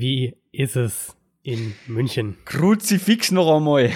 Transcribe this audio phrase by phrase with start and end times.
[0.00, 2.36] Wie ist es in München?
[2.44, 3.90] Kruzifix noch einmal.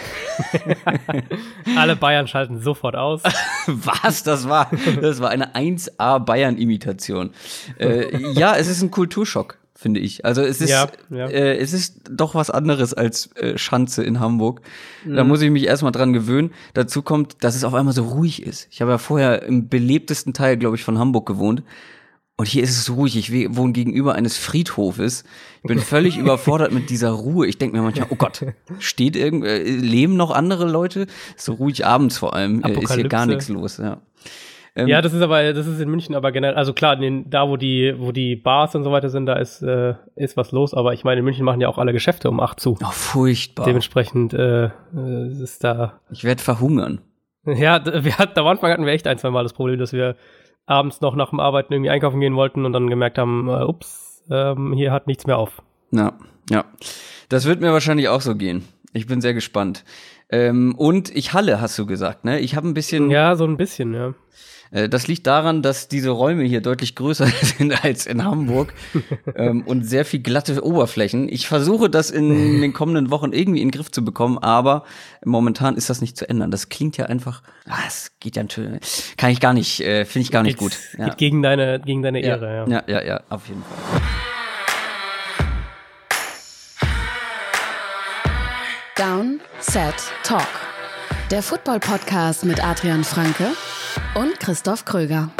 [1.77, 3.23] Alle Bayern schalten sofort aus.
[3.67, 4.25] Was?
[4.25, 4.69] Das war,
[5.01, 7.31] das war eine 1A Bayern-Imitation.
[7.79, 10.25] Äh, ja, es ist ein Kulturschock finde ich.
[10.25, 11.27] Also es ist, ja, ja.
[11.27, 14.61] Äh, es ist doch was anderes als äh, Schanze in Hamburg.
[15.05, 15.17] Mhm.
[15.17, 16.53] Da muss ich mich erstmal dran gewöhnen.
[16.73, 18.69] Dazu kommt, dass es auf einmal so ruhig ist.
[18.71, 21.65] Ich habe ja vorher im belebtesten Teil, glaube ich, von Hamburg gewohnt.
[22.43, 23.17] Und hier ist es ruhig.
[23.17, 25.23] Ich wohne gegenüber eines Friedhofes.
[25.63, 27.47] Ich bin völlig überfordert mit dieser Ruhe.
[27.47, 28.45] Ich denke mir manchmal, oh Gott,
[28.81, 31.07] steht irgend, äh, leben noch andere Leute?
[31.37, 32.65] So ruhig abends vor allem.
[32.65, 33.77] Äh, ist hier gar nichts los.
[33.79, 33.99] Ja.
[34.75, 37.49] Ähm, ja, das ist aber, das ist in München aber generell, also klar, den, da
[37.49, 40.75] wo die, wo die Bars und so weiter sind, da ist, äh, ist was los,
[40.75, 42.77] aber ich meine, in München machen ja auch alle Geschäfte um acht zu.
[42.83, 43.67] Oh, furchtbar.
[43.67, 44.71] Dementsprechend äh,
[45.41, 46.01] ist da.
[46.11, 47.03] Ich werde verhungern.
[47.45, 50.15] Ja, wir hatten, am Anfang hatten wir echt ein, zwei Mal das Problem, dass wir
[50.67, 54.25] abends noch nach dem Arbeiten irgendwie einkaufen gehen wollten und dann gemerkt haben, äh, ups,
[54.31, 55.63] ähm, hier hat nichts mehr auf.
[55.91, 56.13] Ja,
[56.51, 56.65] ja.
[57.29, 58.67] Das wird mir wahrscheinlich auch so gehen.
[58.93, 59.85] Ich bin sehr gespannt.
[60.29, 62.41] Ähm, und ich halle, hast du gesagt, ne?
[62.41, 63.11] Ich habe ein bisschen.
[63.11, 64.15] Ja, so ein bisschen, ja.
[64.73, 68.75] Äh, das liegt daran, dass diese Räume hier deutlich größer sind als in Hamburg
[69.37, 71.29] ähm, und sehr viel glatte Oberflächen.
[71.29, 74.85] Ich versuche das in den kommenden Wochen irgendwie in den Griff zu bekommen, aber
[75.25, 76.51] momentan ist das nicht zu ändern.
[76.51, 80.25] Das klingt ja einfach, ah, das geht ja natürlich, kann ich gar nicht, äh, finde
[80.25, 80.79] ich gar nicht geht, gut.
[80.99, 81.07] Ja.
[81.07, 82.67] Geht gegen deine, gegen deine Ehre, ja.
[82.67, 84.03] Ja, ja, ja, auf jeden Fall.
[88.97, 90.72] Down, Set, Talk.
[91.33, 93.53] Der Football-Podcast mit Adrian Franke
[94.15, 95.31] und Christoph Kröger.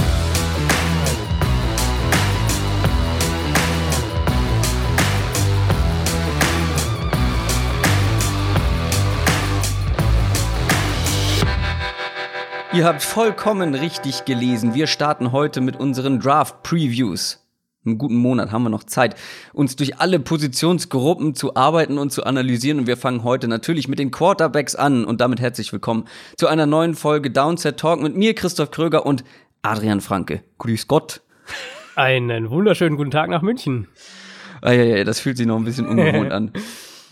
[12.73, 14.73] Ihr habt vollkommen richtig gelesen.
[14.73, 17.42] Wir starten heute mit unseren Draft Previews
[17.85, 19.17] einen guten Monat haben wir noch Zeit,
[19.53, 22.81] uns durch alle Positionsgruppen zu arbeiten und zu analysieren.
[22.81, 25.05] Und wir fangen heute natürlich mit den Quarterbacks an.
[25.05, 26.05] Und damit herzlich willkommen
[26.37, 29.25] zu einer neuen Folge Downset Talk mit mir, Christoph Kröger und
[29.63, 30.43] Adrian Franke.
[30.59, 31.23] Grüß Gott.
[31.97, 33.89] Einen wunderschönen guten Tag nach München.
[34.61, 36.53] Ah, ja, ja, das fühlt sich noch ein bisschen ungewohnt an.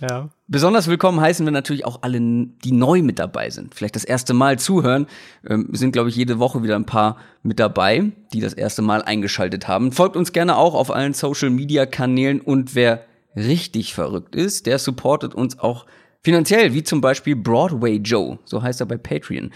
[0.00, 0.30] Ja.
[0.48, 3.74] Besonders willkommen heißen wir natürlich auch alle, die neu mit dabei sind.
[3.74, 5.06] Vielleicht das erste Mal zuhören.
[5.46, 9.02] Ähm, sind, glaube ich, jede Woche wieder ein paar mit dabei, die das erste Mal
[9.02, 9.92] eingeschaltet haben.
[9.92, 13.04] Folgt uns gerne auch auf allen Social Media Kanälen und wer
[13.36, 15.86] richtig verrückt ist, der supportet uns auch
[16.22, 18.38] finanziell, wie zum Beispiel Broadway Joe.
[18.44, 19.52] So heißt er bei Patreon.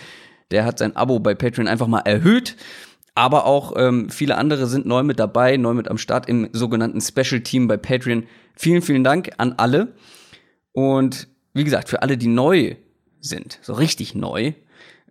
[0.51, 2.57] Der hat sein Abo bei Patreon einfach mal erhöht.
[3.17, 7.01] Aber auch ähm, viele andere sind neu mit dabei, neu mit am Start im sogenannten
[7.01, 8.25] Special Team bei Patreon.
[8.57, 9.95] Vielen, vielen Dank an alle.
[10.75, 12.75] Und wie gesagt, für alle, die neu
[13.21, 14.55] sind, so richtig neu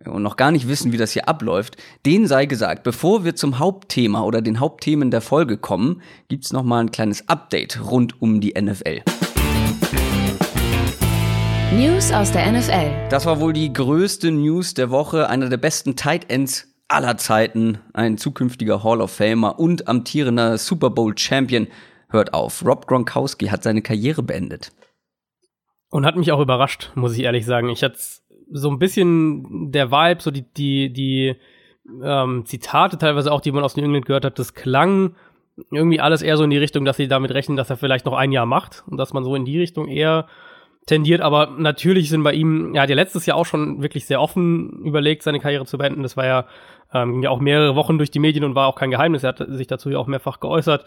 [0.04, 3.58] und noch gar nicht wissen, wie das hier abläuft, denen sei gesagt, bevor wir zum
[3.58, 8.42] Hauptthema oder den Hauptthemen der Folge kommen, gibt's noch mal ein kleines Update rund um
[8.42, 9.00] die NFL.
[11.72, 13.08] News aus der NFL.
[13.08, 17.78] Das war wohl die größte News der Woche, einer der besten Tight Ends aller Zeiten,
[17.94, 21.68] ein zukünftiger Hall of Famer und amtierender Super Bowl Champion
[22.10, 22.62] hört auf.
[22.66, 24.70] Rob Gronkowski hat seine Karriere beendet.
[25.94, 27.68] Und hat mich auch überrascht, muss ich ehrlich sagen.
[27.68, 27.96] Ich hatte
[28.50, 31.36] so ein bisschen der Vibe, so die, die, die
[32.02, 35.14] ähm, Zitate teilweise auch, die man aus New England gehört hat, das klang
[35.70, 38.14] irgendwie alles eher so in die Richtung, dass sie damit rechnen, dass er vielleicht noch
[38.14, 40.26] ein Jahr macht und dass man so in die Richtung eher
[40.86, 41.20] tendiert.
[41.20, 44.82] Aber natürlich sind bei ihm, er hat ja letztes Jahr auch schon wirklich sehr offen
[44.84, 46.02] überlegt, seine Karriere zu beenden.
[46.02, 46.46] Das war ja,
[46.92, 49.22] ähm, ging ja auch mehrere Wochen durch die Medien und war auch kein Geheimnis.
[49.22, 50.86] Er hat sich dazu ja auch mehrfach geäußert.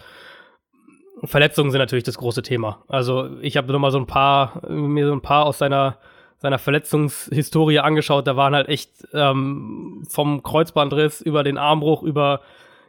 [1.23, 2.83] Verletzungen sind natürlich das große Thema.
[2.87, 5.97] Also ich habe mal so ein paar, mir so ein paar aus seiner,
[6.37, 8.27] seiner Verletzungshistorie angeschaut.
[8.27, 12.41] Da waren halt echt ähm, vom Kreuzbandriss über den Armbruch, über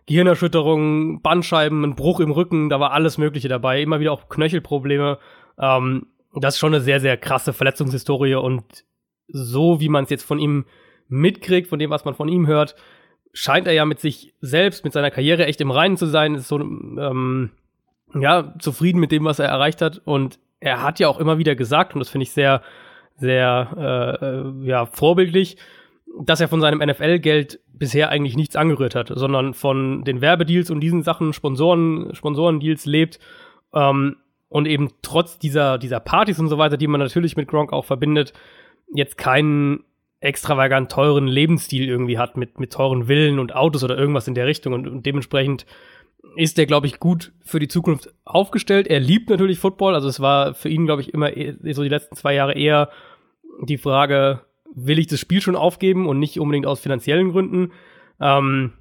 [0.06, 3.82] Gehirnerschütterungen, Bandscheiben, ein Bruch im Rücken, da war alles Mögliche dabei.
[3.82, 5.18] Immer wieder auch Knöchelprobleme.
[5.58, 8.84] Ähm, das ist schon eine sehr, sehr krasse Verletzungshistorie und
[9.28, 10.64] so wie man es jetzt von ihm
[11.08, 12.74] mitkriegt, von dem, was man von ihm hört,
[13.32, 16.34] scheint er ja mit sich selbst, mit seiner Karriere echt im Reinen zu sein.
[16.34, 17.50] Ist so, ähm,
[18.14, 20.00] ja, zufrieden mit dem, was er erreicht hat.
[20.04, 22.62] Und er hat ja auch immer wieder gesagt, und das finde ich sehr,
[23.16, 25.56] sehr äh, äh ja, vorbildlich,
[26.20, 30.81] dass er von seinem NFL-Geld bisher eigentlich nichts angerührt hat, sondern von den Werbedeals und
[30.81, 33.19] diesen Sachen, Sponsoren, Sponsorendeals lebt.
[33.72, 34.16] Ähm,
[34.49, 37.84] und eben trotz dieser, dieser Partys und so weiter, die man natürlich mit Gronk auch
[37.84, 38.32] verbindet,
[38.94, 39.84] jetzt keinen
[40.20, 44.46] extravagant teuren Lebensstil irgendwie hat mit, mit teuren Villen und Autos oder irgendwas in der
[44.46, 45.64] Richtung und, und dementsprechend
[46.37, 48.87] ist der, glaube ich, gut für die Zukunft aufgestellt.
[48.87, 49.94] Er liebt natürlich Football.
[49.94, 52.91] Also es war für ihn, glaube ich, immer e-, so die letzten zwei Jahre eher
[53.62, 54.41] die Frage,
[54.75, 57.73] will ich das Spiel schon aufgeben und nicht unbedingt aus finanziellen Gründen.
[58.20, 58.73] Ähm,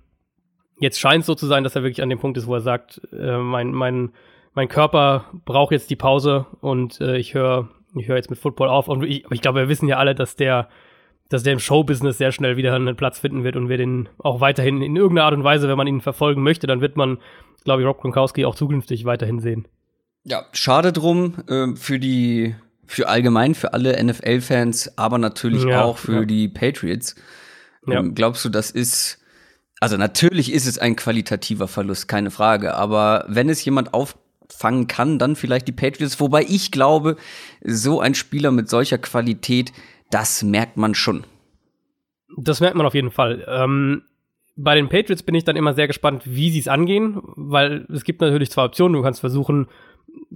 [0.80, 2.62] jetzt scheint es so zu sein, dass er wirklich an dem Punkt ist, wo er
[2.62, 4.12] sagt, äh, mein, mein,
[4.54, 8.70] mein Körper braucht jetzt die Pause und äh, ich höre ich höre jetzt mit Football
[8.70, 8.88] auf.
[8.88, 10.70] Und ich, ich glaube, wir wissen ja alle, dass der,
[11.30, 14.40] dass der im Showbusiness sehr schnell wieder einen Platz finden wird und wir den auch
[14.40, 17.18] weiterhin in irgendeiner Art und Weise, wenn man ihn verfolgen möchte, dann wird man,
[17.64, 19.68] glaube ich, Rob Gronkowski auch zukünftig weiterhin sehen.
[20.24, 25.98] Ja, schade drum äh, für die, für allgemein, für alle NFL-Fans, aber natürlich ja, auch
[25.98, 26.26] für ja.
[26.26, 27.16] die Patriots.
[27.86, 28.00] Ja.
[28.00, 29.20] Ähm, glaubst du, das ist,
[29.80, 35.20] also natürlich ist es ein qualitativer Verlust, keine Frage, aber wenn es jemand auffangen kann,
[35.20, 37.16] dann vielleicht die Patriots, wobei ich glaube,
[37.64, 39.72] so ein Spieler mit solcher Qualität,
[40.10, 41.24] das merkt man schon.
[42.38, 43.46] Das merkt man auf jeden Fall.
[43.48, 44.04] Ähm,
[44.56, 48.04] bei den Patriots bin ich dann immer sehr gespannt, wie sie es angehen, weil es
[48.04, 48.94] gibt natürlich zwei Optionen.
[48.94, 49.68] Du kannst versuchen,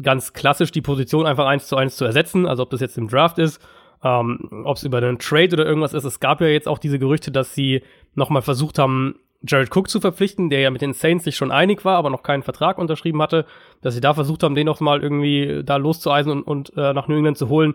[0.02, 3.08] ganz klassisch die Position einfach eins zu eins zu ersetzen, also ob das jetzt im
[3.08, 3.60] Draft ist,
[4.04, 6.04] ähm, ob es über einen Trade oder irgendwas ist.
[6.04, 7.82] Es gab ja jetzt auch diese Gerüchte, dass sie
[8.14, 11.84] nochmal versucht haben, Jared Cook zu verpflichten, der ja mit den Saints sich schon einig
[11.84, 13.46] war, aber noch keinen Vertrag unterschrieben hatte,
[13.82, 17.08] dass sie da versucht haben, den noch mal irgendwie da loszueisen und, und äh, nach
[17.08, 17.74] New England zu holen.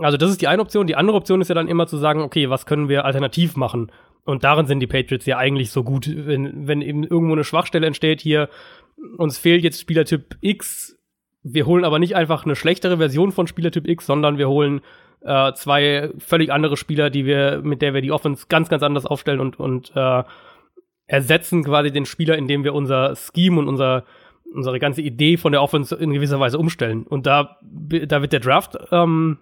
[0.00, 0.86] Also das ist die eine Option.
[0.86, 3.90] Die andere Option ist ja dann immer zu sagen, okay, was können wir alternativ machen?
[4.24, 7.86] Und darin sind die Patriots ja eigentlich so gut, wenn, wenn eben irgendwo eine Schwachstelle
[7.86, 8.48] entsteht, hier,
[9.18, 10.98] uns fehlt jetzt Spielertyp X,
[11.42, 14.80] wir holen aber nicht einfach eine schlechtere Version von Spielertyp X, sondern wir holen
[15.20, 19.04] äh, zwei völlig andere Spieler, die wir, mit der wir die Offense ganz, ganz anders
[19.04, 20.22] aufstellen und, und äh,
[21.06, 24.04] ersetzen quasi den Spieler, indem wir unser Scheme und unser,
[24.54, 27.02] unsere ganze Idee von der Offense in gewisser Weise umstellen.
[27.02, 29.38] Und da, da wird der Draft ähm,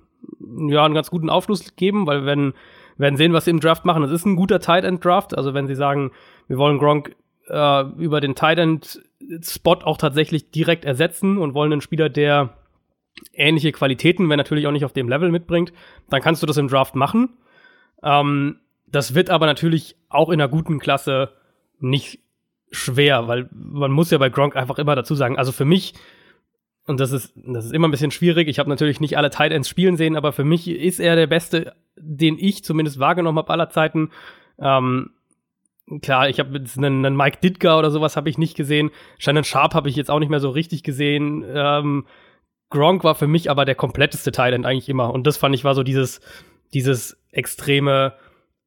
[0.69, 2.53] ja einen ganz guten Aufschluss geben, weil wir
[2.97, 4.03] werden, sehen, was sie im Draft machen.
[4.03, 5.37] Es ist ein guter Tight End Draft.
[5.37, 6.13] Also wenn sie sagen,
[6.49, 7.17] wir wollen Gronk
[7.49, 9.03] äh, über den Tight End
[9.43, 12.57] Spot auch tatsächlich direkt ersetzen und wollen einen Spieler, der
[13.33, 15.73] ähnliche Qualitäten, wenn natürlich auch nicht auf dem Level mitbringt,
[16.11, 17.31] dann kannst du das im Draft machen.
[18.03, 21.31] Ähm, das wird aber natürlich auch in einer guten Klasse
[21.79, 22.21] nicht
[22.71, 25.95] schwer, weil man muss ja bei Gronk einfach immer dazu sagen, also für mich,
[26.87, 29.53] und das ist, das ist immer ein bisschen schwierig, ich habe natürlich nicht alle Tight
[29.53, 33.53] Ends spielen sehen, aber für mich ist er der Beste, den ich zumindest wahrgenommen habe
[33.53, 34.11] aller Zeiten.
[34.59, 35.11] Ähm,
[36.01, 38.91] klar, ich habe jetzt einen, einen, Mike Ditka oder sowas habe ich nicht gesehen.
[39.19, 41.45] Shannon Sharp habe ich jetzt auch nicht mehr so richtig gesehen.
[41.47, 42.07] Ähm,
[42.71, 45.13] Gronk war für mich aber der kompletteste Tight End eigentlich immer.
[45.13, 46.21] Und das fand ich war so dieses,
[46.73, 48.15] dieses extreme,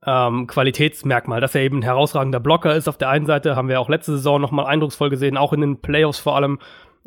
[0.05, 2.87] ähm, Qualitätsmerkmal, dass er eben ein herausragender Blocker ist.
[2.87, 5.81] Auf der einen Seite haben wir auch letzte Saison nochmal eindrucksvoll gesehen, auch in den
[5.81, 6.59] Playoffs vor allem.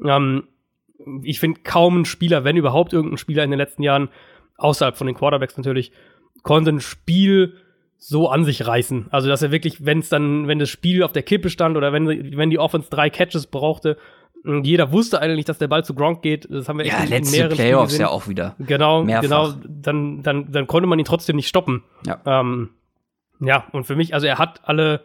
[0.04, 0.49] Ähm,
[1.23, 4.09] ich finde kaum ein Spieler, wenn überhaupt irgendein Spieler in den letzten Jahren,
[4.56, 5.93] außerhalb von den Quarterbacks natürlich,
[6.43, 7.55] konnte ein Spiel
[7.97, 9.09] so an sich reißen.
[9.11, 11.93] Also, dass er wirklich, wenn es dann, wenn das Spiel auf der Kippe stand oder
[11.93, 13.97] wenn, wenn die Offense drei Catches brauchte,
[14.45, 16.47] jeder wusste eigentlich, dass der Ball zu Gronk geht.
[16.50, 18.55] Das haben wir ja, in, letzte in mehreren Playoffs ja auch wieder.
[18.59, 19.23] Genau, Mehrfach.
[19.23, 19.53] genau.
[19.67, 21.83] Dann, dann, dann konnte man ihn trotzdem nicht stoppen.
[22.06, 22.21] Ja.
[22.25, 22.71] Ähm,
[23.41, 25.03] ja, und für mich, also er hat alle,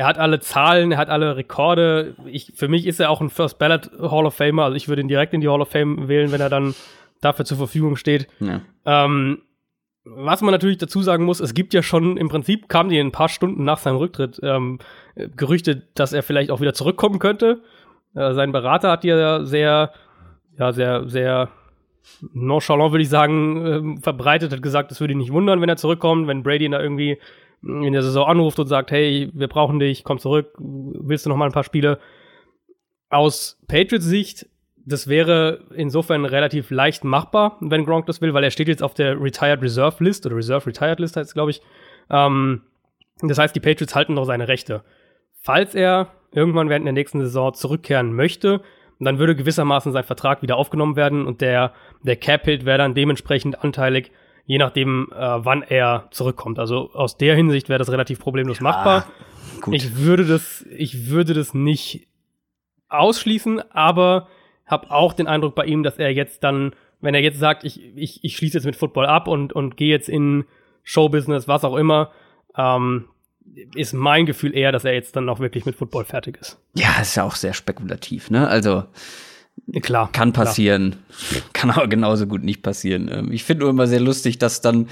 [0.00, 2.14] er hat alle Zahlen, er hat alle Rekorde.
[2.24, 4.64] Ich, für mich ist er auch ein First Ballot Hall of Famer.
[4.64, 6.74] Also ich würde ihn direkt in die Hall of Fame wählen, wenn er dann
[7.20, 8.26] dafür zur Verfügung steht.
[8.40, 8.62] Ja.
[8.86, 9.42] Ähm,
[10.04, 13.12] was man natürlich dazu sagen muss, es gibt ja schon, im Prinzip kamen die ein
[13.12, 14.78] paar Stunden nach seinem Rücktritt ähm,
[15.36, 17.60] Gerüchte, dass er vielleicht auch wieder zurückkommen könnte.
[18.14, 19.92] Äh, sein Berater hat ja sehr,
[20.58, 21.50] ja, sehr, sehr
[22.32, 25.76] nonchalant, würde ich sagen, äh, verbreitet, hat gesagt, es würde ihn nicht wundern, wenn er
[25.76, 27.18] zurückkommt, wenn Brady ihn da irgendwie
[27.62, 31.36] in der Saison anruft und sagt, hey, wir brauchen dich, komm zurück, willst du noch
[31.36, 31.98] mal ein paar Spiele?
[33.10, 38.50] Aus Patriots Sicht, das wäre insofern relativ leicht machbar, wenn Gronk das will, weil er
[38.50, 41.60] steht jetzt auf der Retired Reserve List oder Reserve Retired List heißt es, glaube ich.
[42.08, 42.62] Ähm,
[43.22, 44.82] das heißt, die Patriots halten noch seine Rechte.
[45.42, 48.62] Falls er irgendwann während der nächsten Saison zurückkehren möchte,
[48.98, 53.64] dann würde gewissermaßen sein Vertrag wieder aufgenommen werden und der, der Cap-Hit wäre dann dementsprechend
[53.64, 54.12] anteilig
[54.50, 56.58] je nachdem, äh, wann er zurückkommt.
[56.58, 59.06] Also aus der Hinsicht wäre das relativ problemlos ja, machbar.
[59.60, 59.74] Gut.
[59.74, 62.08] Ich würde das, ich würde das nicht
[62.88, 64.26] ausschließen, aber
[64.66, 67.96] habe auch den Eindruck bei ihm, dass er jetzt dann, wenn er jetzt sagt, ich,
[67.96, 70.46] ich, ich schließe jetzt mit Football ab und, und gehe jetzt in
[70.82, 72.10] Showbusiness, was auch immer,
[72.56, 73.04] ähm,
[73.76, 76.60] ist mein Gefühl eher, dass er jetzt dann auch wirklich mit Football fertig ist.
[76.74, 78.48] Ja, ist ja auch sehr spekulativ, ne?
[78.48, 78.82] Also
[79.82, 80.10] Klar.
[80.12, 80.96] Kann passieren.
[81.30, 81.42] Klar.
[81.52, 83.08] Kann aber genauso gut nicht passieren.
[83.12, 84.88] Ähm, ich finde nur immer sehr lustig, dass dann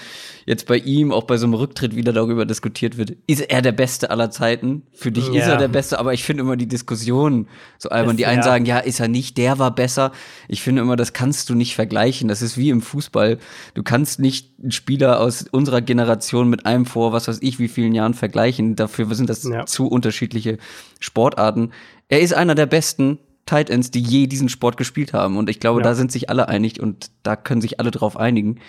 [0.47, 3.17] jetzt bei ihm, auch bei so einem Rücktritt, wieder darüber diskutiert wird.
[3.27, 4.83] Ist er der Beste aller Zeiten?
[4.93, 5.43] Für dich ja.
[5.43, 8.17] ist er der Beste, aber ich finde immer die Diskussion so albern.
[8.17, 8.45] Die einen ja.
[8.45, 10.13] sagen, ja, ist er nicht, der war besser.
[10.47, 12.29] Ich finde immer, das kannst du nicht vergleichen.
[12.29, 13.39] Das ist wie im Fußball.
[13.75, 17.69] Du kannst nicht einen Spieler aus unserer Generation mit einem vor, was weiß ich, wie
[17.69, 18.77] vielen Jahren vergleichen.
[18.77, 19.67] Dafür sind das ja.
[19.67, 20.59] zu unterschiedliche
[21.01, 21.73] Sportarten.
[22.09, 25.37] Er ist einer der Besten Tight Ends, die je diesen Sport gespielt haben.
[25.39, 25.85] Und ich glaube, ja.
[25.85, 28.61] da sind sich alle einig und da können sich alle drauf einigen.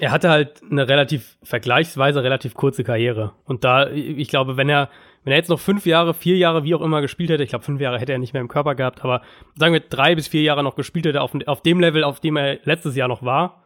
[0.00, 3.32] Er hatte halt eine relativ vergleichsweise relativ kurze Karriere.
[3.44, 4.88] Und da, ich glaube, wenn er,
[5.22, 7.64] wenn er jetzt noch fünf Jahre, vier Jahre, wie auch immer gespielt hätte, ich glaube,
[7.64, 9.20] fünf Jahre hätte er nicht mehr im Körper gehabt, aber
[9.56, 12.36] sagen wir drei bis vier Jahre noch gespielt hätte, auf, auf dem Level, auf dem
[12.36, 13.62] er letztes Jahr noch war,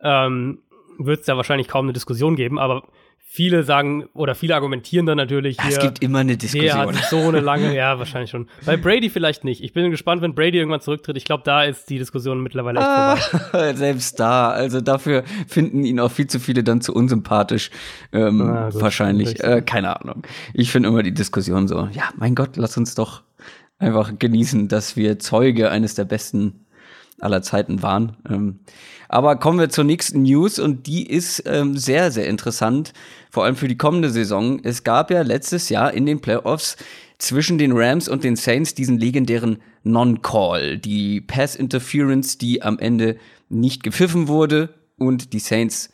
[0.00, 0.60] ähm,
[0.98, 2.84] wird es da wahrscheinlich kaum eine Diskussion geben, aber
[3.28, 5.70] viele sagen oder viele argumentieren dann natürlich hier.
[5.70, 6.64] Es gibt immer eine Diskussion.
[6.64, 8.48] Der hat so eine lange, ja, wahrscheinlich schon.
[8.64, 9.62] Bei Brady vielleicht nicht.
[9.62, 11.16] Ich bin gespannt, wenn Brady irgendwann zurücktritt.
[11.16, 13.72] Ich glaube, da ist die Diskussion mittlerweile echt ah, vorbei.
[13.74, 17.70] Selbst da, also dafür finden ihn auch viel zu viele dann zu unsympathisch.
[18.12, 20.22] Ähm, ah, gut, wahrscheinlich, äh, keine Ahnung.
[20.54, 23.22] Ich finde immer die Diskussion so, ja, mein Gott, lass uns doch
[23.78, 26.65] einfach genießen, dass wir Zeuge eines der besten
[27.20, 28.16] aller Zeiten waren.
[28.28, 28.60] Ähm,
[29.08, 32.92] aber kommen wir zur nächsten News und die ist ähm, sehr, sehr interessant,
[33.30, 34.60] vor allem für die kommende Saison.
[34.62, 36.76] Es gab ja letztes Jahr in den Playoffs
[37.18, 43.16] zwischen den Rams und den Saints diesen legendären Non-Call, die Pass Interference, die am Ende
[43.48, 45.90] nicht gepfiffen wurde und die Saints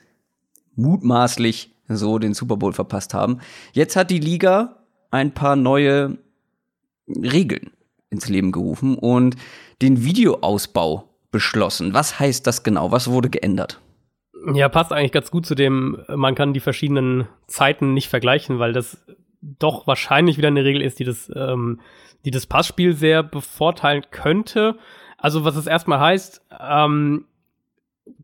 [0.74, 3.40] mutmaßlich so den Super Bowl verpasst haben.
[3.72, 6.18] Jetzt hat die Liga ein paar neue
[7.08, 7.70] Regeln
[8.10, 9.36] ins Leben gerufen und
[9.82, 11.94] den Videoausbau beschlossen.
[11.94, 12.92] Was heißt das genau?
[12.92, 13.80] Was wurde geändert?
[14.54, 18.72] Ja, passt eigentlich ganz gut zu dem, man kann die verschiedenen Zeiten nicht vergleichen, weil
[18.72, 19.04] das
[19.40, 21.80] doch wahrscheinlich wieder eine Regel ist, die das, ähm,
[22.24, 24.76] die das Passspiel sehr bevorteilen könnte.
[25.16, 27.26] Also was es erstmal heißt, ähm,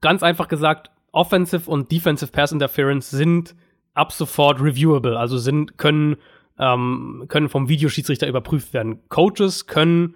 [0.00, 3.55] ganz einfach gesagt, Offensive und Defensive Pass Interference sind
[3.95, 6.17] ab sofort reviewable, also sind, können,
[6.59, 9.00] ähm, können vom Videoschiedsrichter überprüft werden.
[9.09, 10.15] Coaches können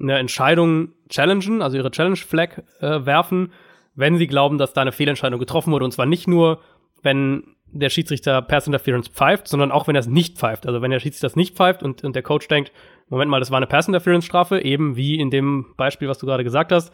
[0.00, 3.52] eine Entscheidung challengen, also ihre Challenge-Flag äh, werfen,
[3.94, 5.84] wenn sie glauben, dass da eine Fehlentscheidung getroffen wurde.
[5.84, 6.60] Und zwar nicht nur,
[7.02, 10.66] wenn der Schiedsrichter Pass Interference pfeift, sondern auch, wenn er es nicht pfeift.
[10.66, 12.72] Also wenn der Schiedsrichter das nicht pfeift und, und der Coach denkt,
[13.08, 16.26] Moment mal, das war eine Pass Interference Strafe, eben wie in dem Beispiel, was du
[16.26, 16.92] gerade gesagt hast,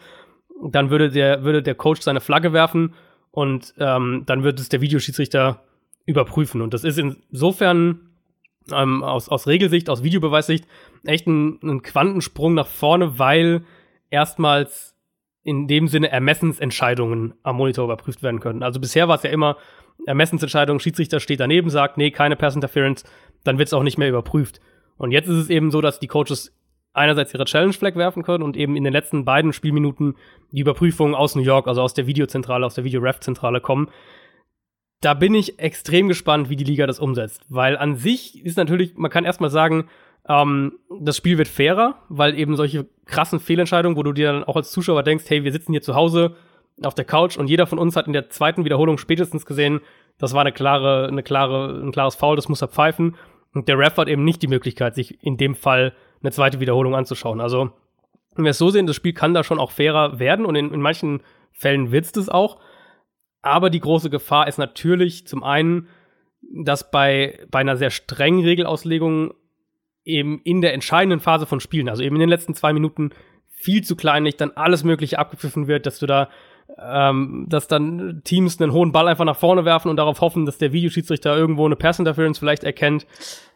[0.63, 2.93] dann würde der, würde der Coach seine Flagge werfen
[3.31, 5.63] und ähm, dann wird es der Videoschiedsrichter
[6.05, 6.61] überprüfen.
[6.61, 8.12] Und das ist insofern
[8.71, 10.65] ähm, aus, aus Regelsicht, aus Videobeweissicht
[11.03, 13.63] echt ein, Quantensprung nach vorne, weil
[14.09, 14.95] erstmals
[15.43, 18.63] in dem Sinne Ermessensentscheidungen am Monitor überprüft werden können.
[18.63, 19.57] Also bisher war es ja immer
[20.05, 23.03] Ermessensentscheidung, Schiedsrichter steht daneben, sagt, nee, keine Pass Interference,
[23.43, 24.61] dann wird es auch nicht mehr überprüft.
[24.97, 26.55] Und jetzt ist es eben so, dass die Coaches
[26.93, 30.15] einerseits ihre Challenge Flag werfen können und eben in den letzten beiden Spielminuten
[30.51, 33.89] die Überprüfungen aus New York, also aus der Videozentrale, aus der Videoref-Zentrale kommen.
[35.03, 38.95] Da bin ich extrem gespannt, wie die Liga das umsetzt, weil an sich ist natürlich,
[38.95, 39.89] man kann erstmal sagen,
[40.29, 44.55] ähm, das Spiel wird fairer, weil eben solche krassen Fehlentscheidungen, wo du dir dann auch
[44.55, 46.37] als Zuschauer denkst, hey, wir sitzen hier zu Hause
[46.81, 49.81] auf der Couch und jeder von uns hat in der zweiten Wiederholung spätestens gesehen,
[50.19, 53.17] das war eine klare, eine klare, ein klares Foul, das muss er pfeifen.
[53.53, 55.91] Und der Ref hat eben nicht die Möglichkeit, sich in dem Fall
[56.21, 57.41] eine zweite Wiederholung anzuschauen.
[57.41, 57.71] Also,
[58.35, 60.73] wenn wir es so sehen, das Spiel kann da schon auch fairer werden und in,
[60.73, 62.57] in manchen Fällen wird es auch.
[63.43, 65.87] Aber die große Gefahr ist natürlich zum einen,
[66.41, 69.33] dass bei, bei einer sehr strengen Regelauslegung
[70.05, 73.11] eben in der entscheidenden Phase von Spielen, also eben in den letzten zwei Minuten,
[73.49, 76.29] viel zu kleinlich dann alles Mögliche abgepfiffen wird, dass du da,
[76.77, 80.57] ähm, dass dann Teams einen hohen Ball einfach nach vorne werfen und darauf hoffen, dass
[80.57, 83.07] der Videoschiedsrichter irgendwo eine Pass Interference vielleicht erkennt.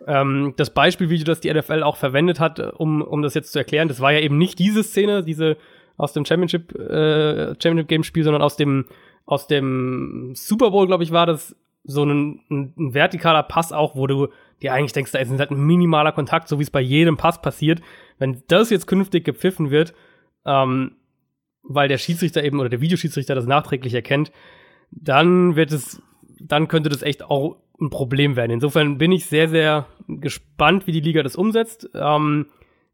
[0.06, 3.90] Ähm, das Beispielvideo, das die NFL auch verwendet hat, um, um das jetzt zu erklären,
[3.90, 5.58] das war ja eben nicht diese Szene, diese
[5.98, 8.86] aus dem Championship, äh, Championship Game Spiel, sondern aus dem,
[9.28, 13.96] aus dem Super Bowl, glaube ich, war das so ein, ein, ein vertikaler Pass auch,
[13.96, 14.30] wo du
[14.62, 17.42] die eigentlich denkst, da ist halt ein minimaler Kontakt, so wie es bei jedem Pass
[17.42, 17.82] passiert.
[18.18, 19.94] Wenn das jetzt künftig gepfiffen wird,
[20.46, 20.96] ähm,
[21.62, 24.32] weil der Schiedsrichter eben oder der Videoschiedsrichter das nachträglich erkennt,
[24.90, 26.02] dann wird es,
[26.40, 28.52] dann könnte das echt auch ein Problem werden.
[28.52, 31.90] Insofern bin ich sehr, sehr gespannt, wie die Liga das umsetzt.
[31.94, 32.48] Ähm,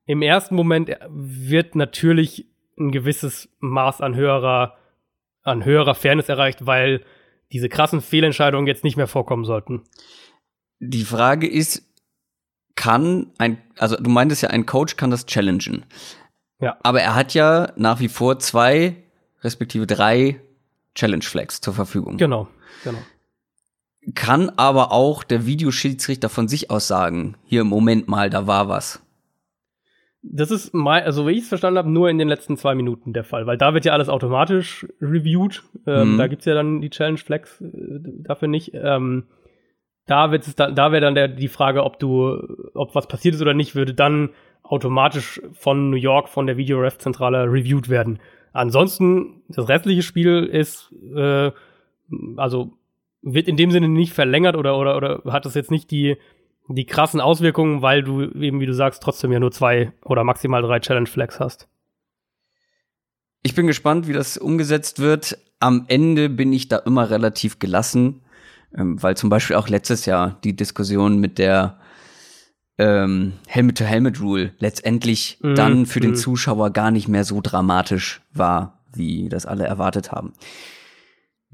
[0.05, 2.47] Im ersten Moment wird natürlich
[2.77, 4.75] ein gewisses Maß an höherer,
[5.43, 7.03] an höherer Fairness erreicht, weil
[7.51, 9.83] diese krassen Fehlentscheidungen jetzt nicht mehr vorkommen sollten.
[10.79, 11.83] Die Frage ist,
[12.75, 15.85] kann ein, also du meintest ja, ein Coach kann das challengen.
[16.59, 16.77] Ja.
[16.81, 18.95] Aber er hat ja nach wie vor zwei,
[19.41, 20.39] respektive drei
[20.95, 22.17] Challenge Flags zur Verfügung.
[22.17, 22.47] Genau,
[22.83, 22.99] genau.
[24.15, 28.67] Kann aber auch der Videoschiedsrichter von sich aus sagen, hier im Moment mal, da war
[28.67, 29.02] was.
[30.25, 33.11] Das ist mal, also wie ich es verstanden habe, nur in den letzten zwei Minuten
[33.11, 35.63] der Fall, weil da wird ja alles automatisch reviewed.
[35.85, 36.17] Ähm, mhm.
[36.17, 38.71] Da gibt's ja dann die Challenge Flags äh, dafür nicht.
[38.73, 39.25] Ähm,
[40.05, 42.39] da wird es dann, da wäre dann der, die Frage, ob du,
[42.73, 44.29] ob was passiert ist oder nicht, würde dann
[44.63, 48.19] automatisch von New York, von der Videoref-Zentrale reviewed werden.
[48.53, 51.51] Ansonsten, das restliche Spiel ist, äh,
[52.37, 52.77] also
[53.21, 56.17] wird in dem Sinne nicht verlängert oder, oder, oder hat das jetzt nicht die,
[56.67, 60.61] die krassen Auswirkungen, weil du eben, wie du sagst, trotzdem ja nur zwei oder maximal
[60.61, 61.67] drei Challenge Flags hast.
[63.41, 65.37] Ich bin gespannt, wie das umgesetzt wird.
[65.59, 68.23] Am Ende bin ich da immer relativ gelassen.
[68.75, 71.79] Ähm, weil zum Beispiel auch letztes Jahr die Diskussion mit der
[72.79, 76.01] ähm, Helmet-to-Helmet-Rule letztendlich mm, dann für mm.
[76.01, 76.15] den mhm.
[76.15, 80.33] Zuschauer gar nicht mehr so dramatisch war, wie das alle erwartet haben.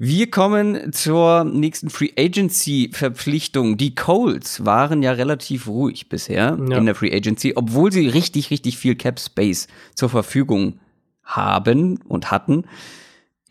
[0.02, 3.76] Wir kommen zur nächsten Free Agency Verpflichtung.
[3.76, 6.78] Die Colts waren ja relativ ruhig bisher ja.
[6.78, 10.80] in der Free Agency, obwohl sie richtig, richtig viel Cap Space zur Verfügung
[11.22, 12.64] haben und hatten.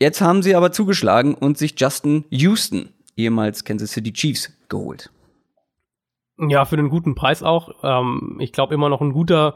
[0.00, 5.12] Jetzt haben sie aber zugeschlagen und sich Justin Houston, ehemals Kansas City Chiefs, geholt.
[6.36, 7.76] Ja, für einen guten Preis auch.
[7.84, 9.54] Ähm, ich glaube immer noch ein guter,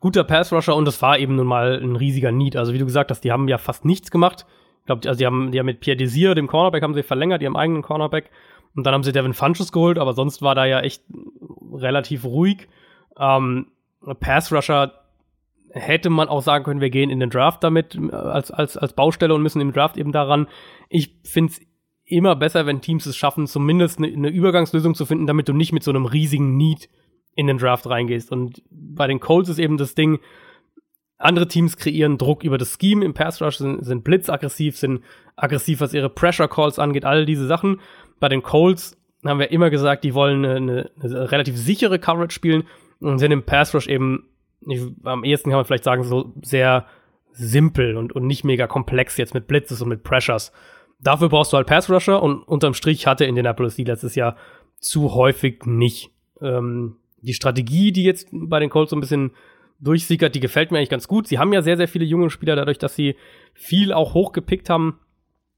[0.00, 2.56] guter Pass-Rusher und das war eben nun mal ein riesiger Need.
[2.56, 4.46] Also wie du gesagt hast, die haben ja fast nichts gemacht.
[4.84, 7.42] Ich glaube, also die haben, die haben mit Pierre Desir, dem Cornerback, haben sie verlängert,
[7.42, 8.30] haben eigenen Cornerback.
[8.76, 11.04] Und dann haben sie Devin Funches geholt, aber sonst war da ja echt
[11.72, 12.68] relativ ruhig.
[13.18, 13.68] Ähm,
[14.20, 14.92] Pass-Rusher
[15.70, 18.92] hätte man auch sagen können, wir gehen in den Draft damit äh, als, als, als
[18.92, 20.48] Baustelle und müssen im Draft eben daran.
[20.90, 21.60] Ich finde es
[22.04, 25.72] immer besser, wenn Teams es schaffen, zumindest eine, eine Übergangslösung zu finden, damit du nicht
[25.72, 26.90] mit so einem riesigen Need
[27.34, 28.30] in den Draft reingehst.
[28.30, 30.20] Und bei den Colts ist eben das Ding,
[31.24, 35.02] andere Teams kreieren Druck über das Scheme im Pass Rush, sind, sind blitzaggressiv, sind
[35.36, 37.80] aggressiv, was ihre Pressure Calls angeht, all diese Sachen.
[38.20, 42.64] Bei den Colts haben wir immer gesagt, die wollen eine, eine relativ sichere Coverage spielen
[43.00, 44.28] und sind im Pass Rush eben,
[44.66, 46.86] ich, am ehesten kann man vielleicht sagen, so sehr
[47.32, 50.52] simpel und, und nicht mega komplex jetzt mit Blitzes und mit Pressures.
[51.00, 54.36] Dafür brauchst du halt Pass Rusher und unterm Strich hatte Indianapolis die letztes Jahr
[54.78, 56.10] zu häufig nicht.
[56.40, 59.32] Ähm, die Strategie, die jetzt bei den Colts so ein bisschen
[59.84, 61.26] durchsickert, die gefällt mir eigentlich ganz gut.
[61.26, 63.16] Sie haben ja sehr, sehr viele junge Spieler, dadurch, dass sie
[63.52, 64.98] viel auch hochgepickt haben.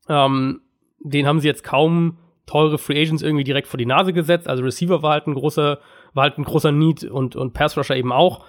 [0.08, 0.60] Ähm,
[1.00, 4.48] den haben sie jetzt kaum teure Free Agents irgendwie direkt vor die Nase gesetzt.
[4.48, 5.78] Also Receiver war halt ein großer,
[6.14, 8.44] war halt ein großer Need und, und Pass Rusher eben auch.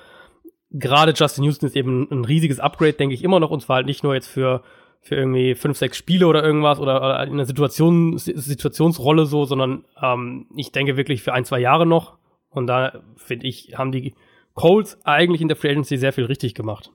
[0.71, 3.85] Gerade Justin Houston ist eben ein riesiges Upgrade, denke ich immer noch, und zwar halt
[3.85, 4.63] nicht nur jetzt für
[5.07, 9.85] für irgendwie fünf, sechs Spiele oder irgendwas oder, oder in einer Situation, Situationsrolle so, sondern
[10.01, 12.17] ähm, ich denke wirklich für ein, zwei Jahre noch.
[12.49, 14.15] Und da finde ich, haben die
[14.57, 16.91] Colts eigentlich in der Free Agency sehr viel richtig gemacht.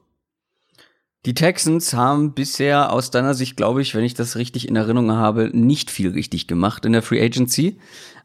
[1.24, 5.12] Die Texans haben bisher aus deiner Sicht, glaube ich, wenn ich das richtig in Erinnerung
[5.12, 7.78] habe, nicht viel richtig gemacht in der Free Agency,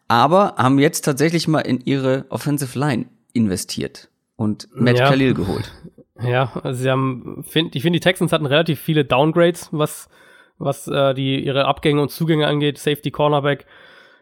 [0.07, 5.07] aber haben jetzt tatsächlich mal in ihre Offensive Line investiert und Matt ja.
[5.07, 5.71] Khalil geholt.
[6.19, 10.09] Ja, also sie haben, find, ich finde, die Texans hatten relativ viele Downgrades, was,
[10.57, 13.67] was äh, die, ihre Abgänge und Zugänge angeht, Safety, Cornerback.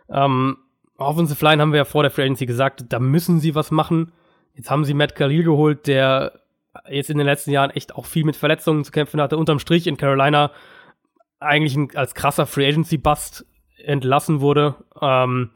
[0.09, 0.57] Ähm,
[0.97, 4.11] Offensive Line haben wir ja vor der Free Agency gesagt, da müssen sie was machen.
[4.55, 6.39] Jetzt haben sie Matt Khalil geholt, der
[6.89, 9.37] jetzt in den letzten Jahren echt auch viel mit Verletzungen zu kämpfen hatte.
[9.37, 10.51] Unterm Strich in Carolina
[11.39, 13.45] eigentlich ein, als krasser Free Agency Bust
[13.77, 14.75] entlassen wurde.
[15.01, 15.51] Ähm,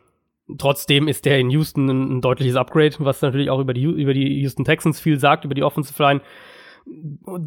[0.58, 4.14] Trotzdem ist der in Houston ein, ein, deutliches Upgrade, was natürlich auch über die, über
[4.14, 6.22] die Houston Texans viel sagt, über die Offensive Line.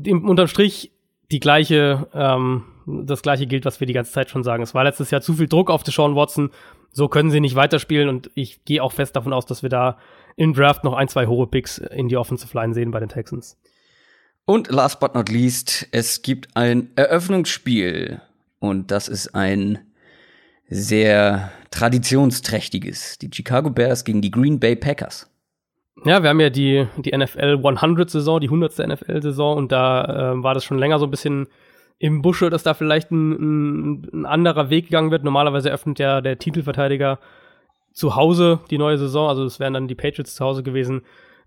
[0.04, 0.92] Im, unterm Strich
[1.32, 4.62] die gleiche, ähm, das gleiche gilt, was wir die ganze Zeit schon sagen.
[4.62, 6.50] Es war letztes Jahr zu viel Druck auf Deshaun Watson.
[6.92, 9.98] So können sie nicht weiterspielen und ich gehe auch fest davon aus, dass wir da
[10.36, 13.58] im Draft noch ein, zwei hohe Picks in die Offensive Line sehen bei den Texans.
[14.44, 18.20] Und last but not least, es gibt ein Eröffnungsspiel
[18.58, 19.78] und das ist ein
[20.68, 23.18] sehr traditionsträchtiges.
[23.18, 25.28] Die Chicago Bears gegen die Green Bay Packers.
[26.04, 28.78] Ja, wir haben ja die, die NFL 100-Saison, die 100.
[28.78, 31.46] NFL-Saison und da äh, war das schon länger so ein bisschen
[31.98, 35.22] im Busche, dass da vielleicht ein, ein, ein, anderer Weg gegangen wird.
[35.22, 37.20] Normalerweise öffnet ja der Titelverteidiger
[37.92, 41.02] zu Hause die neue Saison, also es wären dann die Patriots zu Hause gewesen.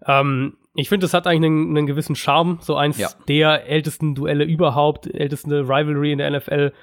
[0.06, 3.10] Ähm, ich finde, das hat eigentlich einen, einen gewissen Charme, so eins ja.
[3.28, 6.74] der ältesten Duelle überhaupt, älteste Rivalry in der NFL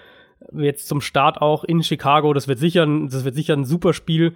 [0.53, 2.33] jetzt zum Start auch in Chicago.
[2.33, 4.35] Das wird sicher, das wird sicher ein super Spiel.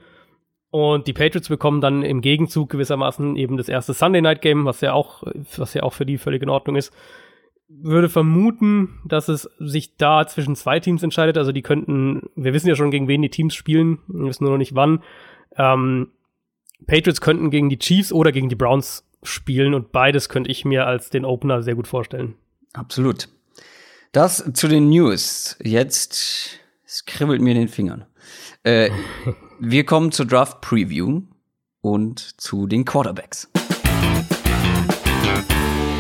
[0.71, 4.81] Und die Patriots bekommen dann im Gegenzug gewissermaßen eben das erste Sunday Night Game, was
[4.81, 5.23] ja auch,
[5.57, 6.93] was ja auch für die völlig in Ordnung ist.
[7.69, 11.37] Würde vermuten, dass es sich da zwischen zwei Teams entscheidet.
[11.37, 14.53] Also die könnten, wir wissen ja schon, gegen wen die Teams spielen, wir wissen nur
[14.53, 15.03] noch nicht wann.
[15.57, 16.09] Ähm,
[16.87, 20.87] Patriots könnten gegen die Chiefs oder gegen die Browns spielen und beides könnte ich mir
[20.87, 22.35] als den Opener sehr gut vorstellen.
[22.73, 23.29] Absolut.
[24.13, 25.57] Das zu den News.
[25.63, 28.07] Jetzt, es kribbelt mir in den Fingern.
[28.63, 28.91] Äh,
[29.61, 31.23] wir kommen zur Draft Preview
[31.81, 33.51] und zu den Quarterbacks.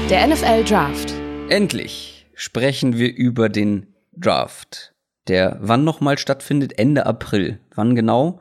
[0.08, 1.25] Der NFL Draft.
[1.48, 4.94] Endlich sprechen wir über den Draft,
[5.28, 6.78] der wann nochmal stattfindet?
[6.78, 7.60] Ende April.
[7.74, 8.40] Wann genau?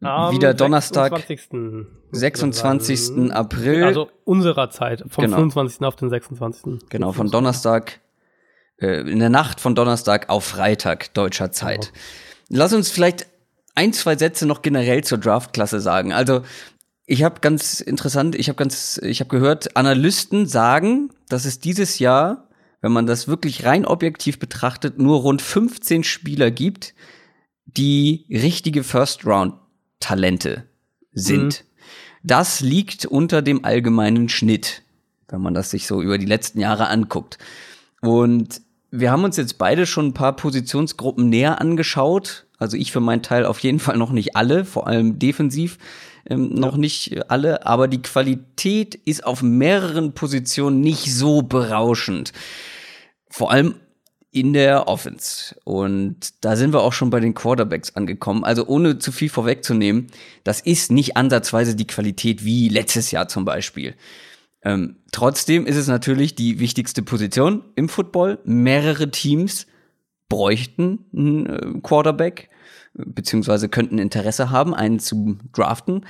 [0.00, 1.16] Am Wieder Donnerstag.
[1.16, 1.86] 26.
[2.12, 3.32] 26.
[3.32, 3.84] April.
[3.84, 5.36] Also unserer Zeit, vom genau.
[5.38, 5.82] 25.
[5.82, 6.88] auf den 26.
[6.88, 8.00] Genau, von Donnerstag
[8.80, 11.92] äh, in der Nacht von Donnerstag auf Freitag deutscher Zeit.
[12.48, 12.62] Genau.
[12.62, 13.26] Lass uns vielleicht
[13.74, 16.12] ein, zwei Sätze noch generell zur Draftklasse sagen.
[16.12, 16.42] Also
[17.12, 21.98] ich habe ganz interessant, ich habe ganz, ich habe gehört, Analysten sagen, dass es dieses
[21.98, 22.48] Jahr,
[22.80, 26.94] wenn man das wirklich rein objektiv betrachtet, nur rund 15 Spieler gibt,
[27.66, 29.56] die richtige First Round
[30.00, 30.64] Talente
[31.12, 31.64] sind.
[32.22, 34.80] Das liegt unter dem allgemeinen Schnitt,
[35.28, 37.36] wenn man das sich so über die letzten Jahre anguckt.
[38.00, 42.46] Und wir haben uns jetzt beide schon ein paar Positionsgruppen näher angeschaut.
[42.56, 45.76] Also ich für meinen Teil auf jeden Fall noch nicht alle, vor allem defensiv
[46.28, 47.66] ähm, noch nicht alle.
[47.66, 52.32] Aber die Qualität ist auf mehreren Positionen nicht so berauschend.
[53.30, 53.76] Vor allem
[54.32, 55.54] in der Offense.
[55.64, 58.44] Und da sind wir auch schon bei den Quarterbacks angekommen.
[58.44, 60.06] Also ohne zu viel vorwegzunehmen,
[60.42, 63.94] das ist nicht ansatzweise die Qualität wie letztes Jahr zum Beispiel.
[64.64, 68.38] Ähm, trotzdem ist es natürlich die wichtigste Position im Football.
[68.44, 69.66] Mehrere Teams
[70.30, 72.48] bräuchten einen äh, Quarterback,
[72.94, 76.04] beziehungsweise könnten Interesse haben, einen zu draften.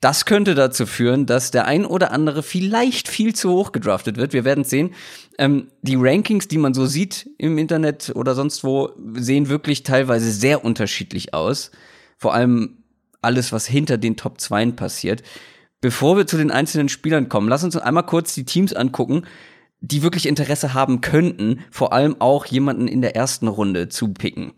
[0.00, 4.34] Das könnte dazu führen, dass der ein oder andere vielleicht viel zu hoch gedraftet wird.
[4.34, 4.90] Wir werden sehen.
[5.38, 10.30] Ähm, die Rankings, die man so sieht im Internet oder sonst wo, sehen wirklich teilweise
[10.30, 11.70] sehr unterschiedlich aus.
[12.18, 12.84] Vor allem
[13.22, 15.22] alles, was hinter den Top 2 passiert.
[15.80, 19.24] Bevor wir zu den einzelnen Spielern kommen, lass uns einmal kurz die Teams angucken,
[19.80, 24.52] die wirklich Interesse haben könnten, vor allem auch jemanden in der ersten Runde zu picken.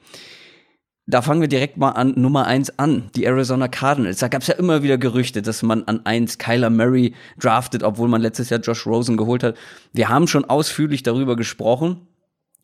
[1.09, 4.19] Da fangen wir direkt mal an Nummer eins an, die Arizona Cardinals.
[4.19, 8.09] Da gab es ja immer wieder Gerüchte, dass man an eins Kyler Murray draftet, obwohl
[8.09, 9.57] man letztes Jahr Josh Rosen geholt hat.
[9.92, 12.09] Wir haben schon ausführlich darüber gesprochen.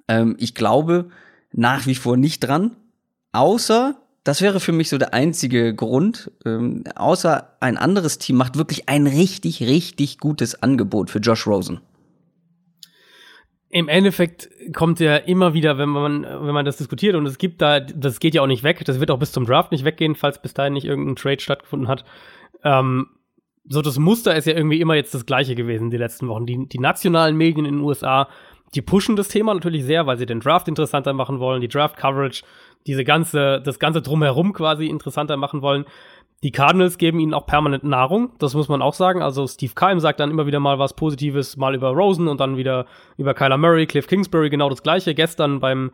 [0.09, 1.11] Ähm, ich glaube
[1.53, 2.73] nach wie vor nicht dran,
[3.31, 8.57] außer das wäre für mich so der einzige Grund, ähm, außer ein anderes Team macht
[8.57, 11.81] wirklich ein richtig, richtig gutes Angebot für Josh Rosen
[13.73, 17.63] im Endeffekt kommt ja immer wieder, wenn man, wenn man das diskutiert und es gibt
[17.63, 20.15] da, das geht ja auch nicht weg, das wird auch bis zum Draft nicht weggehen,
[20.15, 22.05] falls bis dahin nicht irgendein Trade stattgefunden hat.
[22.65, 23.07] Ähm,
[23.67, 26.45] so das Muster ist ja irgendwie immer jetzt das gleiche gewesen die letzten Wochen.
[26.45, 28.29] Die, die nationalen Medien in den USA,
[28.75, 31.97] die pushen das Thema natürlich sehr, weil sie den Draft interessanter machen wollen, die Draft
[31.97, 32.45] Coverage,
[32.87, 35.87] diese ganze, das ganze drumherum quasi interessanter machen wollen.
[36.43, 39.23] Die Cardinals geben ihnen auch permanent Nahrung, das muss man auch sagen.
[39.23, 42.57] Also Steve Keim sagt dann immer wieder mal was Positives, mal über Rosen und dann
[42.57, 45.15] wieder über Kyler Murray, Cliff Kingsbury, genau das gleiche.
[45.15, 45.93] Gestern beim,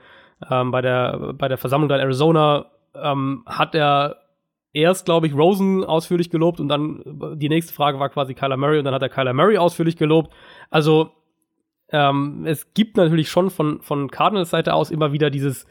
[0.51, 4.17] ähm, bei, der, bei der Versammlung in Arizona ähm, hat er
[4.73, 7.03] erst, glaube ich, Rosen ausführlich gelobt und dann
[7.37, 10.33] die nächste Frage war quasi Kyler Murray und dann hat er Kyler Murray ausführlich gelobt.
[10.71, 11.11] Also
[11.91, 15.67] ähm, es gibt natürlich schon von, von Cardinals Seite aus immer wieder dieses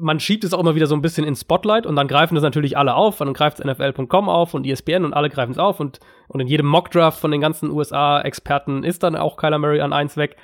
[0.00, 2.42] man schiebt es auch immer wieder so ein bisschen ins Spotlight und dann greifen das
[2.42, 3.18] natürlich alle auf.
[3.18, 6.46] Dann greift es NFL.com auf und ESPN und alle greifen es auf und, und in
[6.46, 10.36] jedem Mockdraft von den ganzen USA-Experten ist dann auch Kyler Murray an eins weg.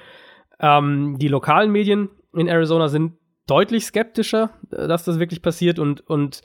[0.61, 3.15] Ähm, die lokalen Medien in Arizona sind
[3.47, 6.43] deutlich skeptischer, äh, dass das wirklich passiert und, und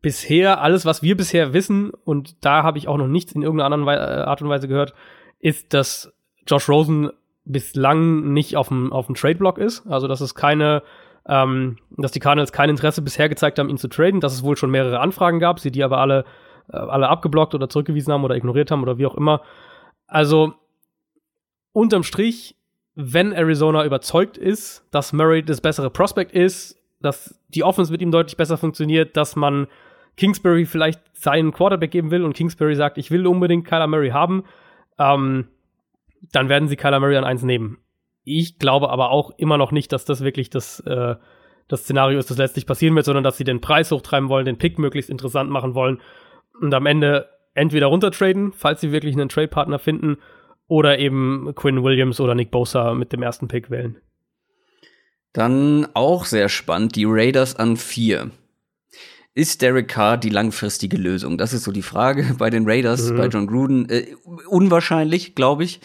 [0.00, 3.74] bisher, alles, was wir bisher wissen, und da habe ich auch noch nichts in irgendeiner
[3.74, 4.94] anderen äh, Art und Weise gehört,
[5.40, 6.12] ist, dass
[6.46, 7.10] Josh Rosen
[7.44, 9.86] bislang nicht auf dem, auf dem Trade-Block ist.
[9.86, 10.82] Also, dass es keine
[11.28, 14.56] ähm, dass die Cardinals kein Interesse bisher gezeigt haben, ihn zu traden, dass es wohl
[14.56, 16.24] schon mehrere Anfragen gab, sie die aber alle,
[16.72, 19.42] äh, alle abgeblockt oder zurückgewiesen haben oder ignoriert haben oder wie auch immer.
[20.06, 20.54] Also
[21.72, 22.56] unterm Strich,
[22.94, 28.10] wenn Arizona überzeugt ist, dass Murray das bessere Prospect ist, dass die Offense mit ihm
[28.10, 29.66] deutlich besser funktioniert, dass man
[30.16, 34.44] Kingsbury vielleicht seinen Quarterback geben will und Kingsbury sagt, ich will unbedingt Kyler Murray haben,
[34.98, 35.48] ähm,
[36.32, 37.78] dann werden sie Kyler Murray an eins nehmen.
[38.24, 41.16] Ich glaube aber auch immer noch nicht, dass das wirklich das, äh,
[41.68, 44.58] das Szenario ist, das letztlich passieren wird, sondern dass sie den Preis hochtreiben wollen, den
[44.58, 46.00] Pick möglichst interessant machen wollen
[46.60, 50.18] und am Ende entweder runtertraden, falls sie wirklich einen Trade-Partner finden,
[50.66, 53.96] oder eben Quinn Williams oder Nick Bosa mit dem ersten Pick wählen.
[55.32, 58.30] Dann auch sehr spannend, die Raiders an vier.
[59.34, 61.38] Ist Derek Carr die langfristige Lösung?
[61.38, 63.16] Das ist so die Frage bei den Raiders, mhm.
[63.16, 63.88] bei John Gruden.
[63.88, 64.14] Äh,
[64.48, 65.80] unwahrscheinlich, glaube ich.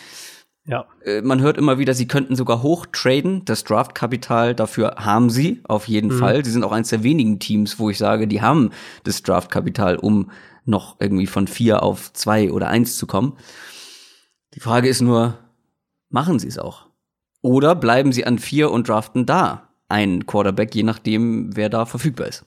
[0.68, 0.86] Ja.
[1.04, 3.46] Äh, man hört immer wieder, sie könnten sogar hoch traden.
[3.46, 6.20] Das Draftkapital dafür haben sie auf jeden mhm.
[6.20, 6.46] Fall.
[6.46, 8.72] Sie sind auch eines der wenigen Teams, wo ich sage, die haben
[9.04, 10.32] das Draftkapital, um
[10.66, 13.34] noch irgendwie von vier auf zwei oder eins zu kommen.
[14.56, 15.38] Die Frage ist nur,
[16.10, 16.88] machen sie es auch?
[17.42, 22.28] Oder bleiben sie an vier und draften da einen Quarterback, je nachdem, wer da verfügbar
[22.28, 22.46] ist?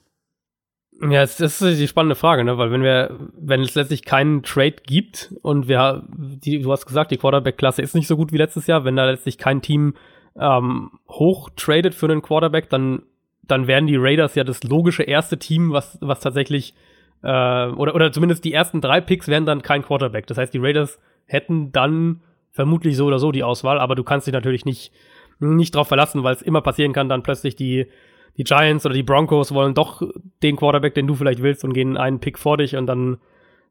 [1.01, 2.59] Ja, das ist die spannende Frage, ne?
[2.59, 7.13] Weil wenn wir, wenn es letztlich keinen Trade gibt und wir, die, du hast gesagt,
[7.13, 9.95] die Quarterback-Klasse ist nicht so gut wie letztes Jahr, wenn da letztlich kein Team
[10.37, 13.03] ähm, hoch tradet für einen Quarterback, dann,
[13.43, 16.75] dann wären die Raiders ja das logische erste Team, was, was tatsächlich,
[17.23, 17.29] äh,
[17.69, 20.27] oder, oder zumindest die ersten drei Picks wären dann kein Quarterback.
[20.27, 24.27] Das heißt, die Raiders hätten dann vermutlich so oder so die Auswahl, aber du kannst
[24.27, 24.93] dich natürlich nicht,
[25.39, 27.87] nicht drauf verlassen, weil es immer passieren kann, dann plötzlich die
[28.37, 30.03] die Giants oder die Broncos wollen doch
[30.43, 33.19] den Quarterback, den du vielleicht willst und gehen einen Pick vor dich und dann,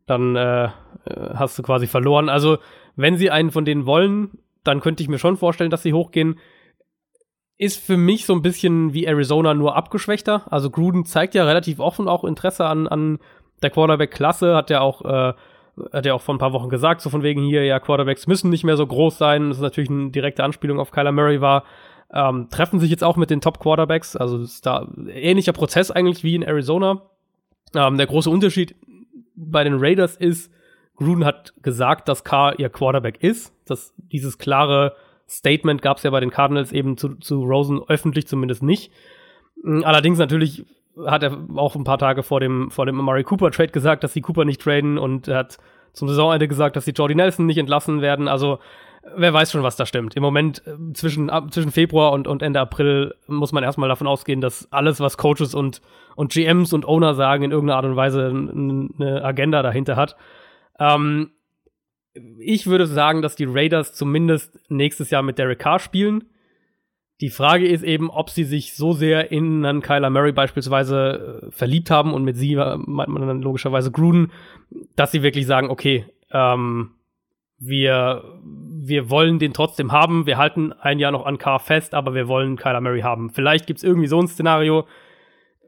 [0.05, 0.69] dann äh,
[1.35, 2.27] hast du quasi verloren.
[2.29, 2.57] Also,
[2.95, 6.39] wenn sie einen von denen wollen, dann könnte ich mir schon vorstellen, dass sie hochgehen.
[7.57, 10.51] Ist für mich so ein bisschen wie Arizona nur abgeschwächter.
[10.51, 13.19] Also Gruden zeigt ja relativ offen auch Interesse an, an
[13.63, 15.33] der Quarterback-Klasse, hat ja auch äh,
[15.93, 18.49] Hat er auch vor ein paar Wochen gesagt, so von wegen hier, ja, Quarterbacks müssen
[18.49, 19.49] nicht mehr so groß sein.
[19.49, 21.63] Das ist natürlich eine direkte Anspielung auf Kyler Murray war.
[22.13, 24.15] Ähm, treffen sich jetzt auch mit den Top Quarterbacks.
[24.15, 27.01] Also ist da ähnlicher Prozess eigentlich wie in Arizona.
[27.75, 28.75] Ähm, der große Unterschied
[29.35, 30.51] bei den Raiders ist,
[30.95, 33.53] Gruden hat gesagt, dass Carr ihr Quarterback ist.
[33.65, 34.95] Das, dieses klare
[35.29, 38.91] Statement gab es ja bei den Cardinals eben zu, zu Rosen öffentlich zumindest nicht.
[39.63, 40.65] Mm, allerdings natürlich
[41.05, 44.13] hat er auch ein paar Tage vor dem, vor dem Murray Cooper Trade gesagt, dass
[44.13, 45.57] sie Cooper nicht traden und er hat
[45.93, 48.27] zum Saisonende gesagt, dass sie Jordy Nelson nicht entlassen werden.
[48.27, 48.59] Also
[49.15, 50.15] wer weiß schon, was da stimmt.
[50.15, 54.41] Im Moment äh, zwischen, zwischen Februar und, und Ende April muss man erstmal davon ausgehen,
[54.41, 55.81] dass alles, was Coaches und,
[56.15, 60.15] und GMs und Owner sagen, in irgendeiner Art und Weise eine Agenda dahinter hat.
[60.79, 61.31] Ähm,
[62.39, 66.25] ich würde sagen, dass die Raiders zumindest nächstes Jahr mit Derek Carr spielen.
[67.19, 71.51] Die Frage ist eben, ob sie sich so sehr in einen Kyler Murray beispielsweise äh,
[71.51, 74.31] verliebt haben und mit sie äh, meint man dann logischerweise Gruden,
[74.95, 76.91] dass sie wirklich sagen, okay, ähm,
[77.59, 78.23] wir,
[78.87, 82.27] wir wollen den trotzdem haben, wir halten ein Jahr noch an Carr fest, aber wir
[82.27, 83.29] wollen Kyler Murray haben.
[83.29, 84.87] Vielleicht gibt's irgendwie so ein Szenario.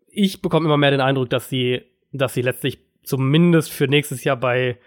[0.07, 4.37] Ich bekomme immer mehr den Eindruck, dass sie, dass sie letztlich zumindest für nächstes Jahr
[4.37, 4.77] bei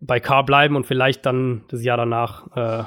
[0.00, 2.84] bei Carr bleiben und vielleicht dann das Jahr danach äh,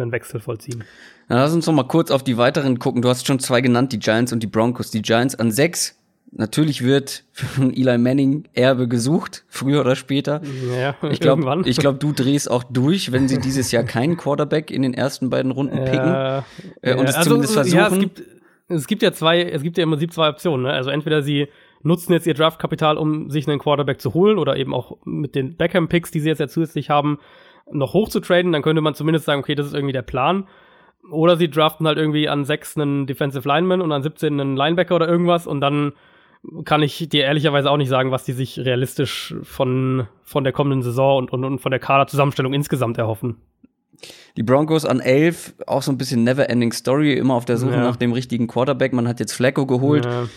[0.00, 0.84] einen Wechsel vollziehen.
[1.28, 3.02] Na, lass uns noch mal kurz auf die weiteren gucken.
[3.02, 4.90] Du hast schon zwei genannt, die Giants und die Broncos.
[4.90, 5.98] Die Giants an sechs.
[6.30, 10.42] Natürlich wird von Eli Manning Erbe gesucht, früher oder später.
[10.78, 14.70] Ja, ich glaube, ich glaub, du drehst auch durch, wenn sie dieses Jahr keinen Quarterback
[14.70, 16.44] in den ersten beiden Runden picken ja,
[16.82, 17.78] äh, und ja, es also, zumindest versuchen.
[17.78, 18.22] Ja, es gibt,
[18.68, 20.66] es gibt ja zwei, es gibt ja im Prinzip zwei Optionen.
[20.66, 20.72] Ne?
[20.72, 21.48] Also entweder sie
[21.82, 25.56] nutzen jetzt ihr Draftkapital, um sich einen Quarterback zu holen oder eben auch mit den
[25.56, 27.18] Beckham-Picks, die sie jetzt ja zusätzlich haben,
[27.70, 28.52] noch hochzutraden.
[28.52, 30.46] Dann könnte man zumindest sagen, okay, das ist irgendwie der Plan.
[31.10, 34.94] Oder sie draften halt irgendwie an sechs einen Defensive Lineman und an 17 einen Linebacker
[34.94, 35.92] oder irgendwas und dann
[36.64, 40.82] kann ich dir ehrlicherweise auch nicht sagen, was die sich realistisch von, von der kommenden
[40.82, 43.36] Saison und, und, und von der Kaderzusammenstellung insgesamt erhoffen.
[44.36, 47.82] Die Broncos an 11, auch so ein bisschen never-ending Story, immer auf der Suche ja.
[47.82, 48.92] nach dem richtigen Quarterback.
[48.92, 50.04] Man hat jetzt Flacco geholt.
[50.04, 50.28] Ja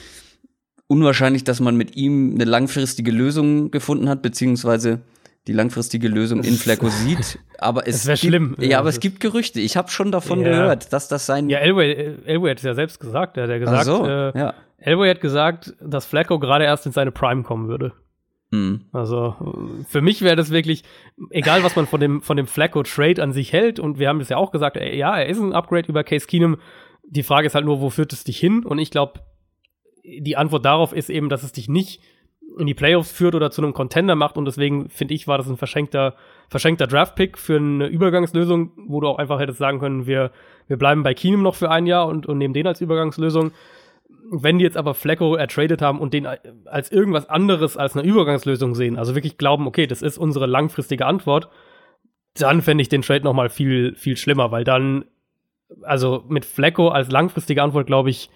[0.92, 5.00] unwahrscheinlich, dass man mit ihm eine langfristige Lösung gefunden hat, beziehungsweise
[5.48, 7.40] die langfristige Lösung in Flacco sieht.
[7.60, 8.58] Aber es wäre schlimm.
[8.60, 9.62] Ja, aber es gibt Gerüchte.
[9.62, 10.50] Ich habe schon davon ja.
[10.50, 11.50] gehört, dass das sein.
[11.50, 13.38] Ja, Elway, Elway hat es ja selbst gesagt.
[13.38, 14.54] Er hat ja gesagt, so, äh, ja.
[14.82, 17.94] Elway hat gesagt, dass Flacco gerade erst in seine Prime kommen würde.
[18.50, 18.82] Mhm.
[18.92, 19.36] Also
[19.88, 20.84] für mich wäre das wirklich,
[21.30, 24.30] egal was man von dem, von dem Flacco-Trade an sich hält, und wir haben das
[24.30, 26.58] ja auch gesagt, ey, ja, er ist ein Upgrade über Case Keenum.
[27.04, 28.66] Die Frage ist halt nur, wo führt es dich hin?
[28.66, 29.22] Und ich glaube,
[30.04, 32.02] die Antwort darauf ist eben, dass es dich nicht
[32.58, 35.48] in die Playoffs führt oder zu einem Contender macht und deswegen finde ich, war das
[35.48, 36.16] ein verschenkter,
[36.50, 40.32] verschenkter Draft-Pick für eine Übergangslösung, wo du auch einfach hättest sagen können, wir,
[40.68, 43.52] wir bleiben bei Keenum noch für ein Jahr und, und nehmen den als Übergangslösung.
[44.34, 46.26] Wenn die jetzt aber Flecko ertradet haben und den
[46.66, 51.06] als irgendwas anderes als eine Übergangslösung sehen, also wirklich glauben, okay, das ist unsere langfristige
[51.06, 51.50] Antwort,
[52.36, 55.04] dann fände ich den Trade noch mal viel, viel schlimmer, weil dann,
[55.82, 58.30] also mit Flecko als langfristige Antwort, glaube ich,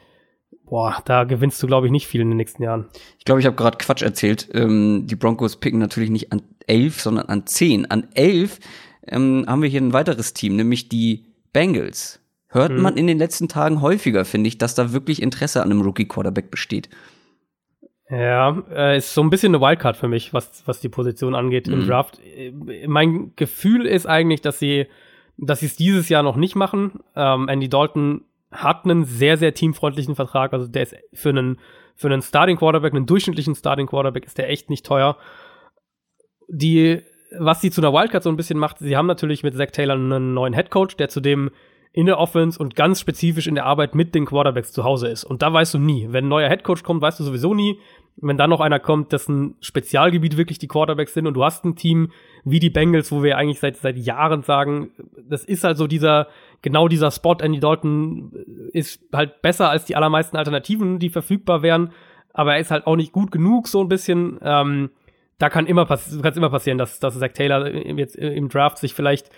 [0.65, 2.89] boah, da gewinnst du, glaube ich, nicht viel in den nächsten Jahren.
[3.17, 4.49] Ich glaube, ich habe gerade Quatsch erzählt.
[4.53, 7.89] Ähm, die Broncos picken natürlich nicht an elf, sondern an zehn.
[7.89, 8.59] An elf
[9.07, 12.19] ähm, haben wir hier ein weiteres Team, nämlich die Bengals.
[12.55, 12.81] Hört mhm.
[12.81, 16.49] man in den letzten Tagen häufiger, finde ich, dass da wirklich Interesse an einem Rookie-Quarterback
[16.51, 16.89] besteht.
[18.09, 21.67] Ja, äh, ist so ein bisschen eine Wildcard für mich, was, was die Position angeht
[21.67, 21.73] mhm.
[21.73, 22.19] im Draft.
[22.87, 24.87] Mein Gefühl ist eigentlich, dass sie
[25.37, 26.99] dass sie es dieses Jahr noch nicht machen.
[27.15, 30.53] Ähm, Andy Dalton hat einen sehr, sehr teamfreundlichen Vertrag.
[30.53, 31.59] Also der ist für einen,
[31.95, 35.17] für einen Starting Quarterback, einen durchschnittlichen Starting Quarterback, ist der echt nicht teuer.
[36.47, 37.01] Die,
[37.37, 39.95] was sie zu einer Wildcard so ein bisschen macht, sie haben natürlich mit Zach Taylor
[39.95, 41.51] einen neuen Head Coach, der zudem
[41.95, 45.23] in der Offense und ganz spezifisch in der Arbeit mit den Quarterbacks zu Hause ist.
[45.23, 46.07] Und da weißt du nie.
[46.11, 47.79] Wenn ein neuer Head Coach kommt, weißt du sowieso nie.
[48.17, 51.77] Wenn dann noch einer kommt, dessen Spezialgebiet wirklich die Quarterbacks sind und du hast ein
[51.77, 52.11] Team
[52.43, 54.91] wie die Bengals, wo wir eigentlich seit, seit Jahren sagen,
[55.29, 56.27] das ist halt so dieser,
[56.61, 57.37] genau dieser Spot.
[57.39, 58.33] Andy Dalton
[58.73, 61.93] ist halt besser als die allermeisten Alternativen, die verfügbar wären,
[62.33, 64.37] aber er ist halt auch nicht gut genug, so ein bisschen.
[64.41, 64.89] Ähm,
[65.37, 68.93] da kann immer, pass kann immer passieren, dass, dass Zach Taylor jetzt im Draft sich
[68.93, 69.29] vielleicht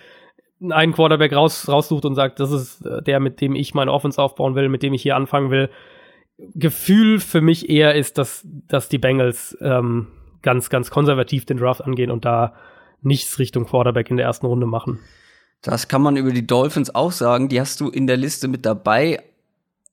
[0.62, 4.56] einen Quarterback raus, raussucht und sagt, das ist der, mit dem ich meine Offense aufbauen
[4.56, 5.70] will, mit dem ich hier anfangen will.
[6.56, 10.08] Gefühl für mich eher ist, dass, dass die Bengals ähm,
[10.42, 12.54] ganz, ganz konservativ den Draft angehen und da
[13.02, 15.00] nichts Richtung Quarterback in der ersten Runde machen.
[15.62, 17.50] Das kann man über die Dolphins auch sagen.
[17.50, 19.24] Die hast du in der Liste mit dabei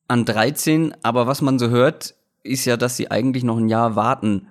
[0.09, 0.95] an 13.
[1.03, 4.49] Aber was man so hört, ist ja, dass sie eigentlich noch ein Jahr warten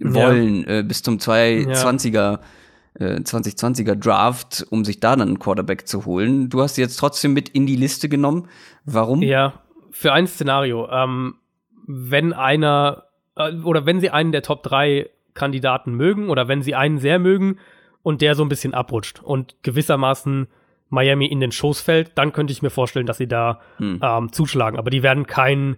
[0.00, 0.78] wollen ja.
[0.78, 2.40] äh, bis zum 2020er, ja.
[2.98, 6.48] Äh, 2020er Draft, um sich da dann einen Quarterback zu holen.
[6.48, 8.48] Du hast sie jetzt trotzdem mit in die Liste genommen.
[8.84, 9.22] Warum?
[9.22, 10.88] Ja, für ein Szenario.
[10.90, 11.36] Ähm,
[11.86, 13.04] wenn einer
[13.36, 17.18] äh, oder wenn sie einen der Top 3 Kandidaten mögen oder wenn sie einen sehr
[17.18, 17.58] mögen,
[18.06, 20.46] und der so ein bisschen abrutscht und gewissermaßen
[20.90, 23.98] Miami in den Schoß fällt, dann könnte ich mir vorstellen, dass sie da hm.
[24.00, 24.78] ähm, zuschlagen.
[24.78, 25.74] Aber die werden kein,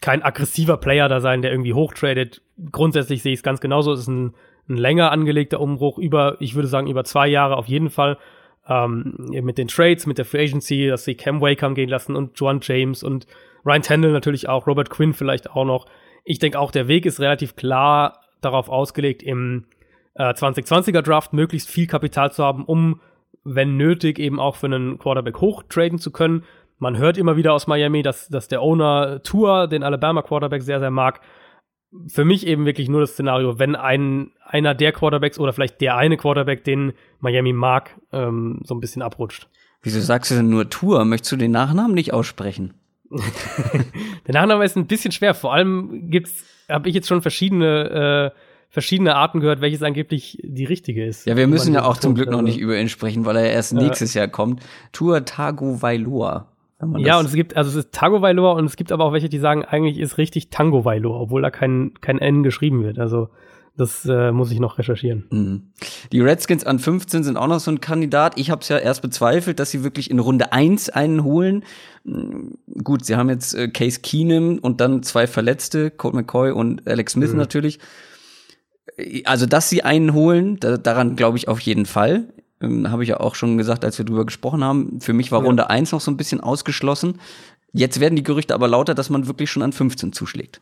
[0.00, 2.42] kein aggressiver Player da sein, der irgendwie hochtradet.
[2.70, 3.92] Grundsätzlich sehe ich es ganz genauso.
[3.92, 4.34] Es ist ein,
[4.68, 8.18] ein länger angelegter Umbruch über, ich würde sagen, über zwei Jahre auf jeden Fall.
[8.66, 12.38] Ähm, mit den Trades, mit der Free Agency, dass sie Cam Wakeham gehen lassen und
[12.40, 13.26] Joan James und
[13.66, 15.86] Ryan Tandle natürlich auch, Robert Quinn vielleicht auch noch.
[16.24, 19.64] Ich denke auch, der Weg ist relativ klar darauf ausgelegt, im
[20.14, 23.00] äh, 2020er Draft möglichst viel Kapital zu haben, um,
[23.42, 26.44] wenn nötig, eben auch für einen Quarterback hochtraden zu können.
[26.78, 30.80] Man hört immer wieder aus Miami, dass, dass der Owner Tour den Alabama Quarterback sehr,
[30.80, 31.20] sehr mag.
[32.08, 35.96] Für mich eben wirklich nur das Szenario, wenn ein, einer der Quarterbacks oder vielleicht der
[35.96, 39.48] eine Quarterback, den Miami mag, ähm, so ein bisschen abrutscht.
[39.82, 41.04] Wieso sagst du denn nur Tour?
[41.04, 42.74] Möchtest du den Nachnamen nicht aussprechen?
[43.10, 45.34] der Nachname ist ein bisschen schwer.
[45.34, 48.38] Vor allem gibt's, habe ich jetzt schon verschiedene äh,
[48.74, 51.26] verschiedene Arten gehört, welches angeblich die richtige ist.
[51.26, 53.72] Ja, wir müssen ja auch zum Glück noch nicht über ihn sprechen, weil er erst
[53.72, 54.64] nächstes Jahr kommt.
[54.90, 56.48] Tour Tago Vailoa.
[56.98, 59.28] Ja, und es gibt, also es ist Tago Vailoa und es gibt aber auch welche,
[59.28, 62.98] die sagen, eigentlich ist richtig Tango Vailoa, obwohl da kein, kein N geschrieben wird.
[62.98, 63.28] Also
[63.76, 65.26] das äh, muss ich noch recherchieren.
[65.30, 65.62] Mhm.
[66.12, 68.38] Die Redskins an 15 sind auch noch so ein Kandidat.
[68.38, 71.64] Ich habe es ja erst bezweifelt, dass sie wirklich in Runde 1 einen holen.
[72.04, 72.58] Mhm.
[72.84, 77.12] Gut, sie haben jetzt äh, Case Keenum und dann zwei Verletzte, Colt McCoy und Alex
[77.12, 77.38] Smith mhm.
[77.38, 77.80] natürlich.
[79.24, 82.28] Also, dass sie einen holen, da, daran glaube ich auf jeden Fall.
[82.64, 85.00] Ähm, habe ich ja auch schon gesagt, als wir drüber gesprochen haben.
[85.00, 85.46] Für mich war ja.
[85.46, 87.20] Runde 1 noch so ein bisschen ausgeschlossen.
[87.72, 90.60] Jetzt werden die Gerüchte aber lauter, dass man wirklich schon an 15 zuschlägt.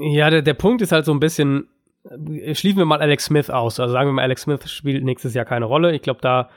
[0.00, 1.68] Ja, der, der Punkt ist halt so ein bisschen,
[2.04, 3.80] äh, schließen wir mal Alex Smith aus.
[3.80, 5.94] Also sagen wir mal, Alex Smith spielt nächstes Jahr keine Rolle.
[5.94, 6.50] Ich glaube, da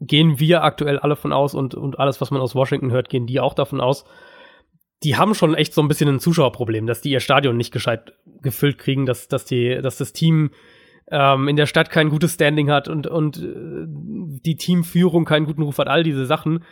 [0.00, 3.26] gehen wir aktuell alle von aus und, und alles, was man aus Washington hört, gehen
[3.26, 4.04] die auch davon aus.
[5.02, 8.12] Die haben schon echt so ein bisschen ein Zuschauerproblem, dass die ihr Stadion nicht gescheit
[8.42, 10.50] gefüllt kriegen, dass, dass, die, dass das Team
[11.10, 15.62] ähm, in der Stadt kein gutes Standing hat und, und äh, die Teamführung keinen guten
[15.62, 16.64] Ruf hat, all diese Sachen.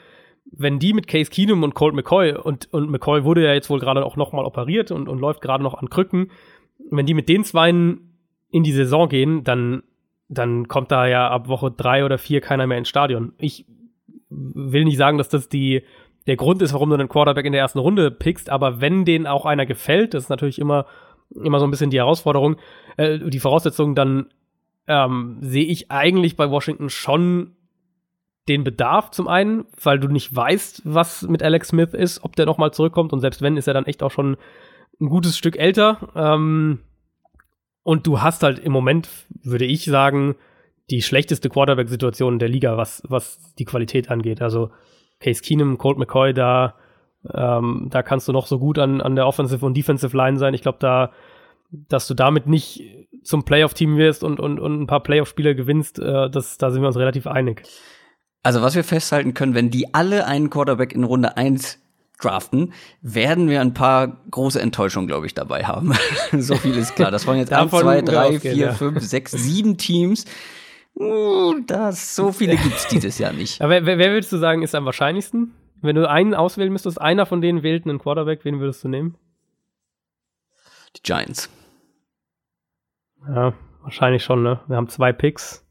[0.53, 3.81] Wenn die mit Case Keenum und Colt McCoy und, und McCoy wurde ja jetzt wohl
[3.81, 6.31] gerade auch nochmal operiert und, und läuft gerade noch an Krücken,
[6.91, 8.13] wenn die mit den Zweien
[8.51, 9.83] in die Saison gehen, dann,
[10.29, 13.33] dann kommt da ja ab Woche drei oder vier keiner mehr ins Stadion.
[13.39, 13.67] Ich
[14.29, 15.83] will nicht sagen, dass das die,
[16.27, 19.27] der Grund ist, warum du einen Quarterback in der ersten Runde pickst, aber wenn denen
[19.27, 20.87] auch einer gefällt, das ist natürlich immer,
[21.35, 22.57] immer so ein bisschen die Herausforderung,
[22.97, 24.27] äh, die Voraussetzung, dann
[24.87, 27.53] ähm, sehe ich eigentlich bei Washington schon
[28.49, 32.47] den Bedarf zum einen, weil du nicht weißt, was mit Alex Smith ist, ob der
[32.47, 34.37] nochmal zurückkommt und selbst wenn, ist er dann echt auch schon
[35.01, 36.09] ein gutes Stück älter.
[36.15, 36.81] Ähm,
[37.83, 40.37] und du hast halt im Moment, würde ich sagen,
[40.91, 44.41] die schlechteste Quarterback-Situation der Liga, was, was die Qualität angeht.
[44.41, 44.71] Also
[45.21, 46.75] Case Keenum, Colt McCoy, da,
[47.33, 50.55] ähm, da kannst du noch so gut an, an der Offensive und Defensive Line sein.
[50.55, 51.13] Ich glaube, da,
[51.89, 52.83] dass du damit nicht
[53.23, 56.89] zum Playoff-Team wirst und, und, und ein paar Playoff-Spiele gewinnst, äh, das, da sind wir
[56.89, 57.63] uns relativ einig.
[58.43, 61.81] Also, was wir festhalten können, wenn die alle einen Quarterback in Runde 1
[62.21, 65.93] draften, werden wir ein paar große Enttäuschungen, glaube ich, dabei haben.
[66.33, 67.11] so viel ist klar.
[67.11, 68.73] Das waren jetzt eins, zwei, drei, vier, ja.
[68.73, 70.25] fünf, sechs, sieben Teams.
[70.95, 73.61] Uh, das, so viele gibt's dieses Jahr nicht.
[73.61, 75.53] Aber wer, wer würdest du sagen, ist am wahrscheinlichsten?
[75.83, 79.17] Wenn du einen auswählen müsstest, einer von denen wählt einen Quarterback, wen würdest du nehmen?
[80.97, 81.51] Die Giants.
[83.29, 84.61] Ja, wahrscheinlich schon, ne?
[84.67, 85.65] Wir haben zwei Picks.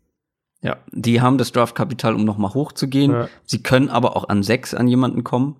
[0.62, 3.12] Ja, die haben das Draftkapital, um nochmal hochzugehen.
[3.12, 3.30] Ja.
[3.44, 5.58] Sie können aber auch an sechs an jemanden kommen.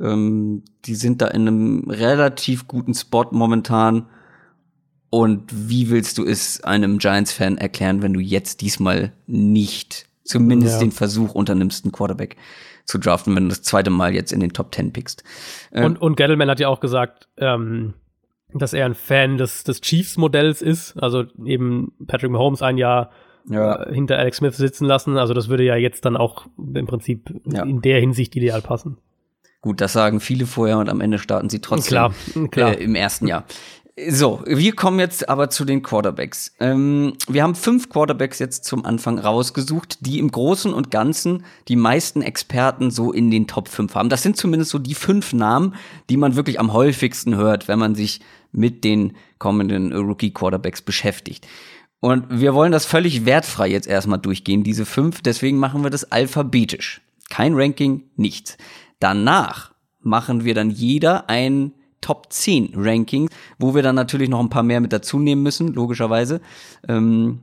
[0.00, 4.06] Ähm, die sind da in einem relativ guten Spot momentan.
[5.10, 10.80] Und wie willst du es einem Giants-Fan erklären, wenn du jetzt diesmal nicht zumindest ja.
[10.80, 12.36] den Versuch unternimmst, einen Quarterback
[12.84, 15.22] zu draften, wenn du das zweite Mal jetzt in den Top Ten pickst?
[15.72, 17.94] Ähm, und, und Gettleman hat ja auch gesagt, ähm,
[18.54, 21.00] dass er ein Fan des, des Chiefs-Modells ist.
[21.02, 23.10] Also eben Patrick Mahomes ein Jahr
[23.48, 23.82] ja.
[23.82, 25.16] äh, hinter Alex Smith sitzen lassen.
[25.18, 27.62] Also das würde ja jetzt dann auch im Prinzip ja.
[27.62, 28.98] in der Hinsicht ideal passen.
[29.60, 32.14] Gut, das sagen viele vorher und am Ende starten sie trotzdem klar,
[32.50, 32.78] klar.
[32.78, 33.44] Äh, im ersten Jahr.
[34.08, 36.54] So, wir kommen jetzt aber zu den Quarterbacks.
[36.60, 41.76] Ähm, wir haben fünf Quarterbacks jetzt zum Anfang rausgesucht, die im Großen und Ganzen die
[41.76, 44.08] meisten Experten so in den Top 5 haben.
[44.08, 45.74] Das sind zumindest so die fünf Namen,
[46.08, 48.20] die man wirklich am häufigsten hört, wenn man sich
[48.52, 51.46] mit den kommenden Rookie-Quarterbacks beschäftigt.
[52.00, 55.22] Und wir wollen das völlig wertfrei jetzt erstmal durchgehen, diese fünf.
[55.22, 57.00] Deswegen machen wir das alphabetisch.
[57.30, 58.58] Kein Ranking, nichts.
[58.98, 64.50] Danach machen wir dann jeder ein Top 10 Ranking, wo wir dann natürlich noch ein
[64.50, 66.40] paar mehr mit dazu nehmen müssen, logischerweise.
[66.88, 67.40] Ähm,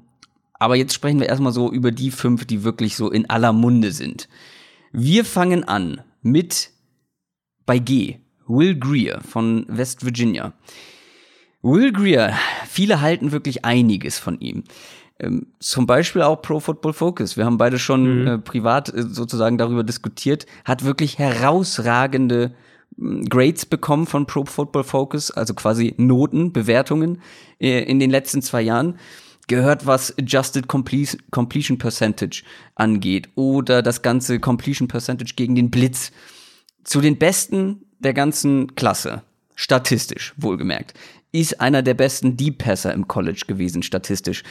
[0.53, 3.93] aber jetzt sprechen wir erstmal so über die fünf, die wirklich so in aller Munde
[3.93, 4.27] sind.
[4.91, 6.71] Wir fangen an mit
[7.65, 10.53] bei G, Will Greer von West Virginia.
[11.61, 12.33] Will Greer,
[12.67, 14.63] viele halten wirklich einiges von ihm.
[15.19, 17.35] Ähm, zum Beispiel auch Pro Football Focus.
[17.35, 18.27] Wir haben beide schon mhm.
[18.27, 20.45] äh, privat äh, sozusagen darüber diskutiert.
[20.63, 22.55] Hat wirklich herausragende
[22.97, 27.21] hm, Grades bekommen von Pro Football Focus, also quasi Noten, Bewertungen
[27.59, 28.97] äh, in den letzten zwei Jahren.
[29.47, 32.43] Gehört, was Adjusted Completion Percentage
[32.75, 36.11] angeht oder das ganze Completion Percentage gegen den Blitz.
[36.83, 39.23] Zu den Besten der ganzen Klasse,
[39.55, 40.93] statistisch wohlgemerkt,
[41.31, 44.43] ist einer der besten Deep Passer im College gewesen, statistisch.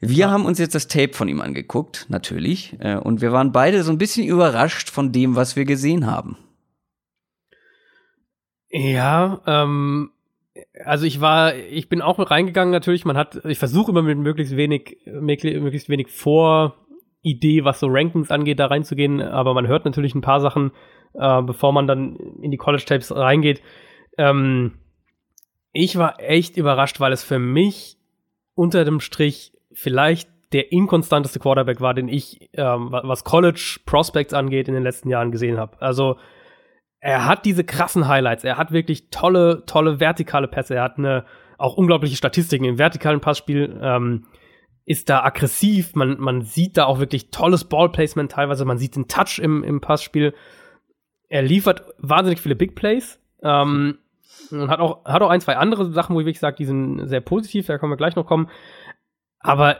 [0.00, 3.82] Wir haben uns jetzt das Tape von ihm angeguckt, natürlich, äh, und wir waren beide
[3.82, 6.36] so ein bisschen überrascht von dem, was wir gesehen haben.
[8.70, 10.10] Ja, ähm,
[10.84, 13.04] also ich war, ich bin auch reingegangen natürlich.
[13.04, 18.58] Man hat, ich versuche immer mit möglichst wenig, möglichst wenig Voridee, was so Rankings angeht,
[18.58, 19.20] da reinzugehen.
[19.20, 20.72] Aber man hört natürlich ein paar Sachen,
[21.14, 23.62] äh, bevor man dann in die College Tapes reingeht.
[24.18, 24.72] Ähm,
[25.74, 27.98] ich war echt überrascht, weil es für mich
[28.54, 34.68] unter dem Strich vielleicht der inkonstanteste Quarterback war, den ich, ähm, was College Prospects angeht,
[34.68, 35.82] in den letzten Jahren gesehen habe.
[35.82, 36.16] Also
[37.00, 41.26] er hat diese krassen Highlights, er hat wirklich tolle, tolle vertikale Pässe, er hat eine
[41.58, 44.26] auch unglaubliche Statistiken im vertikalen Passspiel, ähm,
[44.86, 49.08] ist da aggressiv, man, man sieht da auch wirklich tolles Ballplacement teilweise, man sieht den
[49.08, 50.34] Touch im, im Passspiel.
[51.28, 53.18] Er liefert wahnsinnig viele Big Plays.
[53.42, 53.98] Ähm,
[54.50, 57.06] und hat auch, hat auch ein, zwei andere Sachen, wo ich wirklich sage, die sind
[57.06, 58.48] sehr positiv, da können wir gleich noch kommen.
[59.40, 59.78] Aber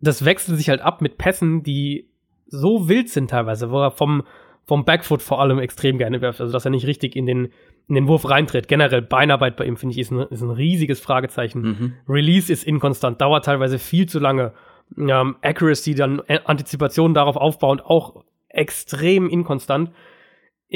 [0.00, 2.10] das wechselt sich halt ab mit Pässen, die
[2.46, 4.22] so wild sind teilweise, wo er vom,
[4.64, 6.40] vom Backfoot vor allem extrem gerne wirft.
[6.40, 7.48] Also, dass er nicht richtig in den,
[7.88, 8.68] in den Wurf reintritt.
[8.68, 11.62] Generell Beinarbeit bei ihm, finde ich, ist ein, ist ein riesiges Fragezeichen.
[11.62, 11.92] Mhm.
[12.08, 14.52] Release ist inkonstant, dauert teilweise viel zu lange.
[14.96, 19.90] Ähm, Accuracy, dann Antizipation darauf aufbauend, auch extrem inkonstant.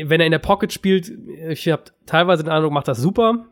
[0.04, 1.10] Wenn er in der Pocket spielt,
[1.48, 3.46] ich habe teilweise den Eindruck, macht das super.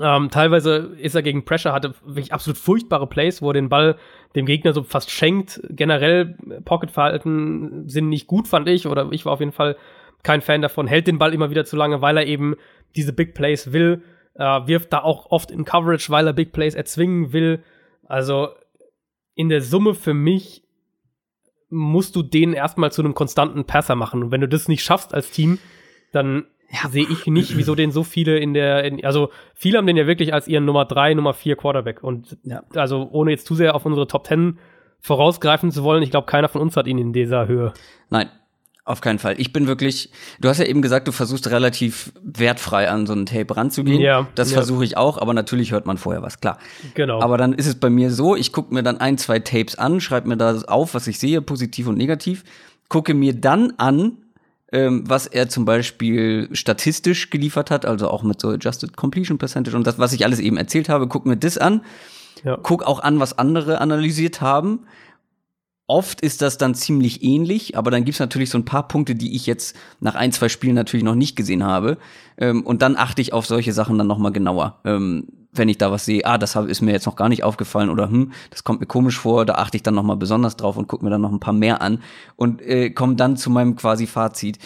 [0.00, 3.96] Ähm, teilweise ist er gegen Pressure, hatte wirklich absolut furchtbare Plays, wo er den Ball
[4.34, 5.60] dem Gegner so fast schenkt.
[5.68, 9.76] Generell Pocket-Verhalten sind nicht gut, fand ich, oder ich war auf jeden Fall
[10.22, 10.86] kein Fan davon.
[10.86, 12.54] Hält den Ball immer wieder zu lange, weil er eben
[12.96, 14.02] diese Big Plays will.
[14.34, 17.62] Äh, wirft da auch oft in Coverage, weil er Big Plays erzwingen will.
[18.06, 18.48] Also
[19.34, 20.64] in der Summe für mich
[21.72, 24.22] musst du den erstmal zu einem konstanten Passer machen.
[24.22, 25.58] Und wenn du das nicht schaffst als Team,
[26.12, 26.88] dann ja.
[26.88, 30.06] sehe ich nicht, wieso den so viele in der, in, also viele haben den ja
[30.06, 32.02] wirklich als ihren Nummer drei, Nummer vier Quarterback.
[32.02, 32.62] Und ja.
[32.74, 34.58] also ohne jetzt zu sehr auf unsere Top Ten
[35.00, 37.72] vorausgreifen zu wollen, ich glaube, keiner von uns hat ihn in dieser Höhe.
[38.08, 38.28] Nein,
[38.84, 39.36] auf keinen Fall.
[39.38, 40.10] Ich bin wirklich,
[40.40, 44.00] du hast ja eben gesagt, du versuchst relativ wertfrei an so ein Tape ranzugehen.
[44.00, 44.26] Ja.
[44.34, 44.56] Das ja.
[44.56, 46.58] versuche ich auch, aber natürlich hört man vorher was, klar.
[46.94, 47.20] Genau.
[47.20, 50.00] Aber dann ist es bei mir so, ich gucke mir dann ein, zwei Tapes an,
[50.00, 52.42] schreibe mir da auf, was ich sehe, positiv und negativ,
[52.88, 54.18] gucke mir dann an,
[54.72, 59.76] ähm, was er zum Beispiel statistisch geliefert hat, also auch mit so Adjusted Completion Percentage
[59.76, 61.82] und das, was ich alles eben erzählt habe, guck mir das an.
[62.42, 62.58] Ja.
[62.60, 64.80] Guck auch an, was andere analysiert haben.
[65.88, 69.34] Oft ist das dann ziemlich ähnlich, aber dann gibt's natürlich so ein paar Punkte, die
[69.34, 71.98] ich jetzt nach ein, zwei Spielen natürlich noch nicht gesehen habe.
[72.38, 74.80] Ähm, und dann achte ich auf solche Sachen dann noch mal genauer.
[74.84, 77.90] Ähm, wenn ich da was sehe, ah, das ist mir jetzt noch gar nicht aufgefallen
[77.90, 80.76] oder hm, das kommt mir komisch vor, da achte ich dann noch mal besonders drauf
[80.76, 82.02] und gucke mir dann noch ein paar mehr an
[82.36, 84.58] und äh, komme dann zu meinem quasi Fazit.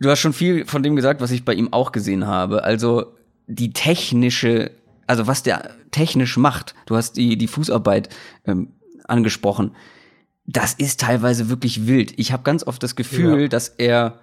[0.00, 2.64] Du hast schon viel von dem gesagt, was ich bei ihm auch gesehen habe.
[2.64, 3.14] Also
[3.46, 4.72] die technische,
[5.06, 6.74] also was der technisch macht.
[6.86, 8.08] Du hast die die Fußarbeit
[8.46, 8.72] ähm,
[9.08, 9.72] angesprochen.
[10.46, 12.14] Das ist teilweise wirklich wild.
[12.18, 13.48] Ich habe ganz oft das Gefühl, ja.
[13.48, 14.20] dass er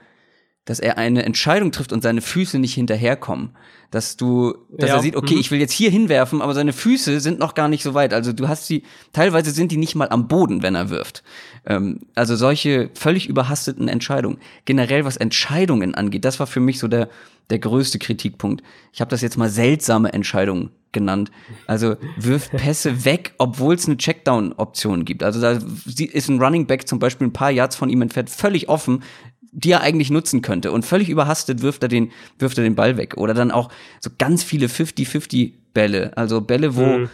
[0.66, 3.51] dass er eine Entscheidung trifft und seine Füße nicht hinterherkommen.
[3.91, 4.95] Dass du, dass ja.
[4.95, 5.39] er sieht, okay, mhm.
[5.39, 8.14] ich will jetzt hier hinwerfen, aber seine Füße sind noch gar nicht so weit.
[8.14, 11.24] Also du hast sie, teilweise sind die nicht mal am Boden, wenn er wirft.
[11.66, 14.39] Ähm, also solche völlig überhasteten Entscheidungen.
[14.66, 17.09] Generell, was Entscheidungen angeht, das war für mich so der,
[17.49, 18.64] der größte Kritikpunkt.
[18.93, 21.32] Ich habe das jetzt mal seltsame Entscheidungen genannt.
[21.68, 25.24] Also wirft Pässe weg, obwohl es eine Checkdown-Option gibt.
[25.24, 28.70] Also da ist ein Running Back zum Beispiel ein paar Yards von ihm entfernt, völlig
[28.70, 29.03] offen,
[29.53, 30.71] die er eigentlich nutzen könnte.
[30.71, 33.15] Und völlig überhastet wirft er den, wirft er den Ball weg.
[33.17, 36.11] Oder dann auch so ganz viele 50-50 Bälle.
[36.17, 37.09] Also Bälle, wo mhm.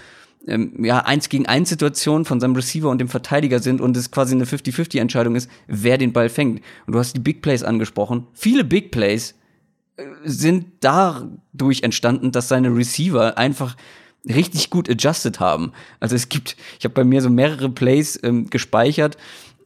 [0.47, 4.09] ähm, ja eins gegen eins Situationen von seinem Receiver und dem Verteidiger sind und es
[4.09, 6.61] quasi eine 50-50 Entscheidung ist, wer den Ball fängt.
[6.87, 8.27] Und du hast die Big Plays angesprochen.
[8.33, 9.35] Viele Big Plays
[9.97, 13.75] äh, sind dadurch entstanden, dass seine Receiver einfach
[14.27, 15.71] richtig gut adjusted haben.
[15.99, 19.17] Also es gibt, ich habe bei mir so mehrere Plays ähm, gespeichert,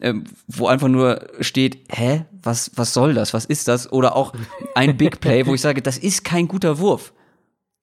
[0.03, 3.91] ähm, wo einfach nur steht, hä, was, was soll das, was ist das?
[3.91, 4.33] Oder auch
[4.75, 7.13] ein Big Play, wo ich sage, das ist kein guter Wurf.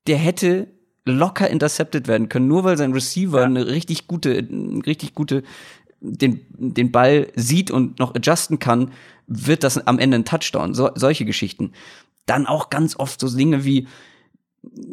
[0.06, 0.68] Der hätte
[1.06, 3.46] locker intercepted werden können, nur weil sein Receiver ja.
[3.46, 4.46] eine richtig gute,
[4.86, 5.42] richtig gute,
[6.00, 8.92] den, den Ball sieht und noch adjusten kann,
[9.26, 10.74] wird das am Ende ein Touchdown.
[10.74, 11.72] So, solche Geschichten.
[12.26, 13.88] Dann auch ganz oft so Dinge wie,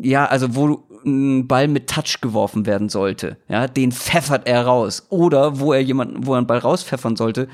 [0.01, 5.07] ja, also wo ein Ball mit Touch geworfen werden sollte, ja, den pfeffert er raus.
[5.09, 7.47] Oder wo er jemanden, wo er einen Ball rauspfeffern sollte,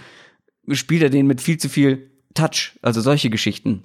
[0.72, 2.78] spielt er den mit viel zu viel Touch.
[2.82, 3.84] Also solche Geschichten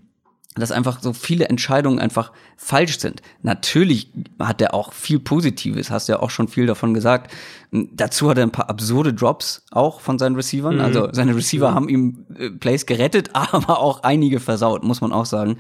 [0.59, 3.23] dass einfach so viele Entscheidungen einfach falsch sind.
[3.43, 7.33] Natürlich hat er auch viel Positives, hast ja auch schon viel davon gesagt.
[7.71, 10.77] Dazu hat er ein paar absurde Drops auch von seinen Receivern.
[10.77, 10.81] Mhm.
[10.81, 11.75] Also seine Receiver mhm.
[11.75, 15.59] haben ihm äh, Plays gerettet, aber auch einige versaut, muss man auch sagen.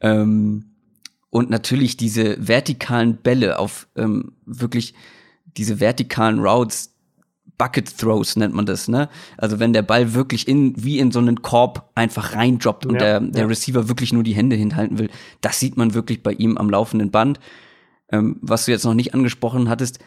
[0.00, 0.71] Ähm,
[1.32, 4.92] und natürlich diese vertikalen Bälle auf ähm, wirklich
[5.56, 6.90] diese vertikalen Routes,
[7.56, 9.08] Bucket Throws nennt man das, ne?
[9.38, 12.98] Also wenn der Ball wirklich in, wie in so einen Korb einfach reindroppt und ja,
[12.98, 13.46] der, der ja.
[13.46, 15.08] Receiver wirklich nur die Hände hinhalten will,
[15.40, 17.40] das sieht man wirklich bei ihm am laufenden Band.
[18.10, 20.00] Ähm, was du jetzt noch nicht angesprochen hattest,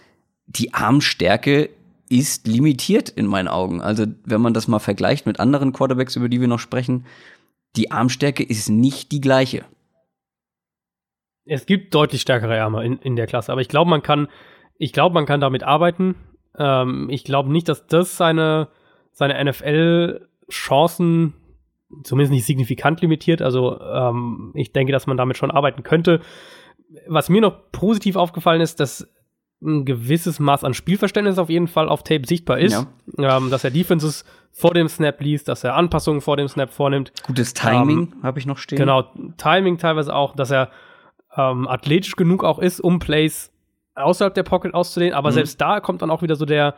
[0.46, 1.72] die Armstärke
[2.08, 3.82] ist limitiert in meinen Augen.
[3.82, 7.06] Also wenn man das mal vergleicht mit anderen Quarterbacks, über die wir noch sprechen,
[7.78, 9.66] die Armstärke ist nicht die gleiche.
[11.46, 14.28] Es gibt deutlich stärkere Arme in, in der Klasse, aber ich glaube, man kann,
[14.78, 16.16] ich glaube, man kann damit arbeiten.
[16.58, 18.70] Ähm, ich glaube nicht, dass das seine,
[19.12, 21.34] seine NFL-Chancen
[22.04, 23.42] zumindest nicht signifikant limitiert.
[23.42, 26.22] Also ähm, ich denke, dass man damit schon arbeiten könnte.
[27.08, 29.08] Was mir noch positiv aufgefallen ist, dass
[29.62, 32.88] ein gewisses Maß an Spielverständnis auf jeden Fall auf Tape sichtbar ist.
[33.18, 33.38] Ja.
[33.38, 37.12] Ähm, dass er Defenses vor dem Snap liest, dass er Anpassungen vor dem Snap vornimmt.
[37.28, 38.78] Gutes Timing ähm, habe ich noch stehen.
[38.78, 39.04] Genau,
[39.38, 40.70] Timing teilweise auch, dass er
[41.38, 43.52] ähm, athletisch genug auch ist, um Plays
[43.96, 45.36] außerhalb der Pocket auszudehnen, aber mhm.
[45.36, 46.76] selbst da kommt dann auch wieder so der,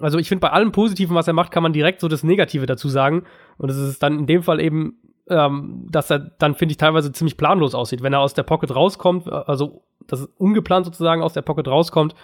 [0.00, 2.66] also ich finde, bei allem Positiven, was er macht, kann man direkt so das Negative
[2.66, 3.24] dazu sagen.
[3.56, 7.12] Und es ist dann in dem Fall eben, ähm, dass er dann, finde ich, teilweise
[7.12, 8.02] ziemlich planlos aussieht.
[8.02, 12.14] Wenn er aus der Pocket rauskommt, also das ist ungeplant sozusagen aus der Pocket rauskommt,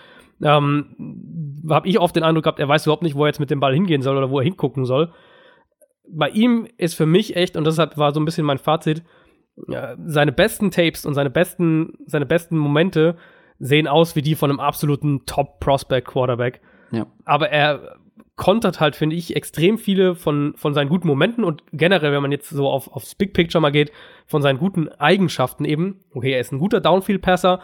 [0.43, 3.51] ähm, habe ich oft den Eindruck gehabt, er weiß überhaupt nicht, wo er jetzt mit
[3.51, 5.12] dem Ball hingehen soll oder wo er hingucken soll.
[6.09, 9.03] Bei ihm ist für mich echt, und deshalb war so ein bisschen mein Fazit,
[9.68, 13.16] ja, seine besten Tapes und seine besten, seine besten Momente
[13.59, 16.61] sehen aus wie die von einem absoluten Top-Prospect-Quarterback.
[16.90, 17.07] Ja.
[17.24, 17.96] Aber er
[18.36, 22.32] kontert halt, finde ich, extrem viele von, von seinen guten Momenten und generell, wenn man
[22.32, 23.92] jetzt so auf, aufs Big Picture mal geht,
[24.26, 26.00] von seinen guten Eigenschaften eben.
[26.12, 27.61] Okay, er ist ein guter Downfield-Passer,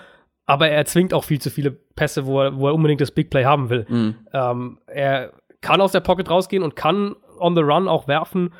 [0.46, 3.30] aber er zwingt auch viel zu viele Pässe, wo er, wo er unbedingt das Big
[3.30, 3.84] Play haben will.
[3.88, 4.14] Mhm.
[4.32, 8.52] Ähm, er kann aus der Pocket rausgehen und kann on the run auch werfen,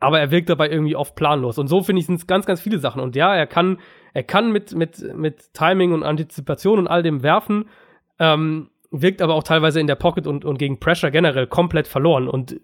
[0.00, 1.58] aber er wirkt dabei irgendwie oft planlos.
[1.58, 3.00] Und so finde ich, sind es ganz, ganz viele Sachen.
[3.00, 3.78] Und ja, er kann
[4.18, 7.68] er kann mit, mit, mit Timing und Antizipation und all dem werfen,
[8.18, 12.26] ähm, wirkt aber auch teilweise in der Pocket und, und gegen Pressure generell komplett verloren.
[12.26, 12.60] Und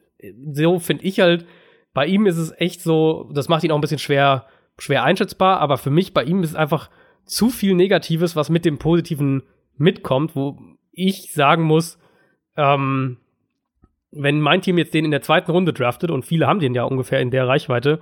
[0.52, 1.46] so finde ich halt,
[1.92, 4.46] bei ihm ist es echt so, das macht ihn auch ein bisschen schwer,
[4.78, 6.90] schwer einschätzbar, aber für mich bei ihm ist es einfach
[7.24, 9.44] zu viel Negatives, was mit dem Positiven
[9.76, 10.58] mitkommt, wo
[10.90, 11.98] ich sagen muss,
[12.56, 13.18] ähm,
[14.14, 16.84] wenn mein Team jetzt den in der zweiten Runde draftet und viele haben den ja
[16.84, 18.00] ungefähr in der Reichweite,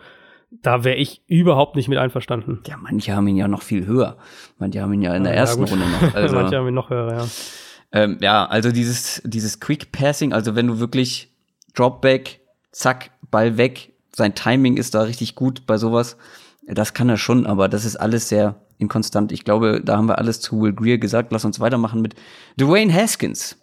[0.50, 2.60] da wäre ich überhaupt nicht mit einverstanden.
[2.66, 4.18] Ja, manche haben ihn ja noch viel höher.
[4.58, 6.14] Manche haben ihn ja in der ja, ersten ja, Runde noch.
[6.14, 7.26] Also, manche haben ihn noch höher, ja.
[7.92, 11.34] Ähm, ja, also dieses, dieses Quick Passing, also wenn du wirklich
[11.74, 12.40] Dropback,
[12.70, 16.16] zack, Ball weg, sein Timing ist da richtig gut bei sowas.
[16.66, 19.32] Das kann er schon, aber das ist alles sehr inkonstant.
[19.32, 21.32] Ich glaube, da haben wir alles zu Will Greer gesagt.
[21.32, 22.14] Lass uns weitermachen mit
[22.58, 23.58] Dwayne Haskins.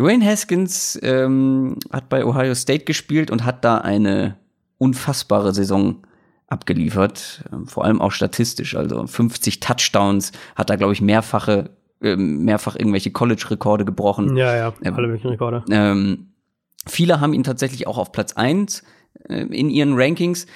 [0.00, 4.36] Dwayne Haskins ähm, hat bei Ohio State gespielt und hat da eine
[4.78, 6.06] unfassbare Saison
[6.46, 8.74] abgeliefert, ähm, vor allem auch statistisch.
[8.76, 11.70] Also 50 Touchdowns hat er, glaube ich, mehrfache,
[12.02, 14.38] ähm, mehrfach irgendwelche College-Rekorde gebrochen.
[14.38, 15.64] Ja, ja, ähm, alle möglichen Rekorde.
[15.70, 16.32] Ähm,
[16.86, 18.82] viele haben ihn tatsächlich auch auf Platz eins
[19.28, 20.46] äh, in ihren Rankings.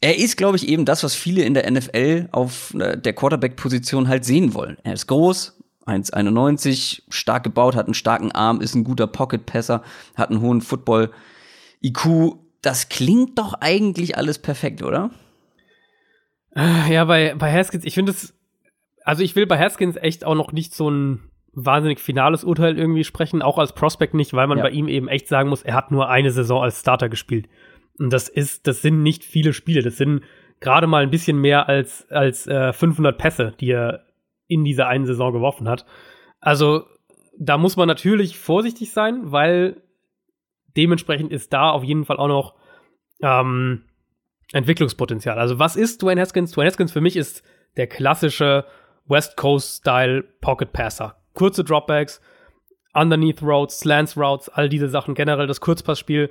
[0.00, 4.06] Er ist, glaube ich, eben das, was viele in der NFL auf äh, der Quarterback-Position
[4.06, 4.78] halt sehen wollen.
[4.84, 5.57] Er ist groß,
[5.88, 9.82] 1,91, stark gebaut, hat einen starken Arm, ist ein guter Pocket-Passer,
[10.16, 15.10] hat einen hohen Football-IQ, das klingt doch eigentlich alles perfekt, oder?
[16.54, 18.34] Äh, ja, bei, bei Haskins, ich finde es,
[19.04, 23.04] also ich will bei Haskins echt auch noch nicht so ein wahnsinnig finales Urteil irgendwie
[23.04, 24.64] sprechen, auch als Prospect nicht, weil man ja.
[24.64, 27.48] bei ihm eben echt sagen muss, er hat nur eine Saison als Starter gespielt.
[27.98, 30.22] Und das ist, das sind nicht viele Spiele, das sind
[30.60, 34.04] gerade mal ein bisschen mehr als, als äh, 500 Pässe, die er
[34.48, 35.86] in dieser einen Saison geworfen hat.
[36.40, 36.84] Also
[37.38, 39.82] da muss man natürlich vorsichtig sein, weil
[40.76, 42.54] dementsprechend ist da auf jeden Fall auch noch
[43.22, 43.84] ähm,
[44.52, 45.38] Entwicklungspotenzial.
[45.38, 46.52] Also was ist Dwayne Haskins?
[46.52, 47.42] Dwayne Haskins für mich ist
[47.76, 48.64] der klassische
[49.06, 51.16] West Coast-Style Pocket Passer.
[51.34, 52.20] Kurze Dropbacks,
[52.94, 56.30] Underneath Routes, Slants Routes, all diese Sachen, generell das Kurzpassspiel,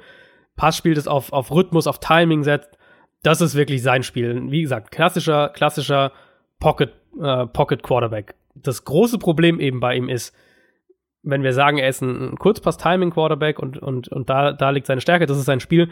[0.56, 2.78] Passspiel, das auf, auf Rhythmus, auf Timing setzt.
[3.24, 4.52] Das ist wirklich sein Spiel.
[4.52, 6.12] Wie gesagt, klassischer, klassischer
[6.60, 8.36] Pocket, äh, Pocket Quarterback.
[8.56, 10.36] Das große Problem eben bei ihm ist,
[11.24, 15.26] wenn wir sagen, er ist ein Kurzpass-Timing-Quarterback und, und, und da, da liegt seine Stärke,
[15.26, 15.90] das ist sein Spiel,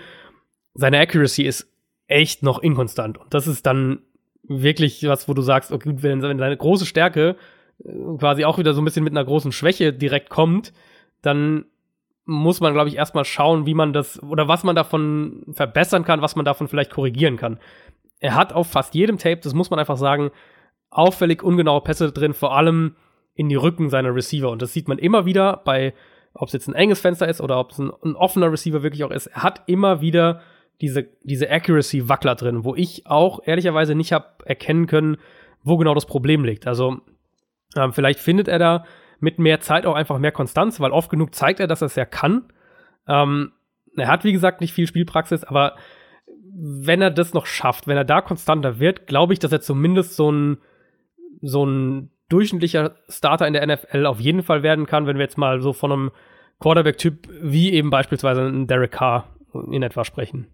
[0.73, 1.69] seine Accuracy ist
[2.07, 3.17] echt noch inkonstant.
[3.17, 3.99] Und das ist dann
[4.43, 7.36] wirklich was, wo du sagst, okay, wenn, wenn seine große Stärke
[7.84, 10.73] äh, quasi auch wieder so ein bisschen mit einer großen Schwäche direkt kommt,
[11.21, 11.65] dann
[12.26, 16.21] muss man, glaube ich, erstmal schauen, wie man das oder was man davon verbessern kann,
[16.21, 17.59] was man davon vielleicht korrigieren kann.
[18.19, 20.32] Er hat auf fast jedem Tape, das muss man einfach sagen,
[20.95, 22.95] auffällig ungenaue Pässe drin, vor allem
[23.35, 24.49] in die Rücken seiner Receiver.
[24.49, 25.93] Und das sieht man immer wieder bei,
[26.33, 29.03] ob es jetzt ein enges Fenster ist oder ob es ein, ein, offener Receiver wirklich
[29.03, 29.27] auch ist.
[29.27, 30.41] Er hat immer wieder
[30.81, 35.17] diese, diese Accuracy-Wackler drin, wo ich auch ehrlicherweise nicht habe erkennen können,
[35.63, 36.67] wo genau das Problem liegt.
[36.67, 37.01] Also
[37.75, 38.85] ähm, vielleicht findet er da
[39.19, 41.95] mit mehr Zeit auch einfach mehr Konstanz, weil oft genug zeigt er, dass er es
[41.95, 42.51] ja kann.
[43.07, 43.51] Ähm,
[43.97, 45.75] er hat, wie gesagt, nicht viel Spielpraxis, aber
[46.57, 50.15] wenn er das noch schafft, wenn er da konstanter wird, glaube ich, dass er zumindest
[50.15, 50.57] so ein,
[51.47, 55.37] so ein durchschnittlicher Starter in der NFL auf jeden Fall werden kann, wenn wir jetzt
[55.37, 56.11] mal so von einem
[56.59, 59.35] Quarterback-Typ wie eben beispielsweise ein Derek Carr
[59.71, 60.47] in etwa sprechen.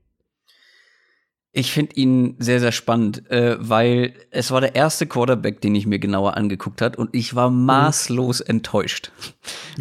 [1.53, 5.85] Ich finde ihn sehr, sehr spannend, äh, weil es war der erste Quarterback, den ich
[5.85, 7.65] mir genauer angeguckt hat und ich war mhm.
[7.65, 9.11] maßlos enttäuscht.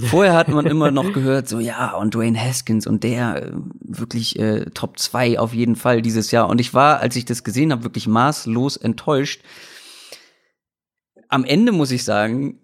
[0.08, 4.36] Vorher hat man immer noch gehört, so ja, und Dwayne Haskins und der äh, wirklich
[4.40, 6.48] äh, Top 2 auf jeden Fall dieses Jahr.
[6.48, 9.40] Und ich war, als ich das gesehen habe, wirklich maßlos enttäuscht.
[11.30, 12.58] Am Ende muss ich sagen,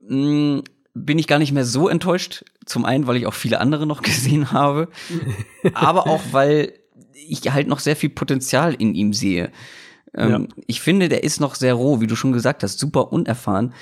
[0.00, 0.62] mh, mm,
[0.94, 2.44] bin ich gar nicht mehr so enttäuscht.
[2.66, 4.88] Zum einen, weil ich auch viele andere noch gesehen habe,
[5.74, 6.74] aber auch, weil
[7.14, 9.50] ich halt noch sehr viel Potenzial in ihm sehe.
[10.14, 10.62] Ähm, ja.
[10.66, 13.72] Ich finde, der ist noch sehr roh, wie du schon gesagt hast, super unerfahren.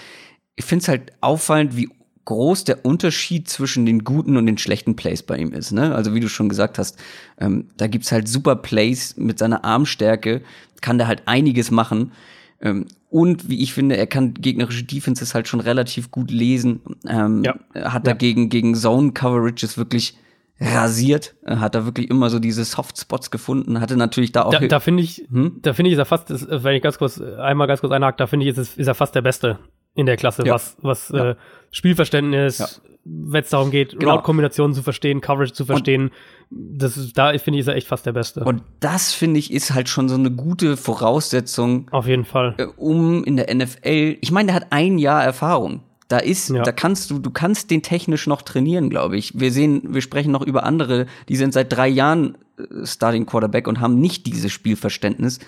[0.57, 1.88] Ich finde es halt auffallend, wie
[2.26, 5.72] groß der Unterschied zwischen den guten und den schlechten Plays bei ihm ist.
[5.72, 5.95] Ne?
[5.95, 6.97] Also wie du schon gesagt hast,
[7.38, 10.43] ähm, da gibt's halt super Plays mit seiner Armstärke,
[10.80, 12.12] kann der halt einiges machen.
[12.61, 16.80] Ähm, und wie ich finde, er kann gegnerische Defenses halt schon relativ gut lesen.
[17.08, 17.54] Ähm, ja.
[17.74, 18.48] Hat dagegen ja.
[18.48, 20.16] gegen Zone Coverages wirklich
[20.61, 24.50] rasiert, hat da wirklich immer so diese Softspots gefunden, hatte natürlich da auch.
[24.50, 25.58] Da, da finde ich, hm?
[25.62, 28.18] da finde ich, ist er fast, ist, wenn ich ganz kurz, einmal ganz kurz einhake,
[28.18, 29.58] da finde ich, ist, ist er fast der Beste
[29.94, 30.52] in der Klasse, ja.
[30.52, 31.30] was, was ja.
[31.30, 31.36] äh,
[31.70, 32.82] Spielverständnis.
[33.05, 34.12] Wenn es darum geht, genau.
[34.12, 36.12] Route-Kombinationen zu verstehen, Coverage zu verstehen, und
[36.51, 38.44] das ist, da finde ich, ist er echt fast der Beste.
[38.44, 41.88] Und das finde ich ist halt schon so eine gute Voraussetzung.
[41.92, 42.55] Auf jeden Fall.
[42.59, 45.82] Äh, um in der NFL, ich meine, der hat ein Jahr Erfahrung.
[46.09, 46.62] Da ist, ja.
[46.62, 49.38] da kannst du, du kannst den technisch noch trainieren, glaube ich.
[49.38, 53.68] Wir sehen, wir sprechen noch über andere, die sind seit drei Jahren äh, Starting Quarterback
[53.68, 55.38] und haben nicht dieses Spielverständnis.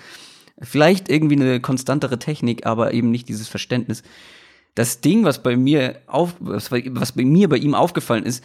[0.61, 4.03] Vielleicht irgendwie eine konstantere Technik, aber eben nicht dieses Verständnis.
[4.75, 8.43] Das Ding, was bei mir auf, was, was bei mir bei ihm aufgefallen ist,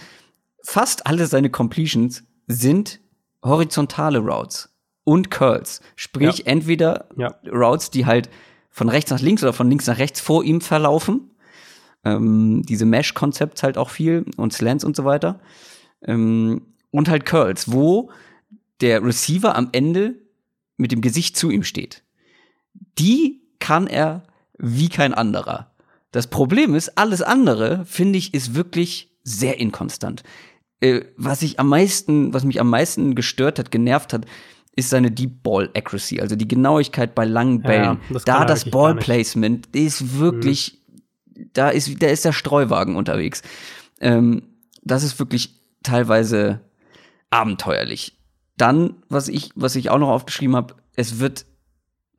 [0.63, 3.01] fast alle seine Completions sind
[3.43, 4.71] horizontale Routes
[5.05, 5.81] und Curls.
[5.97, 6.47] Sprich, ja.
[6.47, 7.35] entweder ja.
[7.51, 8.29] Routes, die halt
[8.71, 11.31] von rechts nach links oder von links nach rechts vor ihm verlaufen
[12.05, 15.41] ähm, diese Mesh-Konzepts halt auch viel und Slants und so weiter.
[16.03, 18.11] Ähm, und halt Curls, wo
[18.81, 20.15] der Receiver am Ende
[20.77, 22.05] mit dem Gesicht zu ihm steht.
[22.99, 24.23] Die kann er
[24.57, 25.68] wie kein anderer.
[26.11, 30.23] Das Problem ist, alles andere, finde ich, ist wirklich sehr inkonstant.
[30.81, 34.25] Äh, was ich am meisten, was mich am meisten gestört hat, genervt hat,
[34.75, 37.85] ist seine Deep Ball Accuracy, also die Genauigkeit bei langen Bällen.
[37.85, 40.79] Ja, das da das Ball Placement ist wirklich
[41.53, 43.43] da ist, da ist der Streuwagen unterwegs.
[44.01, 44.43] Ähm,
[44.83, 46.61] das ist wirklich teilweise
[47.31, 48.19] abenteuerlich.
[48.57, 51.47] Dann, was ich, was ich auch noch aufgeschrieben habe, es wird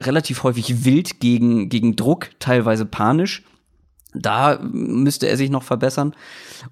[0.01, 3.43] relativ häufig wild gegen, gegen Druck, teilweise panisch.
[4.13, 6.15] Da müsste er sich noch verbessern.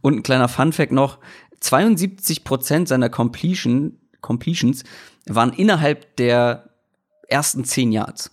[0.01, 1.19] Und ein kleiner Funfact noch,
[1.59, 4.83] 72 Prozent seiner Completion, Completions
[5.27, 6.69] waren innerhalb der
[7.27, 8.31] ersten zehn Yards.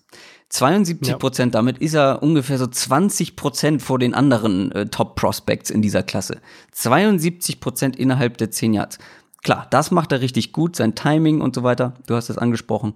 [0.50, 1.58] 72 Prozent, ja.
[1.58, 6.04] damit ist er ungefähr so 20 Prozent vor den anderen äh, Top Prospects in dieser
[6.04, 6.40] Klasse.
[6.70, 8.98] 72 Prozent innerhalb der 10 Yards.
[9.42, 11.94] Klar, das macht er richtig gut, sein Timing und so weiter.
[12.06, 12.94] Du hast das angesprochen.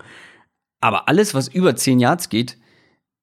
[0.81, 2.59] Aber alles, was über 10 Yards geht,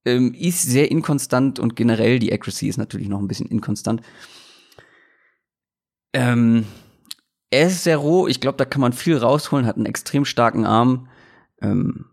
[0.05, 4.01] ähm, ist sehr inkonstant und generell die Accuracy ist natürlich noch ein bisschen inkonstant.
[6.13, 6.65] Ähm,
[7.49, 8.27] er ist sehr roh.
[8.27, 11.09] Ich glaube, da kann man viel rausholen, hat einen extrem starken Arm.
[11.61, 12.05] Ähm,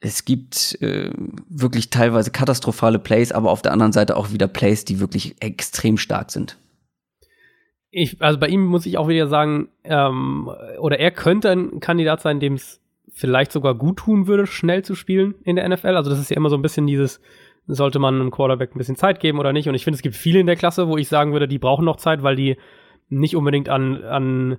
[0.00, 1.10] es gibt äh,
[1.48, 5.96] wirklich teilweise katastrophale Plays, aber auf der anderen Seite auch wieder Plays, die wirklich extrem
[5.96, 6.58] stark sind.
[7.90, 12.20] Ich, also bei ihm muss ich auch wieder sagen, ähm, oder er könnte ein Kandidat
[12.20, 12.80] sein, dem es
[13.14, 15.96] vielleicht sogar gut tun würde, schnell zu spielen in der NFL.
[15.96, 17.20] Also das ist ja immer so ein bisschen dieses,
[17.66, 19.68] sollte man einem Quarterback ein bisschen Zeit geben oder nicht.
[19.68, 21.84] Und ich finde, es gibt viele in der Klasse, wo ich sagen würde, die brauchen
[21.84, 22.56] noch Zeit, weil die
[23.08, 24.58] nicht unbedingt an, an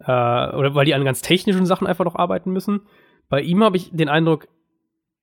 [0.00, 2.80] äh, oder weil die an ganz technischen Sachen einfach noch arbeiten müssen.
[3.28, 4.48] Bei ihm habe ich den Eindruck,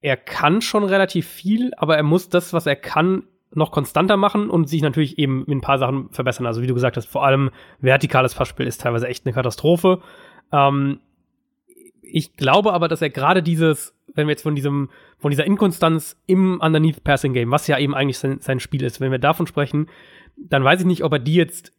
[0.02, 4.52] er kann schon relativ viel, aber er muss das, was er kann, noch konstanter machen
[4.52, 6.46] und sich natürlich eben in ein paar Sachen verbessern.
[6.46, 7.50] Also wie du gesagt hast, vor allem
[7.80, 10.02] vertikales Passspiel ist teilweise echt eine Katastrophe.
[10.52, 11.00] Ähm,
[12.12, 16.18] ich glaube aber, dass er gerade dieses, wenn wir jetzt von diesem, von dieser Inkonstanz
[16.26, 19.48] im Underneath Passing Game, was ja eben eigentlich sein, sein Spiel ist, wenn wir davon
[19.48, 19.88] sprechen,
[20.38, 21.74] dann weiß ich nicht, ob er die jetzt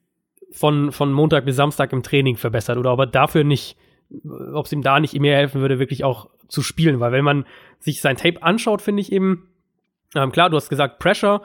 [0.53, 3.76] von, von Montag bis Samstag im Training verbessert oder ob er dafür nicht,
[4.53, 7.47] ob es ihm da nicht mehr helfen würde, wirklich auch zu spielen, weil wenn man
[7.78, 9.49] sich sein Tape anschaut, finde ich eben,
[10.16, 11.43] ähm, klar, du hast gesagt, Pressure,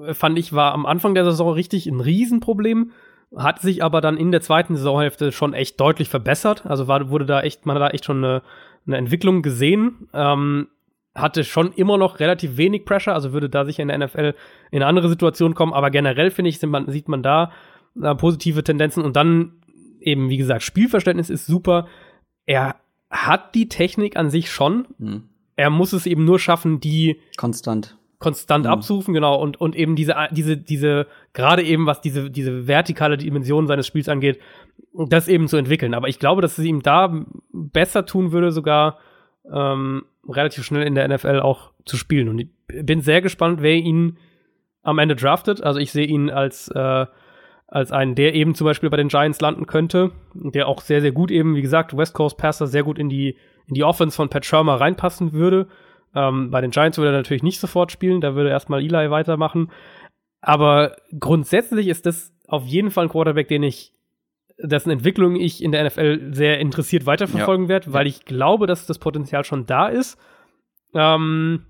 [0.00, 2.92] äh, fand ich, war am Anfang der Saison richtig ein Riesenproblem
[3.36, 6.66] hat sich aber dann in der zweiten Saisonhälfte schon echt deutlich verbessert.
[6.66, 8.42] Also war, wurde da echt, man hat da echt schon eine,
[8.86, 10.08] eine Entwicklung gesehen.
[10.12, 10.68] Ähm,
[11.14, 14.34] hatte schon immer noch relativ wenig Pressure, also würde da sicher in der NFL
[14.72, 15.72] in eine andere Situation kommen.
[15.72, 17.52] Aber generell finde ich, man, sieht man da
[18.00, 19.52] äh, positive Tendenzen und dann
[20.00, 21.86] eben, wie gesagt, Spielverständnis ist super.
[22.46, 22.76] Er
[23.10, 24.86] hat die Technik an sich schon.
[24.98, 25.28] Mhm.
[25.56, 28.70] Er muss es eben nur schaffen, die konstant konstant mhm.
[28.70, 33.66] abzurufen, genau, und, und eben diese, diese, diese, gerade eben, was diese, diese vertikale Dimension
[33.66, 34.40] seines Spiels angeht,
[34.94, 35.92] das eben zu entwickeln.
[35.92, 38.98] Aber ich glaube, dass es ihm da besser tun würde, sogar
[39.52, 42.28] ähm, relativ schnell in der NFL auch zu spielen.
[42.28, 44.16] Und ich bin sehr gespannt, wer ihn
[44.82, 45.62] am Ende draftet.
[45.62, 47.06] Also ich sehe ihn als, äh,
[47.66, 51.12] als einen, der eben zum Beispiel bei den Giants landen könnte, der auch sehr, sehr
[51.12, 54.30] gut eben, wie gesagt, West Coast Passer sehr gut in die, in die Offense von
[54.30, 55.66] Pat Shermer reinpassen würde.
[56.14, 59.70] Ähm, bei den Giants würde er natürlich nicht sofort spielen, da würde erstmal Eli weitermachen.
[60.40, 63.92] Aber grundsätzlich ist das auf jeden Fall ein Quarterback, den ich,
[64.58, 67.70] dessen Entwicklung ich in der NFL sehr interessiert weiterverfolgen ja.
[67.70, 70.18] werde, weil ich glaube, dass das Potenzial schon da ist.
[70.94, 71.64] Ähm,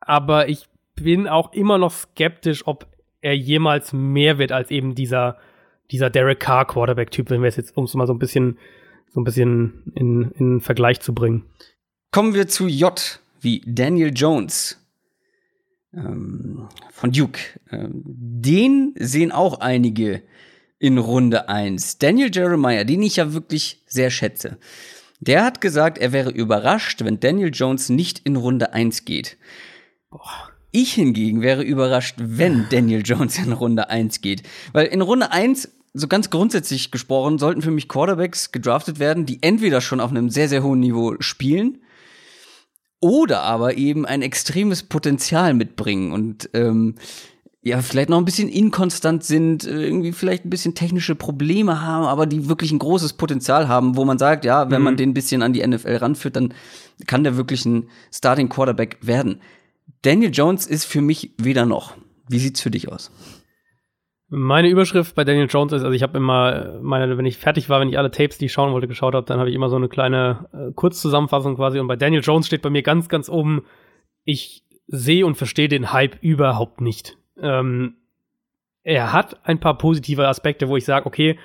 [0.00, 2.86] aber ich bin auch immer noch skeptisch, ob
[3.20, 5.38] er jemals mehr wird als eben dieser,
[5.90, 8.58] dieser Derek Carr Quarterback-Typ, wenn wir es jetzt, um es mal so ein bisschen,
[9.08, 11.44] so ein bisschen in, in Vergleich zu bringen.
[12.10, 14.78] Kommen wir zu J wie Daniel Jones
[15.94, 17.40] ähm, von Duke.
[17.70, 20.22] Ähm, den sehen auch einige
[20.78, 21.98] in Runde 1.
[21.98, 24.58] Daniel Jeremiah, den ich ja wirklich sehr schätze.
[25.20, 29.36] Der hat gesagt, er wäre überrascht, wenn Daniel Jones nicht in Runde 1 geht.
[30.10, 30.50] Boah.
[30.76, 34.42] Ich hingegen wäre überrascht, wenn Daniel Jones in Runde 1 geht.
[34.72, 39.40] Weil in Runde 1, so ganz grundsätzlich gesprochen, sollten für mich Quarterbacks gedraftet werden, die
[39.40, 41.78] entweder schon auf einem sehr, sehr hohen Niveau spielen
[43.04, 46.94] oder aber eben ein extremes Potenzial mitbringen und ähm,
[47.60, 52.06] ja, vielleicht noch ein bisschen inkonstant sind, äh, irgendwie vielleicht ein bisschen technische Probleme haben,
[52.06, 54.84] aber die wirklich ein großes Potenzial haben, wo man sagt, ja, wenn mhm.
[54.84, 56.54] man den ein bisschen an die NFL ranführt, dann
[57.06, 59.38] kann der wirklich ein Starting Quarterback werden.
[60.00, 61.98] Daniel Jones ist für mich weder noch.
[62.26, 63.10] Wie sieht's für dich aus?
[64.36, 67.80] Meine Überschrift bei Daniel Jones ist, also ich habe immer, meine, wenn ich fertig war,
[67.80, 69.76] wenn ich alle Tapes, die ich schauen wollte, geschaut habe, dann habe ich immer so
[69.76, 71.78] eine kleine äh, Kurzzusammenfassung quasi.
[71.78, 73.62] Und bei Daniel Jones steht bei mir ganz, ganz oben,
[74.24, 77.16] ich sehe und verstehe den Hype überhaupt nicht.
[77.40, 77.94] Ähm,
[78.82, 81.38] er hat ein paar positive Aspekte, wo ich sage, okay,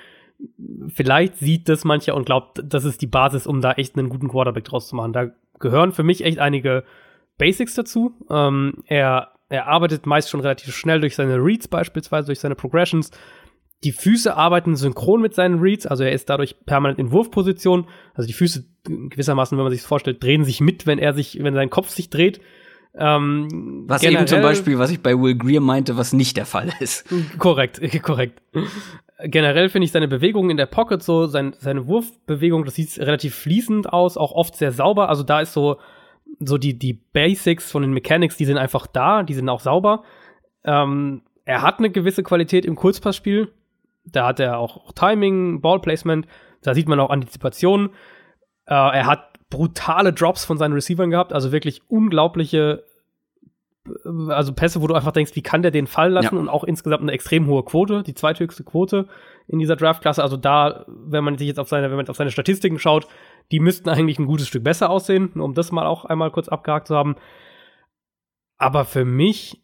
[0.88, 4.28] vielleicht sieht das mancher und glaubt, das ist die Basis, um da echt einen guten
[4.28, 5.12] Quarterback draus zu machen.
[5.12, 5.30] Da
[5.60, 6.84] gehören für mich echt einige
[7.38, 8.14] Basics dazu.
[8.28, 13.10] Ähm, er er arbeitet meist schon relativ schnell durch seine Reads beispielsweise, durch seine Progressions.
[13.82, 17.86] Die Füße arbeiten synchron mit seinen Reads, also er ist dadurch permanent in Wurfposition.
[18.14, 21.42] Also die Füße gewissermaßen, wenn man sich das vorstellt, drehen sich mit, wenn er sich,
[21.42, 22.40] wenn sein Kopf sich dreht.
[22.94, 26.46] Ähm, was generell, eben zum Beispiel, was ich bei Will Greer meinte, was nicht der
[26.46, 27.06] Fall ist.
[27.38, 28.42] Korrekt, korrekt.
[29.24, 33.34] Generell finde ich seine Bewegung in der Pocket so, sein, seine Wurfbewegung, das sieht relativ
[33.34, 35.08] fließend aus, auch oft sehr sauber.
[35.08, 35.78] Also da ist so
[36.38, 40.04] so die, die Basics von den Mechanics, die sind einfach da, die sind auch sauber.
[40.64, 43.52] Ähm, er hat eine gewisse Qualität im Kurzpassspiel.
[44.04, 46.26] Da hat er auch, Timing, Ballplacement.
[46.62, 47.90] Da sieht man auch Antizipation.
[48.66, 52.84] Äh, er hat brutale Drops von seinen Receivern gehabt, also wirklich unglaubliche,
[53.86, 56.40] äh, also Pässe, wo du einfach denkst, wie kann der den fallen lassen ja.
[56.40, 59.08] und auch insgesamt eine extrem hohe Quote, die zweithöchste Quote
[59.48, 60.22] in dieser Draftklasse.
[60.22, 63.08] Also da, wenn man sich jetzt auf seine, wenn man auf seine Statistiken schaut,
[63.50, 66.86] die müssten eigentlich ein gutes Stück besser aussehen, um das mal auch einmal kurz abgehakt
[66.86, 67.16] zu haben.
[68.58, 69.60] Aber für mich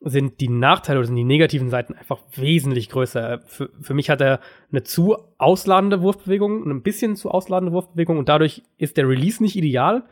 [0.00, 3.40] sind die Nachteile oder sind die negativen Seiten einfach wesentlich größer.
[3.46, 4.40] Für, für mich hat er
[4.70, 9.56] eine zu ausladende Wurfbewegung, ein bisschen zu ausladende Wurfbewegung und dadurch ist der Release nicht
[9.56, 10.04] ideal.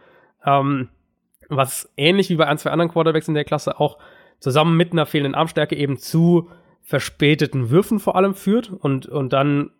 [0.45, 0.89] Ähm,
[1.49, 3.99] was ähnlich wie bei ein, zwei anderen Quarterbacks in der Klasse auch
[4.41, 6.51] zusammen mit einer fehlenden Armstärke eben zu
[6.83, 9.71] verspäteten Würfen vor allem führt und, und dann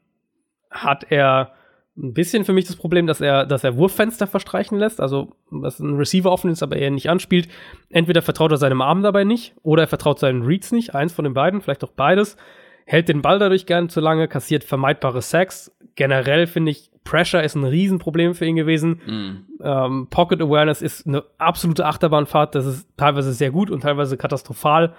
[0.71, 1.56] hat er
[1.99, 5.81] ein bisschen für mich das Problem, dass er, dass er Wurffenster verstreichen lässt, also was
[5.81, 7.49] ein Receiver offen ist, aber er nicht anspielt.
[7.89, 11.25] Entweder vertraut er seinem Arm dabei nicht oder er vertraut seinen Reads nicht, eins von
[11.25, 12.37] den beiden, vielleicht auch beides.
[12.85, 15.73] Hält den Ball dadurch gern zu lange, kassiert vermeidbare Sacks.
[15.95, 19.01] Generell finde ich, Pressure ist ein Riesenproblem für ihn gewesen.
[19.07, 19.63] Mm.
[19.63, 24.95] Ähm, Pocket Awareness ist eine absolute Achterbahnfahrt, das ist teilweise sehr gut und teilweise katastrophal.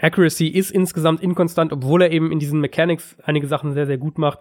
[0.00, 4.18] Accuracy ist insgesamt inkonstant, obwohl er eben in diesen Mechanics einige Sachen sehr, sehr gut
[4.18, 4.40] macht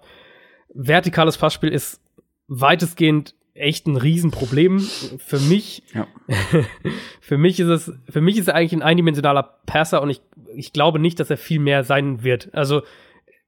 [0.74, 2.02] vertikales Passspiel ist
[2.48, 4.80] weitestgehend echt ein Riesenproblem.
[4.80, 6.08] Für mich, ja.
[7.22, 10.22] für mich ist es, für mich ist er eigentlich ein eindimensionaler Passer und ich,
[10.56, 12.50] ich glaube nicht, dass er viel mehr sein wird.
[12.54, 12.82] Also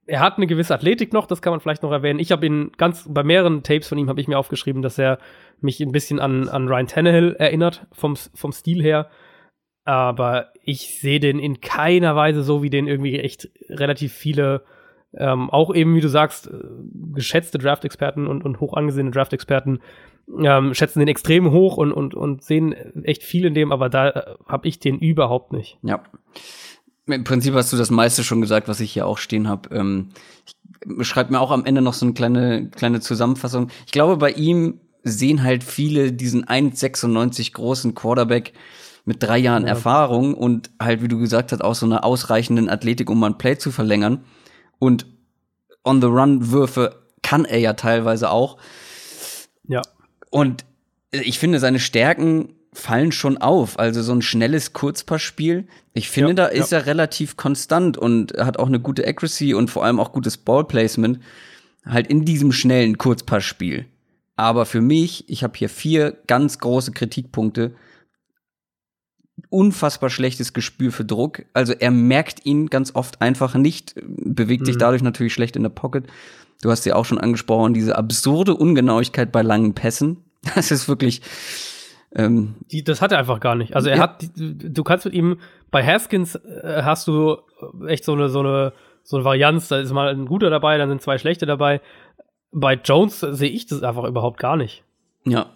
[0.06, 2.20] er hat eine gewisse Athletik noch, das kann man vielleicht noch erwähnen.
[2.20, 5.18] Ich habe ihn ganz bei mehreren Tapes von ihm habe ich mir aufgeschrieben, dass er
[5.60, 9.10] mich ein bisschen an, an Ryan Tannehill erinnert vom, vom Stil her.
[9.84, 14.62] Aber ich sehe den in keiner Weise so, wie den irgendwie echt relativ viele
[15.18, 16.50] ähm, auch eben, wie du sagst, äh,
[17.14, 19.80] geschätzte Draft-Experten und, und hoch angesehene Draft-Experten
[20.42, 22.72] ähm, schätzen den extrem hoch und, und, und sehen
[23.04, 25.78] echt viel in dem, aber da äh, habe ich den überhaupt nicht.
[25.82, 26.02] Ja.
[27.06, 29.74] Im Prinzip hast du das meiste schon gesagt, was ich hier auch stehen habe.
[29.74, 30.08] Ähm,
[30.98, 33.68] ich schreibe mir auch am Ende noch so eine kleine, kleine Zusammenfassung.
[33.86, 38.52] Ich glaube, bei ihm sehen halt viele diesen 1,96 großen Quarterback
[39.04, 39.68] mit drei Jahren ja.
[39.68, 43.38] Erfahrung und halt, wie du gesagt hast, auch so einer ausreichenden Athletik, um mal ein
[43.38, 44.24] Play zu verlängern.
[44.78, 45.06] Und
[45.84, 48.58] On-the-Run-Würfe kann er ja teilweise auch.
[49.68, 49.82] Ja.
[50.30, 50.64] Und
[51.10, 53.78] ich finde, seine Stärken fallen schon auf.
[53.78, 55.66] Also so ein schnelles Kurzpassspiel.
[55.94, 56.78] Ich finde, ja, da ist ja.
[56.78, 61.20] er relativ konstant und hat auch eine gute Accuracy und vor allem auch gutes Ballplacement.
[61.84, 63.86] Halt in diesem schnellen Kurzpassspiel.
[64.34, 67.74] Aber für mich, ich habe hier vier ganz große Kritikpunkte
[69.50, 71.44] unfassbar schlechtes Gespür für Druck.
[71.52, 74.66] Also er merkt ihn ganz oft einfach nicht, bewegt mhm.
[74.66, 76.06] sich dadurch natürlich schlecht in der Pocket.
[76.62, 80.18] Du hast ja auch schon angesprochen, diese absurde Ungenauigkeit bei langen Pässen.
[80.54, 81.22] Das ist wirklich.
[82.14, 83.74] Ähm, Die, das hat er einfach gar nicht.
[83.74, 84.02] Also er ja.
[84.02, 85.40] hat, du kannst mit ihm,
[85.72, 87.38] bei Haskins äh, hast du
[87.88, 88.72] echt so eine, so eine,
[89.02, 91.80] so eine Varianz, da ist mal ein guter dabei, dann sind zwei schlechte dabei.
[92.52, 94.84] Bei Jones sehe ich das einfach überhaupt gar nicht.
[95.24, 95.46] Ja,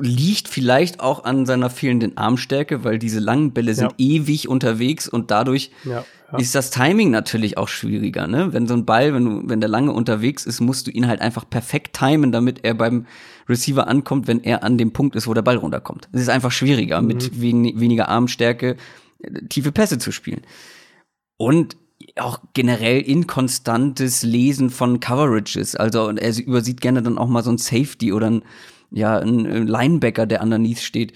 [0.00, 3.98] liegt vielleicht auch an seiner fehlenden Armstärke, weil diese langen Bälle sind ja.
[3.98, 6.38] ewig unterwegs und dadurch ja, ja.
[6.38, 8.26] ist das Timing natürlich auch schwieriger.
[8.26, 8.52] Ne?
[8.52, 11.20] Wenn so ein Ball, wenn, du, wenn der lange unterwegs ist, musst du ihn halt
[11.20, 13.06] einfach perfekt timen, damit er beim
[13.48, 16.08] Receiver ankommt, wenn er an dem Punkt ist, wo der Ball runterkommt.
[16.12, 17.06] Es ist einfach schwieriger, mhm.
[17.06, 18.76] mit wen, weniger Armstärke
[19.22, 20.42] äh, tiefe Pässe zu spielen.
[21.36, 21.76] Und
[22.16, 25.76] auch generell inkonstantes Lesen von Coverages.
[25.76, 28.42] Also er übersieht gerne dann auch mal so ein Safety oder ein
[28.90, 31.12] ja, ein Linebacker, der underneath steht.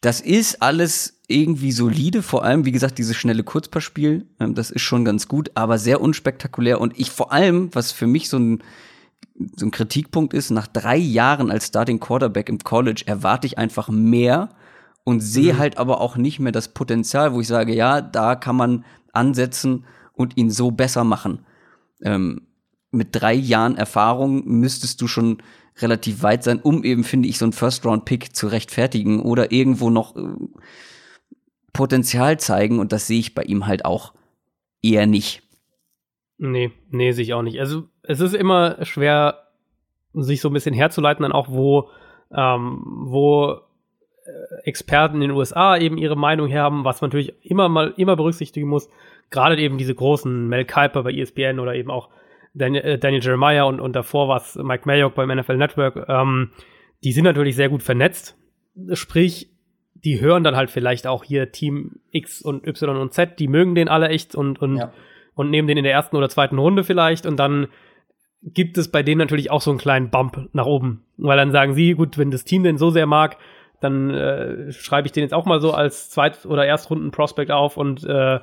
[0.00, 4.82] Das ist alles irgendwie solide, vor allem, wie gesagt, dieses schnelle Kurzpassspiel, ähm, das ist
[4.82, 6.80] schon ganz gut, aber sehr unspektakulär.
[6.80, 8.62] Und ich vor allem, was für mich so ein,
[9.56, 13.88] so ein Kritikpunkt ist, nach drei Jahren als Starting Quarterback im College erwarte ich einfach
[13.88, 14.50] mehr
[15.04, 15.58] und sehe mhm.
[15.58, 19.84] halt aber auch nicht mehr das Potenzial, wo ich sage, ja, da kann man ansetzen
[20.12, 21.40] und ihn so besser machen.
[22.02, 22.42] Ähm,
[22.90, 25.38] mit drei Jahren Erfahrung müsstest du schon
[25.78, 30.16] relativ weit sein, um eben, finde ich, so einen First-Round-Pick zu rechtfertigen oder irgendwo noch
[30.16, 30.22] äh,
[31.72, 32.78] Potenzial zeigen.
[32.78, 34.14] Und das sehe ich bei ihm halt auch
[34.82, 35.42] eher nicht.
[36.38, 37.60] Nee, nee, sehe ich auch nicht.
[37.60, 39.46] Also es ist immer schwer,
[40.14, 41.90] sich so ein bisschen herzuleiten, dann auch, wo,
[42.34, 47.68] ähm, wo äh, Experten in den USA eben ihre Meinung haben, was man natürlich immer
[47.68, 48.88] mal immer berücksichtigen muss.
[49.30, 52.08] Gerade eben diese großen Mel Kiper bei ESPN oder eben auch
[52.56, 56.50] Daniel, äh, Daniel Jeremiah und, und davor war es Mike Mayock beim NFL Network, ähm,
[57.04, 58.36] die sind natürlich sehr gut vernetzt.
[58.92, 59.50] Sprich,
[59.94, 63.74] die hören dann halt vielleicht auch hier Team X und Y und Z, die mögen
[63.74, 64.92] den alle echt und, und, ja.
[65.34, 67.68] und nehmen den in der ersten oder zweiten Runde vielleicht und dann
[68.42, 71.04] gibt es bei denen natürlich auch so einen kleinen Bump nach oben.
[71.16, 73.36] Weil dann sagen sie, gut, wenn das Team den so sehr mag,
[73.80, 78.04] dann äh, schreibe ich den jetzt auch mal so als Zweit- oder Erstrunden-Prospect auf und
[78.04, 78.40] äh,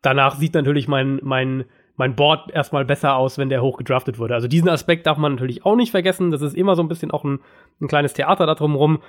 [0.00, 1.64] danach sieht natürlich mein, mein
[2.02, 4.34] mein Board erstmal besser aus, wenn der hoch gedraftet wurde.
[4.34, 6.32] Also diesen Aspekt darf man natürlich auch nicht vergessen.
[6.32, 7.38] Das ist immer so ein bisschen auch ein,
[7.80, 9.00] ein kleines Theater da drumherum.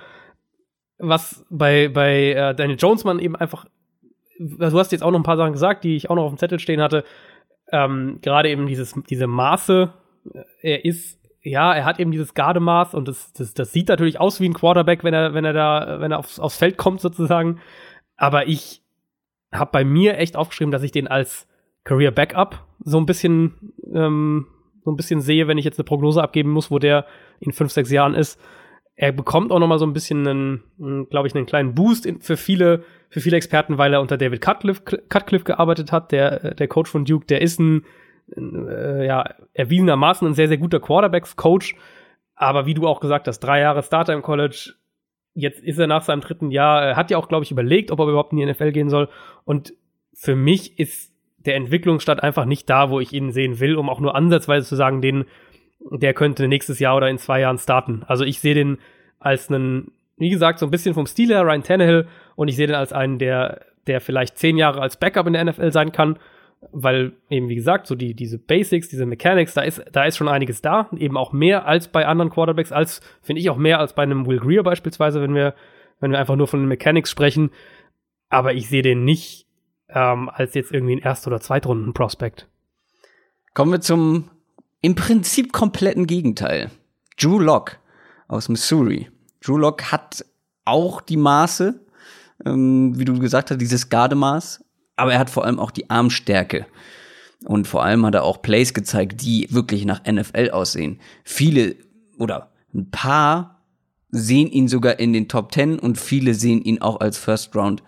[0.98, 3.66] Was bei, bei äh, Daniel Jones man eben einfach,
[4.38, 6.38] du hast jetzt auch noch ein paar Sachen gesagt, die ich auch noch auf dem
[6.38, 7.02] Zettel stehen hatte.
[7.72, 9.92] Ähm, Gerade eben dieses, diese Maße.
[10.62, 14.38] Er ist, ja, er hat eben dieses Gardemaß und das, das, das sieht natürlich aus
[14.38, 17.60] wie ein Quarterback, wenn er, wenn er da, wenn er aufs, aufs Feld kommt sozusagen.
[18.16, 18.82] Aber ich
[19.52, 21.48] habe bei mir echt aufgeschrieben, dass ich den als
[21.84, 24.46] Career Backup so ein bisschen ähm,
[24.84, 27.06] so ein bisschen sehe, wenn ich jetzt eine Prognose abgeben muss, wo der
[27.40, 28.40] in fünf, sechs Jahren ist.
[28.96, 32.36] Er bekommt auch noch mal so ein bisschen einen, glaube ich, einen kleinen Boost für
[32.36, 36.90] viele, für viele Experten, weil er unter David Cutcliffe, Cutcliffe gearbeitet hat, der, der Coach
[36.90, 37.84] von Duke, der ist ein,
[38.36, 41.74] äh, ja, erwiesenermaßen ein sehr, sehr guter Quarterbacks-Coach.
[42.36, 44.74] Aber wie du auch gesagt hast, drei Jahre Starter im College,
[45.34, 47.98] jetzt ist er nach seinem dritten Jahr, er hat ja auch, glaube ich, überlegt, ob
[47.98, 49.08] er überhaupt in die NFL gehen soll.
[49.44, 49.74] Und
[50.12, 51.13] für mich ist
[51.46, 54.76] der Entwicklungsstand einfach nicht da, wo ich ihn sehen will, um auch nur ansatzweise zu
[54.76, 55.24] sagen, den,
[55.90, 58.02] der könnte nächstes Jahr oder in zwei Jahren starten.
[58.06, 58.78] Also ich sehe den
[59.18, 62.66] als einen, wie gesagt, so ein bisschen vom Stil her, Ryan Tannehill, und ich sehe
[62.66, 66.18] den als einen, der, der vielleicht zehn Jahre als Backup in der NFL sein kann.
[66.72, 70.28] weil eben, wie gesagt, so die, diese Basics, diese Mechanics, da ist, da ist schon
[70.28, 73.92] einiges da, eben auch mehr als bei anderen Quarterbacks, als, finde ich auch mehr als
[73.92, 75.54] bei einem Will Greer beispielsweise, wenn wir,
[76.00, 77.50] wenn wir einfach nur von den Mechanics sprechen.
[78.30, 79.43] Aber ich sehe den nicht
[79.94, 82.48] ähm, als jetzt irgendwie ein Erst- oder Zweitrunden-Prospect.
[83.54, 84.30] Kommen wir zum
[84.80, 86.70] im Prinzip kompletten Gegenteil.
[87.18, 87.76] Drew Locke
[88.28, 89.08] aus Missouri.
[89.40, 90.24] Drew Locke hat
[90.64, 91.80] auch die Maße,
[92.44, 94.62] ähm, wie du gesagt hast, dieses Gardemaß,
[94.96, 96.66] aber er hat vor allem auch die Armstärke.
[97.44, 101.00] Und vor allem hat er auch Plays gezeigt, die wirklich nach NFL aussehen.
[101.24, 101.76] Viele
[102.18, 103.62] oder ein paar
[104.10, 107.82] sehen ihn sogar in den Top 10 und viele sehen ihn auch als First Round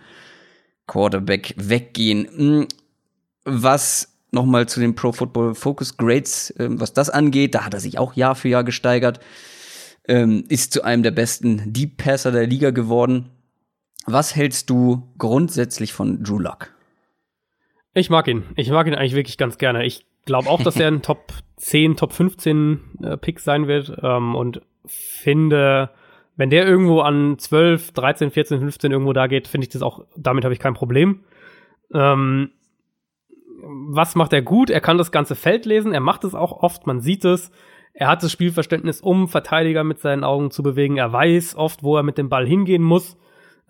[0.87, 2.29] Quarterback weggehen.
[2.37, 2.69] Hm,
[3.45, 7.81] was nochmal zu den Pro Football Focus Grades, ähm, was das angeht, da hat er
[7.81, 9.21] sich auch Jahr für Jahr gesteigert,
[10.09, 13.31] ähm, ist zu einem der besten Deep Passer der Liga geworden.
[14.07, 16.73] Was hältst du grundsätzlich von Drew Luck?
[17.93, 18.45] Ich mag ihn.
[18.57, 19.85] Ich mag ihn eigentlich wirklich ganz gerne.
[19.85, 24.35] Ich glaube auch, dass er ein Top 10, Top 15 äh, Pick sein wird ähm,
[24.35, 25.91] und finde,
[26.37, 30.05] wenn der irgendwo an 12, 13, 14, 15 irgendwo da geht, finde ich das auch,
[30.17, 31.25] damit habe ich kein Problem.
[31.93, 32.51] Ähm,
[33.63, 34.71] was macht er gut?
[34.71, 37.51] Er kann das ganze Feld lesen, er macht es auch oft, man sieht es.
[37.95, 40.99] Er hat das Spielverständnis, um Verteidiger mit seinen Augen zu bewegen.
[40.99, 43.17] Er weiß oft, wo er mit dem Ball hingehen muss.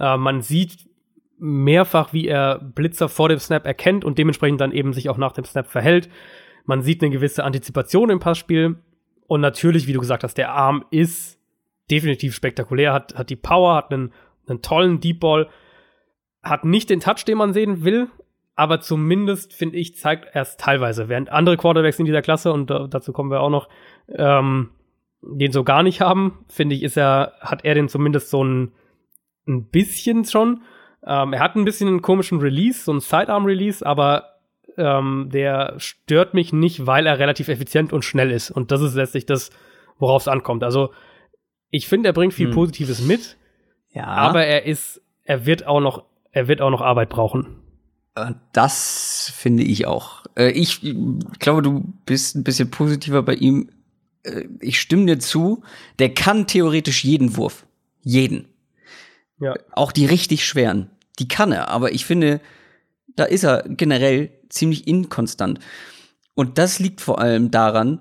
[0.00, 0.88] Äh, man sieht
[1.38, 5.32] mehrfach, wie er Blitzer vor dem Snap erkennt und dementsprechend dann eben sich auch nach
[5.32, 6.08] dem Snap verhält.
[6.64, 8.76] Man sieht eine gewisse Antizipation im Passspiel.
[9.28, 11.38] Und natürlich, wie du gesagt hast, der Arm ist
[11.90, 14.12] definitiv spektakulär, hat, hat die Power, hat einen,
[14.48, 15.48] einen tollen Deep Ball,
[16.42, 18.08] hat nicht den Touch, den man sehen will,
[18.54, 21.08] aber zumindest, finde ich, zeigt er es teilweise.
[21.08, 23.68] Während andere Quarterbacks in dieser Klasse, und dazu kommen wir auch noch,
[24.08, 24.70] ähm,
[25.22, 28.72] den so gar nicht haben, finde ich, ist er, hat er den zumindest so ein,
[29.46, 30.62] ein bisschen schon.
[31.06, 34.36] Ähm, er hat ein bisschen einen komischen Release, so einen Sidearm-Release, aber
[34.76, 38.50] ähm, der stört mich nicht, weil er relativ effizient und schnell ist.
[38.50, 39.50] Und das ist letztlich das,
[39.98, 40.64] worauf es ankommt.
[40.64, 40.92] Also,
[41.70, 42.54] ich finde, er bringt viel hm.
[42.54, 43.36] Positives mit.
[43.92, 44.06] Ja.
[44.06, 47.56] Aber er ist, er wird auch noch, er wird auch noch Arbeit brauchen.
[48.14, 50.24] Äh, das finde ich auch.
[50.36, 50.80] Äh, ich
[51.38, 53.70] glaube, du bist ein bisschen positiver bei ihm.
[54.22, 55.62] Äh, ich stimme dir zu.
[55.98, 57.66] Der kann theoretisch jeden Wurf.
[58.02, 58.48] Jeden.
[59.38, 59.54] Ja.
[59.72, 60.90] Auch die richtig schweren.
[61.18, 61.68] Die kann er.
[61.68, 62.40] Aber ich finde,
[63.14, 65.60] da ist er generell ziemlich inkonstant.
[66.34, 68.00] Und das liegt vor allem daran,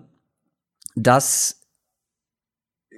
[0.95, 1.61] dass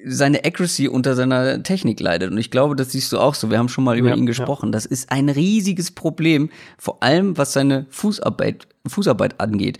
[0.05, 2.31] seine Accuracy unter seiner Technik leidet.
[2.31, 3.49] Und ich glaube, das siehst du auch so.
[3.49, 4.67] Wir haben schon mal über ja, ihn gesprochen.
[4.67, 4.71] Ja.
[4.71, 9.79] Das ist ein riesiges Problem, vor allem was seine Fußarbeit, Fußarbeit angeht.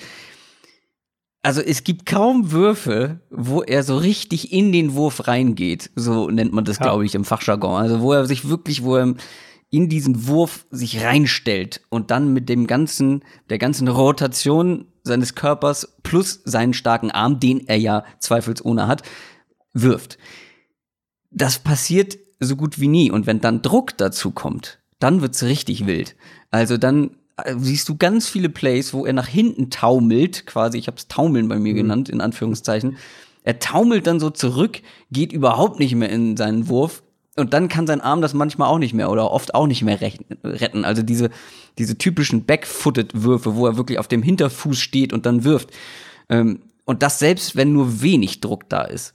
[1.43, 5.91] Also es gibt kaum Würfe, wo er so richtig in den Wurf reingeht.
[5.95, 6.83] So nennt man das, ja.
[6.83, 7.81] glaube ich, im Fachjargon.
[7.81, 9.13] Also wo er sich wirklich, wo er
[9.69, 15.95] in diesen Wurf sich reinstellt und dann mit dem ganzen, der ganzen Rotation seines Körpers
[16.03, 19.03] plus seinen starken Arm, den er ja zweifelsohne hat,
[19.73, 20.17] wirft.
[21.31, 23.11] Das passiert so gut wie nie.
[23.11, 26.15] Und wenn dann Druck dazu kommt, dann wird's richtig wild.
[26.51, 30.87] Also dann äh, siehst du ganz viele Plays, wo er nach hinten taumelt, quasi, ich
[30.87, 31.77] habe es Taumeln bei mir mhm.
[31.77, 32.97] genannt, in Anführungszeichen.
[33.43, 37.03] Er taumelt dann so zurück, geht überhaupt nicht mehr in seinen Wurf,
[37.37, 40.01] und dann kann sein Arm das manchmal auch nicht mehr oder oft auch nicht mehr
[40.01, 40.85] retten.
[40.85, 41.29] Also diese,
[41.77, 45.69] diese typischen Backfooted-Würfe, wo er wirklich auf dem Hinterfuß steht und dann wirft.
[46.29, 49.13] Ähm, und das selbst, wenn nur wenig Druck da ist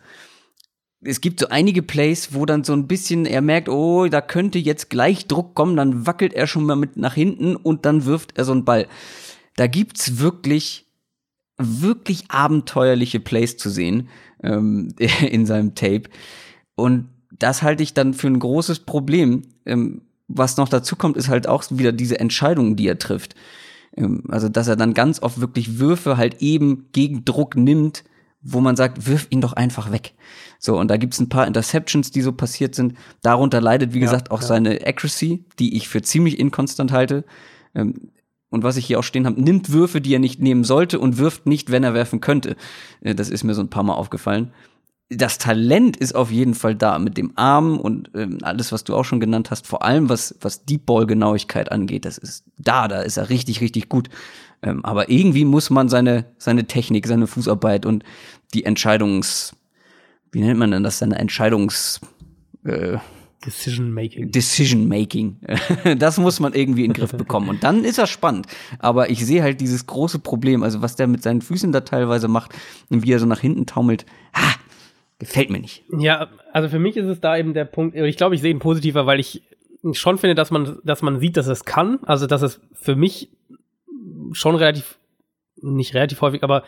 [1.05, 4.59] es gibt so einige Plays, wo dann so ein bisschen er merkt, oh, da könnte
[4.59, 8.39] jetzt gleich Druck kommen, dann wackelt er schon mal mit nach hinten und dann wirft
[8.39, 8.87] er so einen Ball.
[9.57, 10.87] Da gibt's wirklich,
[11.59, 14.09] wirklich abenteuerliche Plays zu sehen
[14.43, 14.95] ähm,
[15.29, 16.05] in seinem Tape.
[16.77, 19.43] Und das halte ich dann für ein großes Problem.
[19.67, 23.35] Ähm, was noch dazu kommt, ist halt auch wieder diese Entscheidungen, die er trifft.
[23.97, 28.05] Ähm, also, dass er dann ganz oft wirklich Würfe halt eben gegen Druck nimmt,
[28.41, 30.15] wo man sagt, wirf ihn doch einfach weg.
[30.65, 32.95] So, und da gibt's ein paar Interceptions, die so passiert sind.
[33.21, 34.47] Darunter leidet, wie ja, gesagt, auch ja.
[34.47, 37.25] seine Accuracy, die ich für ziemlich inkonstant halte.
[37.75, 38.13] Ähm,
[38.49, 41.19] und was ich hier auch stehen habe, nimmt Würfe, die er nicht nehmen sollte und
[41.19, 42.55] wirft nicht, wenn er werfen könnte.
[43.01, 44.53] Äh, das ist mir so ein paar Mal aufgefallen.
[45.09, 48.95] Das Talent ist auf jeden Fall da mit dem Arm und ähm, alles, was du
[48.95, 52.87] auch schon genannt hast, vor allem was, was Deep Ball Genauigkeit angeht, das ist da,
[52.87, 54.11] da ist er richtig, richtig gut.
[54.63, 58.05] Ähm, aber irgendwie muss man seine, seine Technik, seine Fußarbeit und
[58.55, 59.57] die Entscheidungs,
[60.33, 62.01] wie nennt man denn das, seine Entscheidungs
[62.65, 62.99] äh,
[63.45, 64.31] Decision Making.
[64.31, 65.39] Decision Making.
[65.99, 67.49] das muss man irgendwie in den Griff bekommen.
[67.49, 68.47] Und dann ist er spannend.
[68.79, 72.29] Aber ich sehe halt dieses große Problem, also was der mit seinen Füßen da teilweise
[72.29, 72.53] macht
[72.89, 74.07] und wie er so nach hinten taumelt.
[74.35, 74.55] Ha,
[75.19, 75.85] gefällt mir nicht.
[75.99, 78.61] Ja, also für mich ist es da eben der Punkt, ich glaube, ich sehe ihn
[78.61, 79.43] positiver, weil ich
[79.93, 81.99] schon finde, dass man, dass man sieht, dass es kann.
[82.05, 83.29] Also, dass es für mich
[84.33, 84.99] schon relativ
[85.61, 86.65] nicht relativ häufig, aber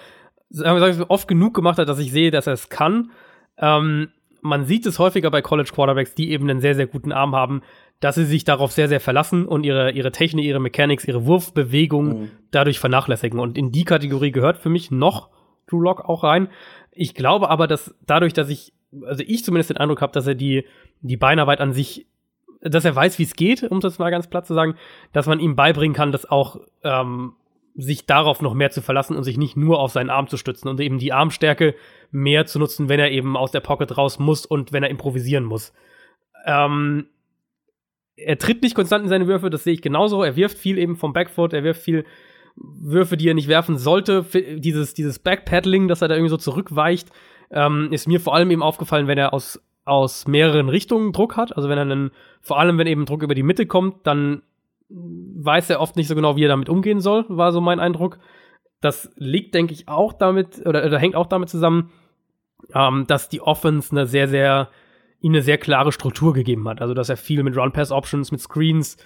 [0.50, 3.10] sagen wir, oft genug gemacht hat, dass ich sehe, dass er es kann.
[3.58, 4.08] Ähm,
[4.40, 7.62] man sieht es häufiger bei College Quarterbacks, die eben einen sehr, sehr guten Arm haben,
[8.00, 12.06] dass sie sich darauf sehr, sehr verlassen und ihre, ihre Technik, ihre Mechanics, ihre Wurfbewegung
[12.06, 12.30] mhm.
[12.50, 13.40] dadurch vernachlässigen.
[13.40, 15.30] Und in die Kategorie gehört für mich noch
[15.66, 16.48] Drew Lock auch rein.
[16.92, 18.74] Ich glaube aber, dass dadurch, dass ich,
[19.06, 20.66] also ich zumindest den Eindruck habe, dass er die,
[21.00, 22.06] die Beinarbeit an sich,
[22.60, 24.74] dass er weiß, wie es geht, um das mal ganz platt zu sagen,
[25.12, 27.32] dass man ihm beibringen kann, dass auch ähm,
[27.74, 30.68] sich darauf noch mehr zu verlassen und sich nicht nur auf seinen Arm zu stützen
[30.68, 31.74] und eben die Armstärke
[32.10, 35.44] mehr zu nutzen, wenn er eben aus der Pocket raus muss und wenn er improvisieren
[35.44, 35.72] muss.
[36.46, 37.06] Ähm,
[38.16, 40.22] er tritt nicht konstant in seine Würfe, das sehe ich genauso.
[40.22, 42.04] Er wirft viel eben vom Backfoot, er wirft viel
[42.56, 44.24] Würfe, die er nicht werfen sollte.
[44.58, 47.10] Dieses, dieses Backpedaling, dass er da irgendwie so zurückweicht,
[47.50, 51.56] ähm, ist mir vor allem eben aufgefallen, wenn er aus, aus mehreren Richtungen Druck hat.
[51.56, 52.10] Also wenn er einen,
[52.40, 54.42] vor allem wenn eben Druck über die Mitte kommt, dann
[54.94, 58.18] weiß er oft nicht so genau, wie er damit umgehen soll, war so mein Eindruck.
[58.80, 61.90] Das liegt, denke ich, auch damit, oder, oder hängt auch damit zusammen,
[62.74, 64.68] ähm, dass die Offense eine sehr, sehr,
[65.20, 66.80] ihm eine sehr klare Struktur gegeben hat.
[66.80, 68.96] Also, dass er viel mit Run-Pass-Options, mit Screens,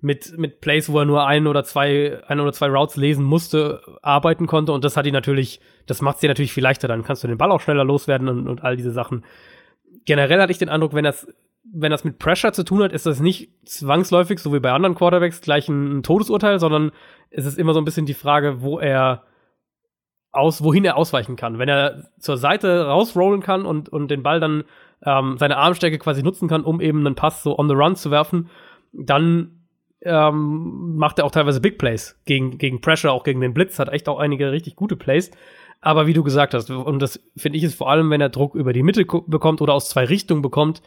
[0.00, 3.80] mit, mit Plays, wo er nur ein oder zwei, ein oder zwei Routes lesen musste,
[4.02, 4.72] arbeiten konnte.
[4.72, 6.88] Und das hat ihn natürlich, das macht es dir natürlich viel leichter.
[6.88, 9.24] Dann kannst du den Ball auch schneller loswerden und, und all diese Sachen.
[10.04, 11.26] Generell hatte ich den Eindruck, wenn das
[11.72, 14.94] wenn das mit Pressure zu tun hat, ist das nicht zwangsläufig, so wie bei anderen
[14.94, 16.92] Quarterbacks, gleich ein, ein Todesurteil, sondern
[17.30, 19.24] es ist immer so ein bisschen die Frage, wo er
[20.32, 21.58] aus, wohin er ausweichen kann.
[21.58, 24.64] Wenn er zur Seite rausrollen kann und, und den Ball dann
[25.04, 28.10] ähm, seine Armstärke quasi nutzen kann, um eben einen Pass so on the run zu
[28.10, 28.50] werfen,
[28.92, 29.66] dann
[30.02, 33.88] ähm, macht er auch teilweise Big Plays gegen, gegen Pressure, auch gegen den Blitz, hat
[33.88, 35.30] echt auch einige richtig gute Plays.
[35.80, 38.54] Aber wie du gesagt hast, und das finde ich ist vor allem, wenn er Druck
[38.54, 40.82] über die Mitte bekommt oder aus zwei Richtungen bekommt,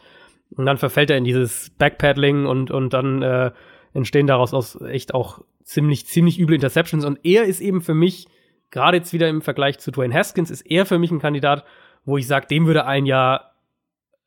[0.56, 3.52] und dann verfällt er in dieses Backpedaling und, und dann äh,
[3.92, 7.04] entstehen daraus aus echt auch ziemlich, ziemlich üble Interceptions.
[7.04, 8.26] Und er ist eben für mich,
[8.70, 11.64] gerade jetzt wieder im Vergleich zu Dwayne Haskins, ist er für mich ein Kandidat,
[12.04, 13.50] wo ich sage, dem würde ein Jahr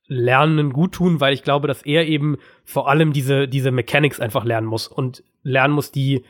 [0.08, 4.44] Lernen gut tun, weil ich glaube, dass er eben vor allem diese, diese Mechanics einfach
[4.44, 6.24] lernen muss und lernen muss, die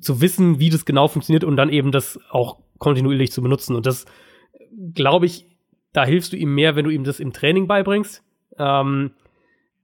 [0.00, 3.76] zu wissen, wie das genau funktioniert und dann eben das auch kontinuierlich zu benutzen.
[3.76, 4.04] Und das,
[4.94, 5.46] glaube ich,
[5.92, 8.22] da hilfst du ihm mehr, wenn du ihm das im Training beibringst,
[8.60, 9.12] ähm,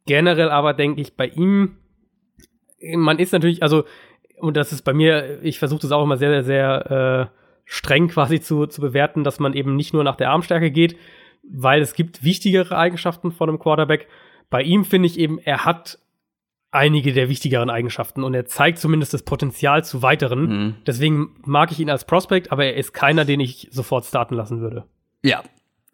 [0.07, 1.77] generell aber denke ich bei ihm,
[2.95, 3.85] man ist natürlich, also,
[4.39, 8.09] und das ist bei mir, ich versuche das auch immer sehr, sehr, sehr äh, streng
[8.09, 10.97] quasi zu, zu bewerten, dass man eben nicht nur nach der Armstärke geht,
[11.43, 14.09] weil es gibt wichtigere Eigenschaften von einem Quarterback.
[14.51, 15.99] Bei ihm finde ich eben, er hat
[16.71, 20.41] einige der wichtigeren Eigenschaften und er zeigt zumindest das Potenzial zu weiteren.
[20.41, 20.75] Mhm.
[20.87, 24.61] Deswegen mag ich ihn als Prospect, aber er ist keiner, den ich sofort starten lassen
[24.61, 24.85] würde.
[25.23, 25.43] Ja,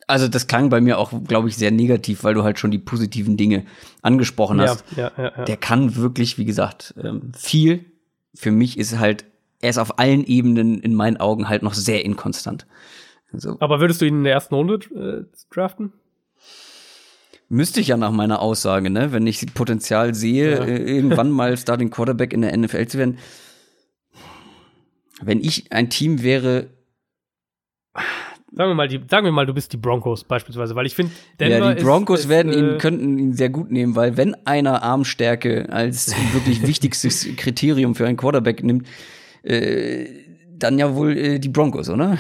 [0.07, 2.79] also das klang bei mir auch, glaube ich, sehr negativ, weil du halt schon die
[2.79, 3.65] positiven Dinge
[4.03, 4.85] angesprochen hast.
[4.97, 7.85] Ja, ja, ja, Der kann wirklich, wie gesagt, ähm, viel.
[8.35, 9.25] Für mich ist halt,
[9.61, 12.67] er ist auf allen Ebenen in meinen Augen halt noch sehr inkonstant.
[13.33, 15.93] Also, Aber würdest du ihn in der ersten Runde äh, draften?
[17.49, 19.13] Müsste ich ja nach meiner Aussage, ne?
[19.13, 20.65] Wenn ich Potenzial sehe, ja.
[20.65, 23.19] äh, irgendwann mal Starting Quarterback in der NFL zu werden.
[25.21, 26.69] Wenn ich ein Team wäre,
[28.55, 31.13] Sagen wir mal, die, sagen wir mal, du bist die Broncos beispielsweise, weil ich finde,
[31.41, 34.35] Ja, die Broncos ist, werden ist, ihn, äh, könnten ihn sehr gut nehmen, weil wenn
[34.47, 38.87] einer Armstärke als wirklich wichtigstes Kriterium für einen Quarterback nimmt,
[39.43, 40.07] äh,
[40.59, 42.19] dann ja wohl äh, die Broncos, oder?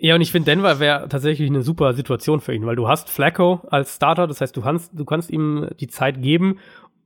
[0.00, 3.08] Ja, und ich finde, Denver wäre tatsächlich eine super Situation für ihn, weil du hast
[3.08, 6.58] Flacco als Starter, das heißt, du kannst, du kannst ihm die Zeit geben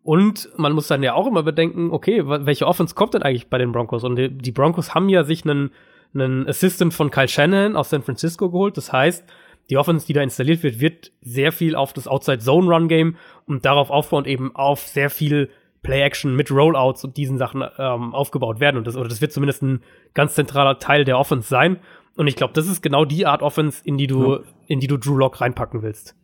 [0.03, 3.59] und man muss dann ja auch immer bedenken, okay, welche Offense kommt denn eigentlich bei
[3.59, 4.03] den Broncos?
[4.03, 5.73] Und die, die Broncos haben ja sich einen
[6.15, 8.77] einen Assistant von Kyle Shanahan aus San Francisco geholt.
[8.77, 9.25] Das heißt,
[9.71, 13.17] die Offense, die da installiert wird, wird sehr viel auf das Outside-Zone-Run-Game
[13.47, 15.51] und darauf aufbauend eben auf sehr viel
[15.83, 18.77] Play-Action mit Rollouts und diesen Sachen ähm, aufgebaut werden.
[18.77, 19.83] Und das, oder das wird zumindest ein
[20.15, 21.79] ganz zentraler Teil der Offense sein.
[22.17, 24.41] Und ich glaube, das ist genau die Art Offense, in die du, ja.
[24.67, 26.15] in die du Drew Lock reinpacken willst.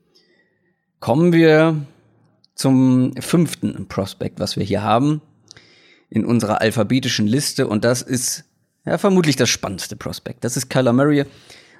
[1.01, 1.77] Kommen wir
[2.55, 5.21] zum fünften Prospect, was wir hier haben
[6.09, 7.67] in unserer alphabetischen Liste.
[7.67, 8.45] Und das ist
[8.85, 10.45] ja, vermutlich das spannendste Prospekt.
[10.45, 11.25] Das ist Kyler Murray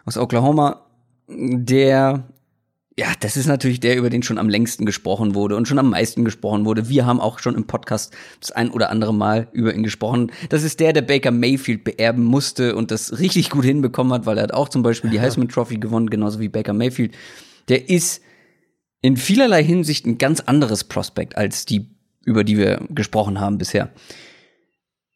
[0.05, 0.87] aus Oklahoma,
[1.29, 2.25] der
[2.99, 5.91] ja, das ist natürlich der, über den schon am längsten gesprochen wurde und schon am
[5.91, 6.91] meisten gesprochen wurde.
[6.91, 10.31] Wir haben auch schon im Podcast das ein oder andere Mal über ihn gesprochen.
[10.51, 14.37] Das ist der, der Baker Mayfield beerben musste und das richtig gut hinbekommen hat, weil
[14.37, 17.15] er hat auch zum Beispiel die Heisman Trophy gewonnen, genauso wie Baker Mayfield.
[17.69, 18.23] Der ist
[19.01, 21.87] in vielerlei Hinsicht ein ganz anderes Prospekt als die,
[22.27, 23.91] über die wir gesprochen haben bisher.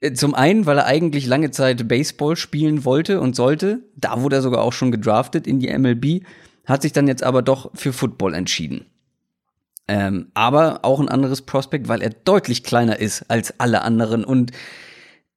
[0.01, 3.81] Äh, zum einen, weil er eigentlich lange Zeit Baseball spielen wollte und sollte.
[3.97, 6.25] Da wurde er sogar auch schon gedraftet in die MLB,
[6.67, 8.87] hat sich dann jetzt aber doch für Football entschieden.
[9.89, 14.51] Ähm, aber auch ein anderes Prospekt, weil er deutlich kleiner ist als alle anderen und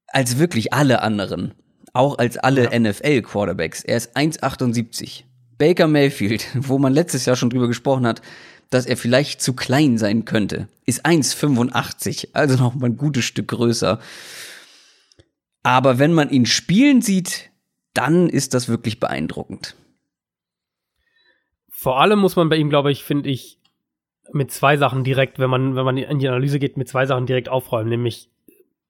[0.08, 1.54] als wirklich alle anderen.
[1.94, 2.80] Auch als alle ja.
[2.80, 3.84] NFL-Quarterbacks.
[3.84, 5.24] Er ist 1,78.
[5.60, 8.24] Baker Mayfield, wo man letztes Jahr schon drüber gesprochen hat,
[8.72, 12.30] dass er vielleicht zu klein sein könnte, ist 1,85.
[12.34, 14.00] Also noch mal ein gutes Stück größer.
[15.62, 17.52] Aber wenn man ihn spielen sieht,
[17.94, 19.76] dann ist das wirklich beeindruckend.
[21.68, 23.60] Vor allem muss man bei ihm, glaube ich, finde ich,
[24.32, 27.26] mit zwei Sachen direkt, wenn man, wenn man in die Analyse geht, mit zwei Sachen
[27.26, 27.90] direkt aufräumen.
[27.90, 28.30] Nämlich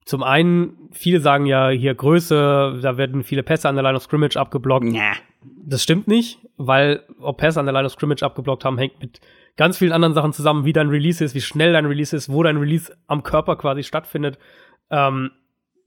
[0.05, 4.03] zum einen, viele sagen ja hier Größe, da werden viele Pässe an der Line of
[4.03, 4.91] Scrimmage abgeblockt.
[4.91, 5.13] Ja.
[5.41, 9.21] Das stimmt nicht, weil ob Pässe an der Line of Scrimmage abgeblockt haben, hängt mit
[9.55, 12.43] ganz vielen anderen Sachen zusammen, wie dein Release ist, wie schnell dein Release ist, wo
[12.43, 14.37] dein Release am Körper quasi stattfindet.
[14.89, 15.31] Ähm,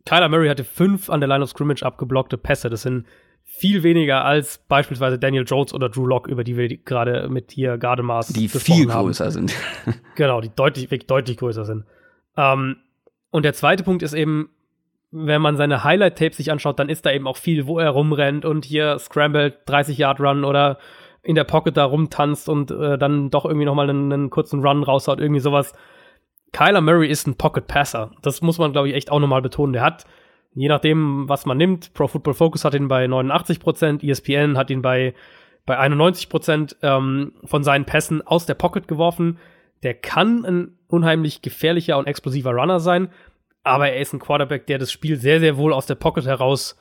[0.04, 2.70] Kyler Murray hatte fünf an der Line of Scrimmage abgeblockte Pässe.
[2.70, 3.06] Das sind
[3.44, 7.76] viel weniger als beispielsweise Daniel Jones oder Drew Lock, über die wir gerade mit hier
[7.76, 9.30] Gardemaß Die viel größer haben.
[9.32, 9.54] sind.
[10.14, 11.84] genau, die deutlich, wirklich deutlich größer sind.
[12.36, 12.76] Ähm,
[13.30, 14.50] und der zweite Punkt ist eben,
[15.12, 18.46] wenn man seine Highlight-Tapes sich anschaut, dann ist da eben auch viel, wo er rumrennt
[18.46, 20.78] und hier scrambled 30-Yard-Run oder
[21.22, 24.82] in der Pocket da rumtanzt und äh, dann doch irgendwie nochmal einen, einen kurzen Run
[24.82, 25.72] raushaut, irgendwie sowas.
[26.52, 28.10] Kyler Murray ist ein Pocket Passer.
[28.22, 29.74] Das muss man, glaube ich, echt auch nochmal betonen.
[29.74, 30.04] Der hat,
[30.54, 34.82] je nachdem, was man nimmt, Pro Football Focus hat ihn bei 89% ESPN hat ihn
[34.82, 35.14] bei,
[35.66, 39.38] bei 91% ähm, von seinen Pässen aus der Pocket geworfen.
[39.82, 43.08] Der kann ein unheimlich gefährlicher und explosiver Runner sein,
[43.62, 46.76] aber er ist ein Quarterback, der das Spiel sehr, sehr wohl aus der Pocket heraus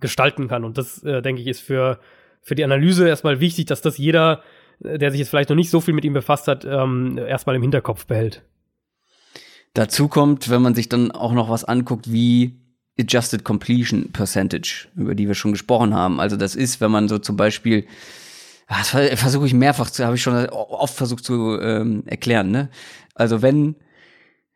[0.00, 0.64] gestalten kann.
[0.64, 2.00] Und das, äh, denke ich, ist für,
[2.40, 4.42] für die Analyse erstmal wichtig, dass das jeder,
[4.82, 7.56] äh, der sich jetzt vielleicht noch nicht so viel mit ihm befasst hat, ähm, erstmal
[7.56, 8.42] im Hinterkopf behält.
[9.74, 12.58] Dazu kommt, wenn man sich dann auch noch was anguckt, wie
[13.00, 16.20] Adjusted Completion Percentage, über die wir schon gesprochen haben.
[16.20, 17.86] Also das ist, wenn man so zum Beispiel,
[18.66, 22.68] ah, das versuche ich mehrfach zu, habe ich schon oft versucht zu ähm, erklären, ne?
[23.14, 23.76] Also wenn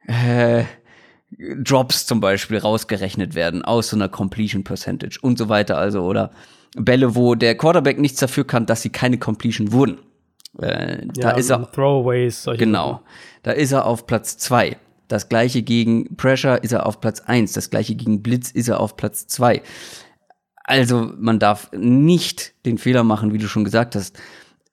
[0.06, 0.64] äh,
[1.30, 6.30] Drops zum Beispiel rausgerechnet werden aus so einer Completion Percentage und so weiter, also oder
[6.76, 9.98] Bälle, wo der Quarterback nichts dafür kann, dass sie keine Completion wurden.
[10.60, 11.70] Äh, ja, da ist er.
[11.72, 12.92] Throwaways, solche Genau.
[12.92, 13.04] Sachen.
[13.42, 14.76] Da ist er auf Platz zwei.
[15.08, 17.52] Das gleiche gegen Pressure ist er auf Platz 1.
[17.52, 19.62] Das gleiche gegen Blitz ist er auf Platz 2.
[20.64, 24.18] Also man darf nicht den Fehler machen, wie du schon gesagt hast,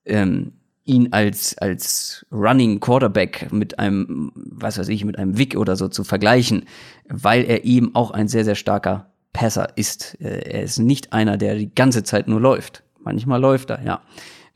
[0.06, 0.54] ähm,
[0.86, 5.88] ihn als, als Running Quarterback mit einem, was weiß ich, mit einem Wick oder so
[5.88, 6.66] zu vergleichen,
[7.08, 10.18] weil er eben auch ein sehr, sehr starker Passer ist.
[10.22, 12.84] Äh, er ist nicht einer, der die ganze Zeit nur läuft.
[13.00, 14.02] Manchmal läuft er, ja.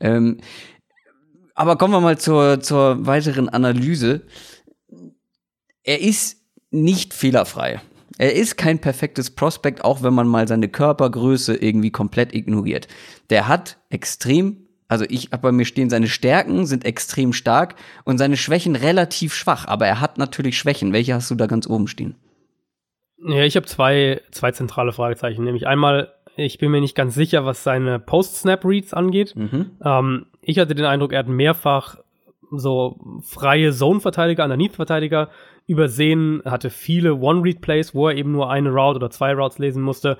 [0.00, 0.38] Ähm,
[1.54, 4.22] aber kommen wir mal zur, zur weiteren Analyse
[5.88, 6.36] er ist
[6.70, 7.80] nicht fehlerfrei.
[8.18, 12.88] Er ist kein perfektes Prospect, auch wenn man mal seine Körpergröße irgendwie komplett ignoriert.
[13.30, 17.74] Der hat extrem, also ich habe bei mir stehen, seine Stärken sind extrem stark
[18.04, 20.94] und seine Schwächen relativ schwach, aber er hat natürlich Schwächen.
[20.94, 22.16] Welche hast du da ganz oben stehen?
[23.18, 25.44] Ja, ich habe zwei, zwei zentrale Fragezeichen.
[25.44, 29.36] Nämlich einmal, ich bin mir nicht ganz sicher, was seine Post-Snap-Reads angeht.
[29.36, 29.72] Mhm.
[29.84, 31.98] Ähm, ich hatte den Eindruck, er hat mehrfach
[32.50, 35.28] so freie Zone-Verteidiger, Underneath-Verteidiger
[35.66, 40.16] übersehen, hatte viele One-Read-Plays, wo er eben nur eine Route oder zwei Routes lesen musste.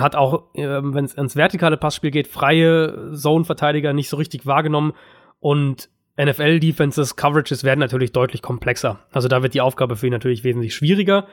[0.00, 4.92] Hat auch, äh, wenn es ins vertikale Passspiel geht, freie Zone-Verteidiger nicht so richtig wahrgenommen.
[5.40, 9.00] Und NFL-Defenses, Coverages werden natürlich deutlich komplexer.
[9.12, 11.26] Also da wird die Aufgabe für ihn natürlich wesentlich schwieriger.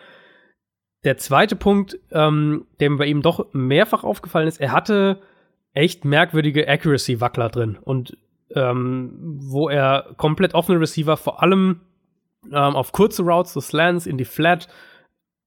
[1.04, 5.22] Der zweite Punkt, ähm, der mir bei ihm doch mehrfach aufgefallen ist, er hatte
[5.74, 7.78] echt merkwürdige Accuracy-Wackler drin.
[7.82, 8.18] Und
[8.56, 11.82] ähm, wo er komplett offene Receiver vor allem
[12.52, 14.68] ähm, auf kurze Routes, so Slants in die Flat,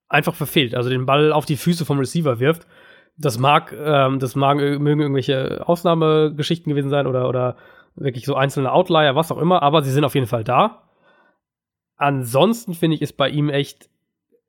[0.09, 0.75] einfach verfehlt.
[0.75, 2.67] Also den Ball auf die Füße vom Receiver wirft.
[3.19, 7.57] Das mag, ähm, das mag, mögen irgendwelche Ausnahmegeschichten gewesen sein oder, oder
[7.95, 10.83] wirklich so einzelne Outlier, was auch immer, aber sie sind auf jeden Fall da.
[11.97, 13.89] Ansonsten finde ich, ist bei ihm echt,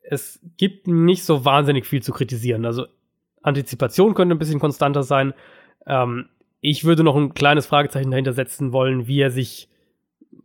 [0.01, 2.65] es gibt nicht so wahnsinnig viel zu kritisieren.
[2.65, 2.87] Also
[3.41, 5.33] Antizipation könnte ein bisschen konstanter sein.
[5.85, 6.27] Ähm,
[6.59, 9.69] ich würde noch ein kleines Fragezeichen dahinter setzen wollen, wie er sich,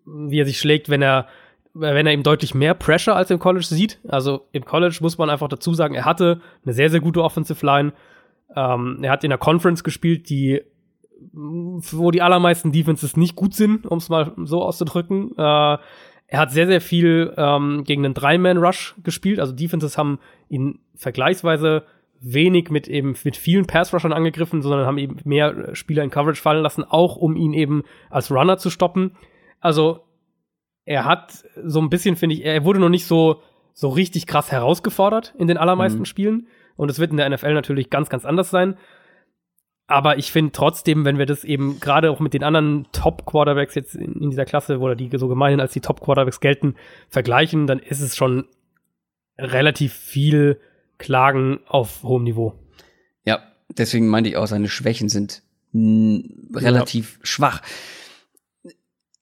[0.05, 1.27] wie er sich schlägt, wenn er
[1.75, 3.99] wenn er eben deutlich mehr Pressure als im College sieht.
[4.07, 7.65] Also im College muss man einfach dazu sagen, er hatte eine sehr, sehr gute Offensive
[7.65, 7.93] Line.
[8.55, 10.63] Ähm, er hat in der Conference gespielt, die
[11.33, 15.31] wo die allermeisten Defenses nicht gut sind, um es mal so auszudrücken.
[15.39, 15.79] Äh,
[16.33, 19.39] er hat sehr, sehr viel ähm, gegen einen Drei-Man-Rush gespielt.
[19.39, 20.19] Also Defenses haben
[20.49, 21.85] ihn vergleichsweise
[22.21, 26.63] wenig mit eben mit vielen Pass-Rushern angegriffen, sondern haben eben mehr Spieler in Coverage fallen
[26.63, 29.13] lassen, auch um ihn eben als Runner zu stoppen.
[29.61, 30.05] Also
[30.85, 33.43] er hat so ein bisschen, finde ich, er wurde noch nicht so,
[33.75, 36.07] so richtig krass herausgefordert in den allermeisten mhm.
[36.07, 36.47] Spielen.
[36.77, 38.77] Und es wird in der NFL natürlich ganz, ganz anders sein.
[39.87, 43.95] Aber ich finde trotzdem, wenn wir das eben gerade auch mit den anderen Top-Quarterbacks jetzt
[43.95, 46.77] in, dieser Klasse, oder die so gemeinhin als die Top-Quarterbacks gelten,
[47.09, 48.47] vergleichen, dann ist es schon
[49.39, 50.61] relativ viel
[50.99, 52.55] Klagen auf hohem Niveau.
[53.25, 55.43] Ja, deswegen meinte ich auch, seine Schwächen sind
[55.75, 57.27] relativ ja.
[57.27, 57.63] schwach.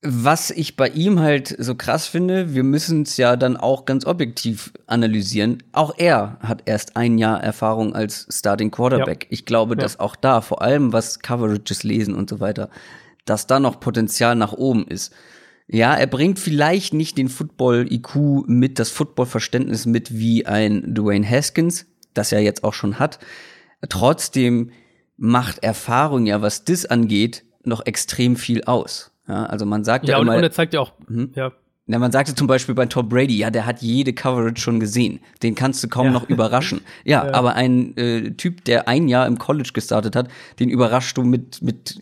[0.03, 4.07] Was ich bei ihm halt so krass finde, wir müssen es ja dann auch ganz
[4.07, 5.63] objektiv analysieren.
[5.73, 9.25] Auch er hat erst ein Jahr Erfahrung als Starting Quarterback.
[9.25, 9.29] Ja.
[9.31, 9.83] Ich glaube, ja.
[9.83, 12.71] dass auch da, vor allem was Coverages lesen und so weiter,
[13.27, 15.13] dass da noch Potenzial nach oben ist.
[15.69, 21.87] Ja, er bringt vielleicht nicht den Football-IQ mit, das Football-Verständnis mit wie ein Dwayne Haskins,
[22.15, 23.19] das er jetzt auch schon hat.
[23.89, 24.71] Trotzdem
[25.19, 29.13] macht Erfahrung ja, was das angeht, noch extrem viel aus.
[29.31, 30.37] Ja, also man sagt ja, ja und, immer.
[30.37, 31.31] Und er zeigt ja auch, mhm.
[31.35, 31.53] ja.
[31.87, 35.19] Ja, man sagte zum Beispiel bei Tom Brady, ja, der hat jede Coverage schon gesehen.
[35.43, 36.13] Den kannst du kaum ja.
[36.13, 36.83] noch überraschen.
[37.05, 40.29] Ja, ja, aber ein äh, Typ, der ein Jahr im College gestartet hat,
[40.61, 42.01] den überraschst du mit, mit,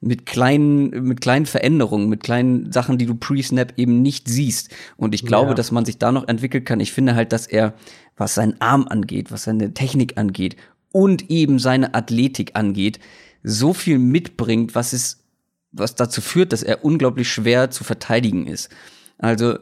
[0.00, 4.72] mit kleinen, mit kleinen Veränderungen, mit kleinen Sachen, die du pre-Snap eben nicht siehst.
[4.96, 5.54] Und ich glaube, ja.
[5.54, 6.78] dass man sich da noch entwickeln kann.
[6.78, 7.74] Ich finde halt, dass er,
[8.16, 10.54] was seinen Arm angeht, was seine Technik angeht
[10.92, 13.00] und eben seine Athletik angeht,
[13.42, 15.23] so viel mitbringt, was es
[15.74, 18.70] was dazu führt, dass er unglaublich schwer zu verteidigen ist.
[19.18, 19.58] Also,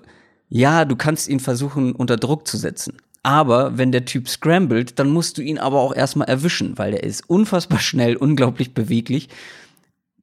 [0.49, 2.99] ja, du kannst ihn versuchen, unter Druck zu setzen.
[3.23, 7.05] Aber wenn der Typ scrambled, dann musst du ihn aber auch erstmal erwischen, weil er
[7.05, 9.29] ist unfassbar schnell, unglaublich beweglich,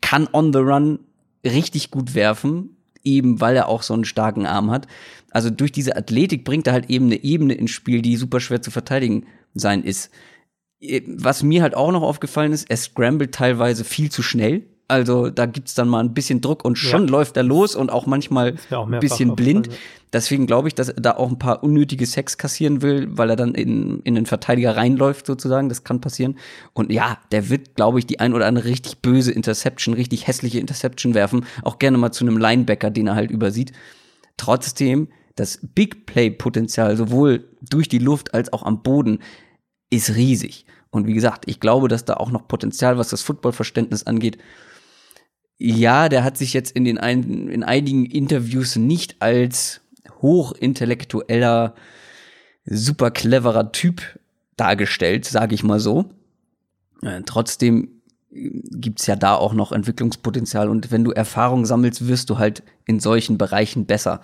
[0.02, 1.00] kann on the run
[1.46, 4.88] richtig gut werfen, eben weil er auch so einen starken Arm hat.
[5.32, 8.62] Also durch diese Athletik bringt er halt eben eine Ebene ins Spiel, die super schwer
[8.62, 10.12] zu verteidigen sein ist.
[11.08, 14.64] Was mir halt auch noch aufgefallen ist, er scrambled teilweise viel zu schnell.
[14.90, 17.12] Also da gibt's dann mal ein bisschen Druck und schon ja.
[17.12, 19.70] läuft er los und auch manchmal auch ein bisschen blind.
[20.12, 23.36] Deswegen glaube ich, dass er da auch ein paar unnötige Sex kassieren will, weil er
[23.36, 25.70] dann in, in den Verteidiger reinläuft sozusagen.
[25.70, 26.40] Das kann passieren.
[26.74, 30.60] Und ja, der wird, glaube ich, die ein oder andere richtig böse Interception, richtig hässliche
[30.60, 31.46] Interception werfen.
[31.62, 33.74] Auch gerne mal zu einem Linebacker, den er halt übersieht.
[34.38, 39.20] Trotzdem, das Big Play-Potenzial sowohl durch die Luft als auch am Boden
[39.92, 40.66] ist riesig.
[40.90, 44.40] Und wie gesagt, ich glaube, dass da auch noch Potenzial, was das Footballverständnis angeht,
[45.60, 49.82] ja, der hat sich jetzt in den ein, in einigen Interviews nicht als
[50.22, 51.76] hochintellektueller,
[52.66, 54.02] super cleverer Typ
[54.56, 56.06] dargestellt, sage ich mal so.
[57.02, 57.90] Äh, trotzdem
[58.32, 63.00] gibt's ja da auch noch Entwicklungspotenzial und wenn du Erfahrung sammelst, wirst du halt in
[63.00, 64.22] solchen Bereichen besser.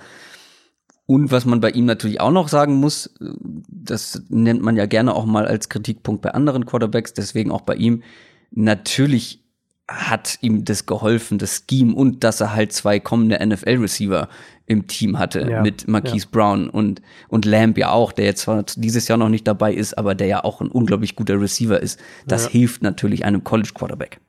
[1.07, 5.14] Und was man bei ihm natürlich auch noch sagen muss, das nennt man ja gerne
[5.14, 8.03] auch mal als Kritikpunkt bei anderen Quarterbacks, deswegen auch bei ihm,
[8.52, 9.44] natürlich
[9.88, 14.28] hat ihm das geholfen, das Scheme und dass er halt zwei kommende NFL-Receiver
[14.66, 16.30] im Team hatte ja, mit Marquise ja.
[16.32, 19.95] Brown und, und Lamb ja auch, der jetzt zwar dieses Jahr noch nicht dabei ist,
[19.95, 21.99] aber der ja auch ein unglaublich guter Receiver ist.
[22.26, 22.52] Das ja.
[22.52, 24.20] hilft natürlich einem College-Quarterback.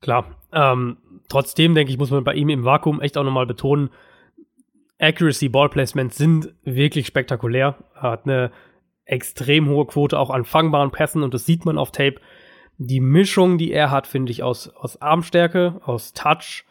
[0.00, 0.36] Klar.
[0.52, 0.98] Ähm,
[1.28, 3.90] trotzdem, denke ich, muss man bei ihm im Vakuum echt auch nochmal betonen,
[5.00, 7.76] Accuracy, Ballplacements sind wirklich spektakulär.
[7.94, 8.52] Er hat eine
[9.04, 12.20] extrem hohe Quote auch an fangbaren Pässen und das sieht man auf Tape
[12.82, 16.64] die Mischung, die er hat, finde ich, aus, aus Armstärke, aus Touch,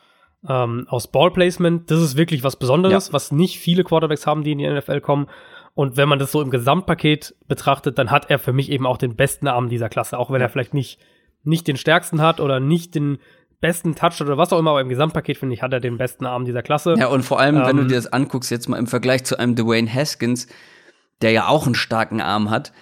[0.48, 3.14] ähm, aus Ballplacement, das ist wirklich was Besonderes, ja.
[3.14, 5.28] was nicht viele Quarterbacks haben, die in die NFL kommen.
[5.76, 8.98] Und wenn man das so im Gesamtpaket betrachtet, dann hat er für mich eben auch
[8.98, 11.00] den besten Arm dieser Klasse, auch wenn er vielleicht nicht,
[11.44, 13.20] nicht den stärksten hat oder nicht den
[13.62, 16.26] besten Touch oder was auch immer, aber im Gesamtpaket finde ich, hat er den besten
[16.26, 16.96] Arm dieser Klasse.
[16.98, 19.26] Ja, und vor allem, ähm, wenn du ähm, dir das anguckst, jetzt mal im Vergleich
[19.26, 20.48] zu einem Dwayne Haskins,
[21.22, 22.74] der ja auch einen starken Arm hat,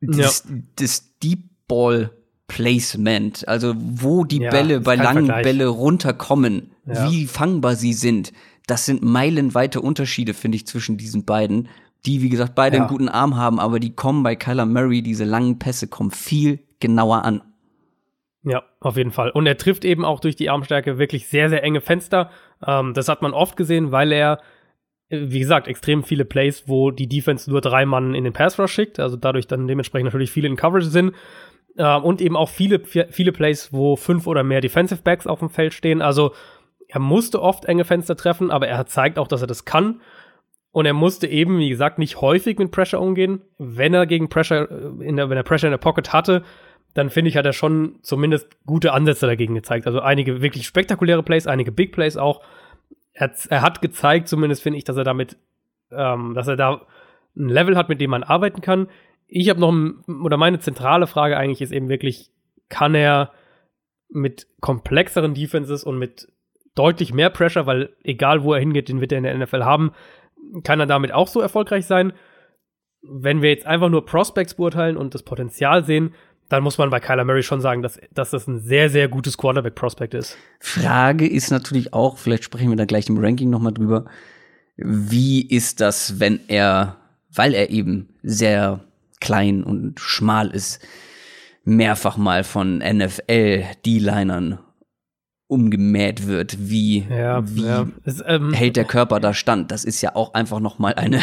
[0.00, 0.56] das, ja.
[0.74, 2.10] das Deep Ball
[2.52, 5.42] Placement, also wo die ja, Bälle bei langen Vergleich.
[5.42, 7.10] Bälle runterkommen, ja.
[7.10, 8.32] wie fangbar sie sind.
[8.66, 11.68] Das sind meilenweite Unterschiede, finde ich, zwischen diesen beiden,
[12.04, 12.82] die, wie gesagt, beide ja.
[12.82, 16.58] einen guten Arm haben, aber die kommen bei Kyler Murray, diese langen Pässe kommen viel
[16.78, 17.40] genauer an.
[18.44, 19.30] Ja, auf jeden Fall.
[19.30, 22.30] Und er trifft eben auch durch die Armstärke wirklich sehr, sehr enge Fenster.
[22.66, 24.40] Ähm, das hat man oft gesehen, weil er,
[25.08, 28.72] wie gesagt, extrem viele Plays, wo die Defense nur drei Mann in den Pass Rush
[28.72, 31.14] schickt, also dadurch dann dementsprechend natürlich viele in Coverage sind.
[31.76, 35.50] Äh, und eben auch viele, viele Plays, wo fünf oder mehr Defensive Backs auf dem
[35.50, 36.02] Feld stehen.
[36.02, 36.32] Also
[36.88, 40.00] er musste oft enge Fenster treffen, aber er zeigt auch, dass er das kann.
[40.72, 43.42] Und er musste eben, wie gesagt, nicht häufig mit Pressure umgehen.
[43.58, 46.42] Wenn er gegen Pressure, äh, in der, wenn er Pressure in der Pocket hatte,
[46.94, 49.86] dann finde ich, hat er schon zumindest gute Ansätze dagegen gezeigt.
[49.86, 52.42] Also einige wirklich spektakuläre Plays, einige Big Plays auch.
[53.14, 55.38] Er, er hat gezeigt, zumindest finde ich, dass er damit,
[55.90, 56.86] ähm, dass er da
[57.34, 58.88] ein Level hat, mit dem man arbeiten kann
[59.34, 59.72] ich habe noch,
[60.22, 62.30] oder meine zentrale Frage eigentlich ist eben wirklich,
[62.68, 63.32] kann er
[64.10, 66.28] mit komplexeren Defenses und mit
[66.74, 69.92] deutlich mehr Pressure, weil egal wo er hingeht, den wird er in der NFL haben,
[70.64, 72.12] kann er damit auch so erfolgreich sein?
[73.00, 76.14] Wenn wir jetzt einfach nur Prospects beurteilen und das Potenzial sehen,
[76.50, 79.38] dann muss man bei Kyler Murray schon sagen, dass, dass das ein sehr, sehr gutes
[79.38, 80.36] Quarterback-Prospect ist.
[80.60, 84.04] Frage ist natürlich auch, vielleicht sprechen wir da gleich im Ranking nochmal drüber,
[84.76, 86.98] wie ist das, wenn er,
[87.34, 88.84] weil er eben sehr
[89.22, 90.86] klein und schmal ist,
[91.64, 94.58] mehrfach mal von NFL-D-Linern
[95.46, 97.86] umgemäht wird, wie, ja, wie ja.
[98.04, 99.70] Es, ähm, hält der Körper da stand.
[99.70, 101.20] Das ist ja auch einfach noch mal eine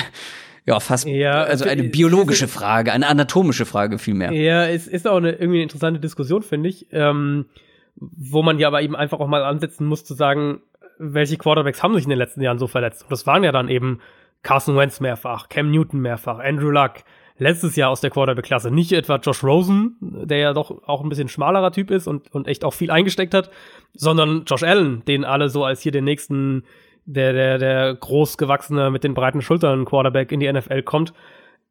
[0.65, 4.31] ja, fast, ja, also eine biologische Frage, eine anatomische Frage vielmehr.
[4.31, 7.47] Ja, es ist auch eine, irgendwie eine interessante Diskussion, finde ich, ähm,
[7.95, 10.61] wo man ja aber eben einfach auch mal ansetzen muss, zu sagen,
[10.99, 13.03] welche Quarterbacks haben sich in den letzten Jahren so verletzt?
[13.03, 13.99] Und das waren ja dann eben
[14.43, 16.97] Carson Wentz mehrfach, Cam Newton mehrfach, Andrew Luck,
[17.39, 18.69] letztes Jahr aus der Quarterback-Klasse.
[18.69, 22.47] Nicht etwa Josh Rosen, der ja doch auch ein bisschen schmalerer Typ ist und, und
[22.47, 23.49] echt auch viel eingesteckt hat,
[23.93, 26.63] sondern Josh Allen, den alle so als hier den nächsten,
[27.05, 31.13] der, der, der großgewachsene mit den breiten Schultern Quarterback in die NFL kommt.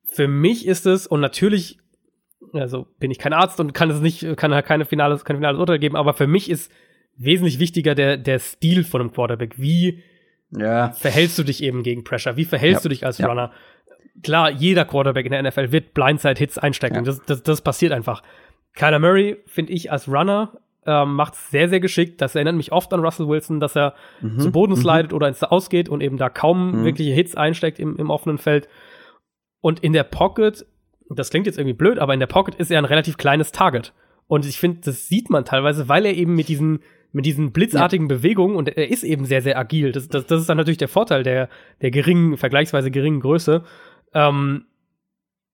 [0.05, 1.79] Für mich ist es, und natürlich,
[2.55, 5.79] also bin ich kein Arzt und kann es nicht, kann keine finales, kein finales Urteil
[5.79, 6.73] geben, aber für mich ist
[7.19, 9.59] wesentlich wichtiger der, der Stil von einem Quarterback.
[9.59, 10.03] Wie
[10.51, 10.93] ja.
[10.93, 12.37] verhältst du dich eben gegen Pressure?
[12.37, 12.89] Wie verhältst ja.
[12.89, 13.53] du dich als ja.
[14.23, 16.97] Klar, jeder Quarterback in der NFL wird Blindside-Hits einstecken.
[16.97, 17.03] Ja.
[17.03, 18.23] Das, das, das passiert einfach.
[18.75, 20.53] Kyler Murray, finde ich, als Runner
[20.87, 22.21] ähm, macht es sehr, sehr geschickt.
[22.21, 24.39] Das erinnert mich oft an Russell Wilson, dass er mhm.
[24.39, 24.77] zu Boden mhm.
[24.77, 25.17] slidet mhm.
[25.17, 26.85] oder ins Ausgeht und eben da kaum mhm.
[26.85, 28.69] wirkliche Hits einsteckt im, im offenen Feld.
[29.61, 30.65] Und in der Pocket,
[31.11, 33.93] das klingt jetzt irgendwie blöd, aber in der Pocket ist er ein relativ kleines Target.
[34.29, 36.81] Und ich finde, das sieht man teilweise, weil er eben mit diesen
[37.11, 38.17] mit diesen blitzartigen ja.
[38.17, 39.93] Bewegungen und er ist eben sehr, sehr agil.
[39.93, 41.49] Das, das, das ist dann natürlich der Vorteil der,
[41.81, 43.65] der geringen, vergleichsweise geringen Größe
[44.15, 44.67] ähm,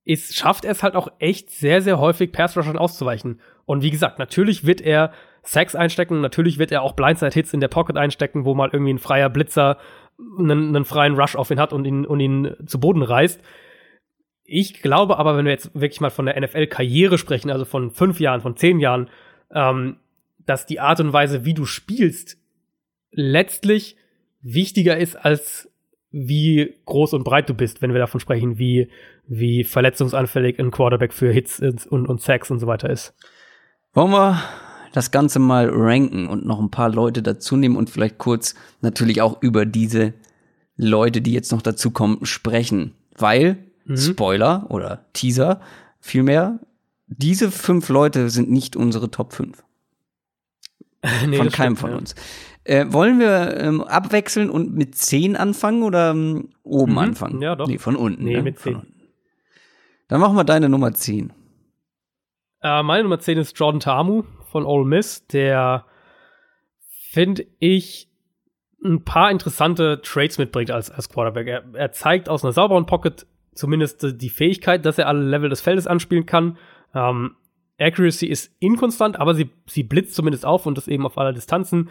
[0.04, 3.40] ist, schafft er es halt auch echt sehr, sehr häufig, Pass-Rushern auszuweichen.
[3.64, 5.12] Und wie gesagt, natürlich wird er
[5.42, 8.98] Sacks einstecken, natürlich wird er auch Blindside-Hits in der Pocket einstecken, wo mal irgendwie ein
[8.98, 9.78] freier Blitzer
[10.38, 13.40] einen, einen freien Rush auf ihn hat und ihn, und ihn zu Boden reißt.
[14.44, 18.20] Ich glaube aber, wenn wir jetzt wirklich mal von der NFL-Karriere sprechen, also von fünf
[18.20, 19.08] Jahren, von zehn Jahren,
[19.50, 19.96] ähm,
[20.38, 22.36] dass die Art und Weise, wie du spielst,
[23.10, 23.96] letztlich
[24.42, 25.70] wichtiger ist als
[26.16, 28.88] wie groß und breit du bist, wenn wir davon sprechen, wie,
[29.26, 33.14] wie verletzungsanfällig ein Quarterback für Hits und, und Sacks und so weiter ist.
[33.94, 34.40] Wollen wir
[34.92, 39.22] das Ganze mal ranken und noch ein paar Leute dazu nehmen und vielleicht kurz natürlich
[39.22, 40.14] auch über diese
[40.76, 42.92] Leute, die jetzt noch dazu kommen, sprechen.
[43.18, 43.96] Weil, mhm.
[43.96, 45.60] Spoiler oder Teaser,
[45.98, 46.60] vielmehr,
[47.08, 49.64] diese fünf Leute sind nicht unsere Top 5.
[51.26, 52.14] nee, von keinem stimmt, von ja.
[52.64, 56.98] Äh, wollen wir ähm, abwechseln und mit 10 anfangen oder ähm, oben mhm.
[56.98, 57.42] anfangen?
[57.42, 57.68] Ja, doch.
[57.68, 58.24] Nee, von unten.
[58.24, 58.42] Nee, ne?
[58.42, 58.82] mit 10.
[60.08, 61.32] Dann machen wir deine Nummer 10.
[62.62, 65.84] Äh, meine Nummer 10 ist Jordan Tamu von Ole Miss, der
[67.10, 68.08] finde ich
[68.82, 71.46] ein paar interessante Trades mitbringt als, als Quarterback.
[71.46, 75.60] Er, er zeigt aus einer sauberen Pocket zumindest die Fähigkeit, dass er alle Level des
[75.60, 76.58] Feldes anspielen kann.
[76.94, 77.36] Ähm,
[77.78, 81.90] Accuracy ist inkonstant, aber sie, sie blitzt zumindest auf und das eben auf aller Distanzen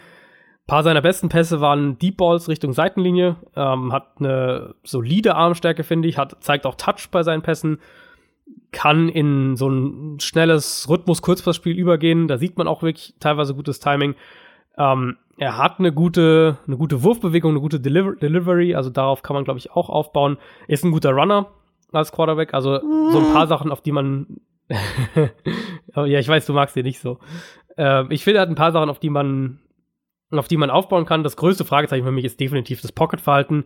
[0.66, 6.08] paar seiner besten Pässe waren Deep Balls Richtung Seitenlinie, ähm, hat eine solide Armstärke, finde
[6.08, 7.78] ich, hat, zeigt auch Touch bei seinen Pässen,
[8.72, 14.14] kann in so ein schnelles Rhythmus-Kurzpassspiel übergehen, da sieht man auch wirklich teilweise gutes Timing.
[14.78, 19.34] Ähm, er hat eine gute, eine gute Wurfbewegung, eine gute Deliver Delivery, also darauf kann
[19.34, 20.38] man, glaube ich, auch aufbauen.
[20.68, 21.48] Ist ein guter Runner
[21.92, 24.40] als Quarterback, also so ein paar Sachen, auf die man
[25.94, 27.18] ja, ich weiß, du magst ihn nicht so.
[27.76, 29.60] Äh, ich finde, er hat ein paar Sachen, auf die man
[30.38, 31.22] auf die man aufbauen kann.
[31.22, 33.64] Das größte Fragezeichen für mich ist definitiv das Pocket-Verhalten.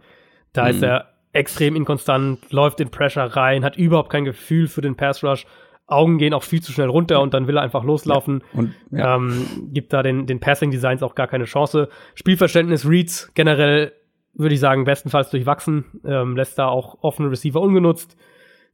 [0.52, 0.70] Da mhm.
[0.70, 5.46] ist er extrem inkonstant, läuft in Pressure rein, hat überhaupt kein Gefühl für den Pass-Rush.
[5.86, 8.42] Augen gehen auch viel zu schnell runter und dann will er einfach loslaufen.
[8.52, 9.16] Ja, und, ja.
[9.16, 11.88] ähm, gibt da den, den Passing-Designs auch gar keine Chance.
[12.14, 13.92] Spielverständnis Reads generell,
[14.34, 15.86] würde ich sagen, bestenfalls durchwachsen.
[16.04, 18.16] Ähm, lässt da auch offene Receiver ungenutzt.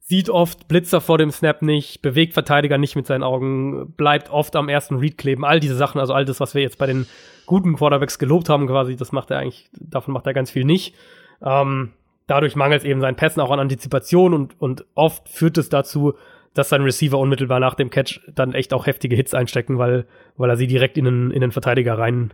[0.07, 4.55] Sieht oft Blitzer vor dem Snap nicht, bewegt Verteidiger nicht mit seinen Augen, bleibt oft
[4.55, 5.43] am ersten Read kleben.
[5.43, 7.07] All diese Sachen, also all das, was wir jetzt bei den
[7.47, 10.93] guten Quarterbacks gelobt haben, quasi, das macht er eigentlich, davon macht er ganz viel nicht.
[11.41, 11.93] Ähm,
[12.27, 16.13] dadurch mangelt es eben seinen Pässen auch an Antizipation und, und oft führt es dazu,
[16.53, 20.05] dass sein Receiver unmittelbar nach dem Catch dann echt auch heftige Hits einstecken, weil,
[20.37, 22.31] weil er sie direkt in den, in den Verteidiger rein,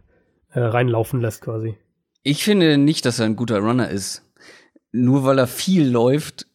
[0.51, 1.77] äh, reinlaufen lässt, quasi.
[2.21, 4.27] Ich finde nicht, dass er ein guter Runner ist.
[4.91, 6.47] Nur weil er viel läuft,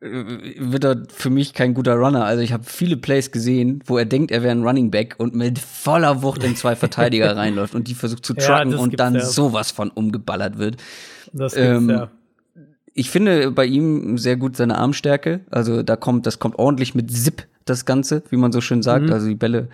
[0.00, 2.24] wird er für mich kein guter Runner.
[2.24, 5.34] Also ich habe viele Plays gesehen, wo er denkt, er wäre ein Running Back und
[5.34, 9.14] mit voller Wucht in zwei Verteidiger reinläuft und die versucht zu trucken ja, und dann
[9.14, 9.24] ja.
[9.24, 10.76] sowas von umgeballert wird.
[11.32, 12.10] Das ähm, ja.
[12.94, 15.40] Ich finde bei ihm sehr gut seine Armstärke.
[15.50, 19.06] Also da kommt, das kommt ordentlich mit Zip, das Ganze, wie man so schön sagt.
[19.06, 19.12] Mhm.
[19.12, 19.68] Also die Bälle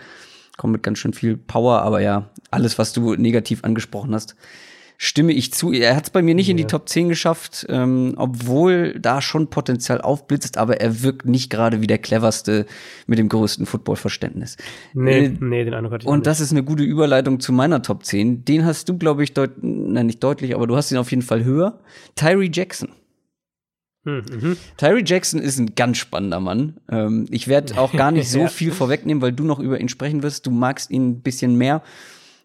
[0.56, 4.36] kommen mit ganz schön viel Power, aber ja, alles, was du negativ angesprochen hast,
[4.96, 5.72] stimme ich zu.
[5.72, 6.52] Er hat es bei mir nicht ja.
[6.52, 11.50] in die Top 10 geschafft, ähm, obwohl da schon Potenzial aufblitzt, aber er wirkt nicht
[11.50, 12.66] gerade wie der cleverste
[13.06, 14.56] mit dem größten Footballverständnis.
[14.92, 17.82] Nee, äh, nee, den Eindruck hatte ich Und das ist eine gute Überleitung zu meiner
[17.82, 18.44] Top 10.
[18.44, 21.22] Den hast du, glaube ich, deut nein, nicht deutlich, aber du hast ihn auf jeden
[21.22, 21.80] Fall höher.
[22.14, 22.90] Tyree Jackson.
[24.04, 24.58] Mhm.
[24.76, 26.74] Tyree Jackson ist ein ganz spannender Mann.
[26.90, 30.22] Ähm, ich werde auch gar nicht so viel vorwegnehmen, weil du noch über ihn sprechen
[30.22, 30.46] wirst.
[30.46, 31.82] Du magst ihn ein bisschen mehr.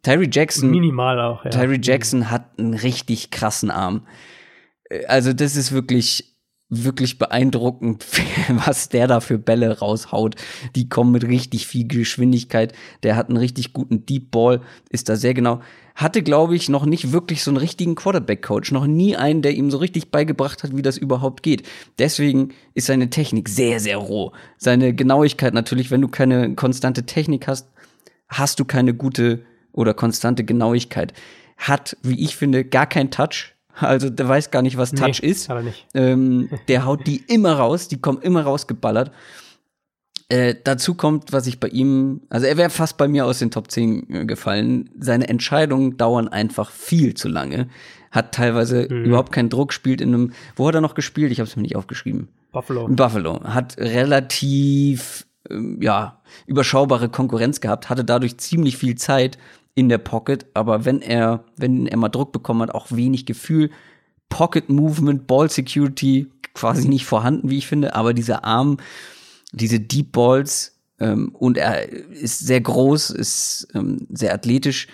[0.03, 0.71] Tyree Jackson.
[0.71, 1.51] Minimal auch, ja.
[1.51, 4.07] Tyree Jackson hat einen richtig krassen Arm.
[4.89, 6.35] Äh, also, das ist wirklich,
[6.69, 8.05] wirklich beeindruckend,
[8.49, 10.35] was der da für Bälle raushaut.
[10.76, 12.73] Die kommen mit richtig viel Geschwindigkeit.
[13.03, 15.61] Der hat einen richtig guten Deep Ball, ist da sehr genau
[15.99, 18.71] hatte, glaube ich, noch nicht wirklich so einen richtigen Quarterback-Coach.
[18.71, 21.67] Noch nie einen, der ihm so richtig beigebracht hat, wie das überhaupt geht.
[21.97, 24.31] Deswegen ist seine Technik sehr, sehr roh.
[24.57, 27.67] Seine Genauigkeit natürlich, wenn du keine konstante Technik hast,
[28.30, 29.43] hast du keine gute
[29.80, 31.14] oder konstante Genauigkeit.
[31.57, 33.56] Hat, wie ich finde, gar kein Touch.
[33.76, 35.47] Also der weiß gar nicht, was Touch nee, ist.
[35.47, 35.88] Hat er nicht.
[35.93, 39.11] Ähm, der haut die immer raus, die kommen immer rausgeballert.
[40.27, 43.51] Äh, dazu kommt, was ich bei ihm, also er wäre fast bei mir aus den
[43.51, 44.89] Top 10 äh, gefallen.
[44.99, 47.68] Seine Entscheidungen dauern einfach viel zu lange.
[48.11, 49.06] Hat teilweise mhm.
[49.06, 51.31] überhaupt keinen Druck, spielt in einem, wo hat er noch gespielt?
[51.31, 52.27] Ich habe es mir nicht aufgeschrieben.
[52.51, 52.88] Buffalo.
[52.88, 53.43] Buffalo.
[53.43, 59.38] Hat relativ, ähm, ja, überschaubare Konkurrenz gehabt, hatte dadurch ziemlich viel Zeit
[59.75, 63.69] in der Pocket, aber wenn er, wenn er mal Druck bekommen hat, auch wenig Gefühl.
[64.29, 68.77] Pocket Movement, Ball Security quasi nicht vorhanden, wie ich finde, aber dieser Arm,
[69.51, 74.87] diese Deep Balls ähm, und er ist sehr groß, ist ähm, sehr athletisch.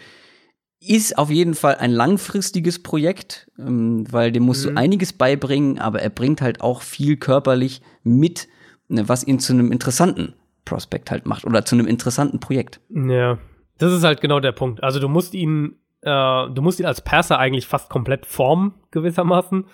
[0.80, 4.76] Ist auf jeden Fall ein langfristiges Projekt, ähm, weil dem musst mhm.
[4.76, 8.48] du einiges beibringen, aber er bringt halt auch viel körperlich mit,
[8.88, 10.34] ne, was ihn zu einem interessanten
[10.64, 12.80] Prospekt halt macht oder zu einem interessanten Projekt.
[12.90, 13.40] Ja,
[13.78, 14.84] das ist halt genau der Punkt.
[14.84, 16.10] Also du musst ihn, äh,
[16.50, 19.66] du musst ihn als Passer eigentlich fast komplett formen, gewissermaßen.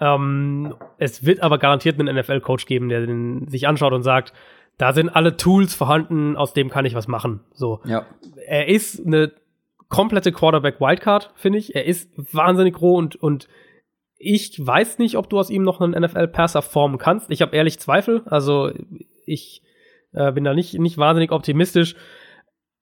[0.00, 4.32] Ähm, es wird aber garantiert einen NFL-Coach geben, der den sich anschaut und sagt,
[4.78, 7.40] da sind alle Tools vorhanden, aus dem kann ich was machen.
[7.52, 7.80] So.
[7.84, 8.06] Ja.
[8.46, 9.32] Er ist eine
[9.88, 11.74] komplette Quarterback-Wildcard, finde ich.
[11.74, 13.48] Er ist wahnsinnig roh und, und
[14.16, 17.30] ich weiß nicht, ob du aus ihm noch einen NFL-Passer formen kannst.
[17.30, 18.22] Ich habe ehrlich Zweifel.
[18.26, 18.70] Also
[19.26, 19.62] ich
[20.12, 21.94] äh, bin da nicht, nicht wahnsinnig optimistisch.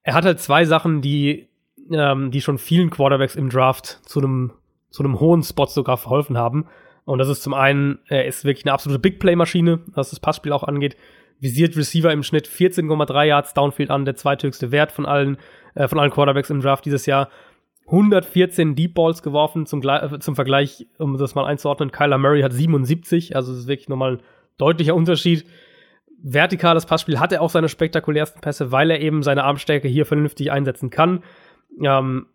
[0.02, 1.48] Er hat halt zwei Sachen, die,
[1.90, 4.52] ähm, die schon vielen Quarterbacks im Draft zu einem
[4.90, 6.66] zu einem hohen Spot sogar verholfen haben.
[7.04, 10.52] Und das ist zum einen, er ist wirklich eine absolute Big Play-Maschine, was das Passspiel
[10.52, 10.96] auch angeht.
[11.40, 15.38] Visiert Receiver im Schnitt 14,3 Yards Downfield an, der zweithöchste Wert von allen,
[15.74, 17.28] äh, von allen Quarterbacks im Draft dieses Jahr.
[17.86, 21.92] 114 Deep Balls geworfen, zum, äh, zum Vergleich, um das mal einzuordnen.
[21.92, 24.22] Kyler Murray hat 77, also das ist wirklich nochmal ein
[24.58, 25.46] deutlicher Unterschied.
[26.20, 30.50] Vertikales Passspiel hat er auch seine spektakulärsten Pässe, weil er eben seine Armstärke hier vernünftig
[30.50, 31.22] einsetzen kann.
[31.82, 32.26] Ähm,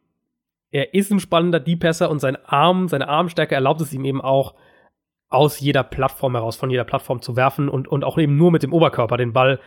[0.71, 4.55] er ist ein spannender Deep-Passer und sein Arm, seine Armstärke erlaubt es ihm eben auch,
[5.29, 8.61] aus jeder Plattform heraus, von jeder Plattform zu werfen und, und auch eben nur mit
[8.61, 9.59] dem Oberkörper den Ball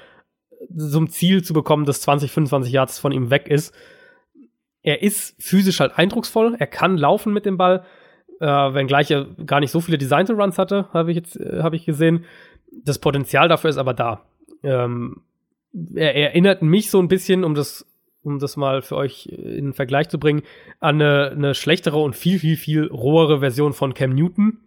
[0.77, 3.75] zum Ziel zu bekommen, das 20, 25 Yards von ihm weg ist.
[4.83, 7.85] Er ist physisch halt eindrucksvoll, er kann laufen mit dem Ball,
[8.41, 11.75] äh, wenngleich er gar nicht so viele Designed Runs hatte, habe ich jetzt äh, habe
[11.75, 12.25] ich gesehen.
[12.85, 14.23] Das Potenzial dafür ist aber da.
[14.63, 15.23] Ähm,
[15.95, 17.87] er, er erinnert mich so ein bisschen, um das
[18.27, 20.43] um das mal für euch in Vergleich zu bringen,
[20.81, 24.59] an eine, eine schlechtere und viel, viel, viel rohere Version von Cam Newton.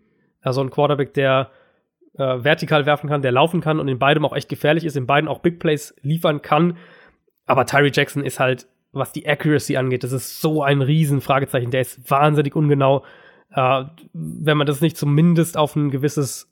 [0.41, 1.51] Also ein Quarterback, der
[2.13, 5.05] äh, vertikal werfen kann, der laufen kann und in beidem auch echt gefährlich ist, in
[5.05, 6.77] beiden auch Big Plays liefern kann.
[7.45, 11.69] Aber Tyree Jackson ist halt, was die Accuracy angeht, das ist so ein riesen Fragezeichen.
[11.69, 13.03] Der ist wahnsinnig ungenau.
[13.51, 13.83] Äh,
[14.13, 16.48] wenn man das nicht zumindest auf ein gewisses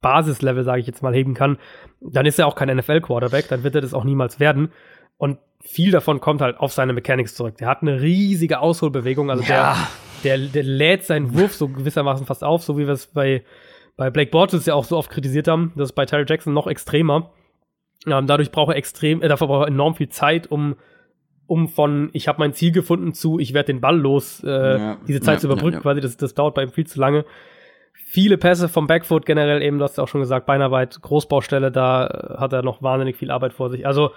[0.00, 1.58] Basislevel, sage ich jetzt mal, heben kann,
[2.00, 4.72] dann ist er auch kein NFL-Quarterback, dann wird er das auch niemals werden.
[5.18, 7.56] Und viel davon kommt halt auf seine Mechanics zurück.
[7.58, 9.76] Der hat eine riesige Ausholbewegung, also ja.
[10.24, 13.44] der, der, der lädt seinen Wurf so gewissermaßen fast auf, so wie wir es bei,
[13.96, 15.72] bei Blake Bortles ja auch so oft kritisiert haben.
[15.76, 17.32] Das ist bei Terry Jackson noch extremer.
[18.06, 20.76] Ähm, dadurch braucht er extrem, äh, dafür braucht er enorm viel Zeit, um,
[21.46, 24.96] um von ich habe mein Ziel gefunden zu ich werde den Ball los, äh, ja,
[25.06, 26.00] diese Zeit ja, zu überbrücken, quasi.
[26.00, 27.26] Das, das dauert bei ihm viel zu lange
[28.10, 32.36] viele Pässe vom Backfoot generell eben, du hast ja auch schon gesagt, Beinarbeit, Großbaustelle, da
[32.38, 33.86] hat er noch wahnsinnig viel Arbeit vor sich.
[33.86, 34.10] Also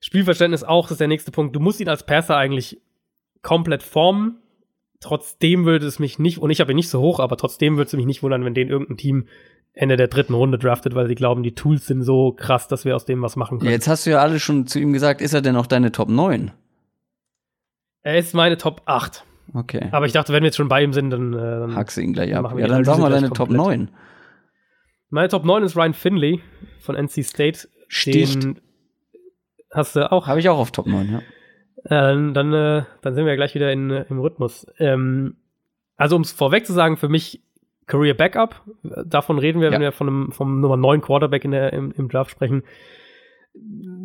[0.00, 1.54] Spielverständnis auch, das ist der nächste Punkt.
[1.54, 2.80] Du musst ihn als Passer eigentlich
[3.42, 4.38] komplett formen.
[4.98, 7.86] Trotzdem würde es mich nicht, und ich habe ihn nicht so hoch, aber trotzdem würde
[7.86, 9.28] es mich nicht wundern, wenn den irgendein Team
[9.72, 12.96] Ende der dritten Runde draftet, weil sie glauben, die Tools sind so krass, dass wir
[12.96, 13.70] aus dem was machen können.
[13.70, 16.08] jetzt hast du ja alle schon zu ihm gesagt, ist er denn auch deine Top
[16.08, 16.50] 9?
[18.02, 19.24] Er ist meine Top 8.
[19.52, 19.88] Okay.
[19.90, 21.32] Aber ich dachte, wenn wir jetzt schon bei ihm sind, dann.
[21.32, 22.54] Äh, dann Hackst ihn gleich ab.
[22.56, 23.90] Ja, dann sag mal deine Top 9.
[25.08, 26.40] Meine Top 9 ist Ryan Finley
[26.80, 27.68] von NC State.
[27.88, 28.44] Sticht.
[28.44, 28.60] Den
[29.72, 30.26] Hast du auch?
[30.26, 31.18] Habe ich auch auf Top 9, ja.
[31.84, 34.66] Äh, dann, äh, dann sind wir ja gleich wieder in, im Rhythmus.
[34.78, 35.36] Ähm,
[35.96, 37.42] also, um es vorweg zu sagen, für mich
[37.86, 39.74] Career Backup, davon reden wir, ja.
[39.74, 42.62] wenn wir von einem, vom Nummer 9 Quarterback in der, im, im Draft sprechen.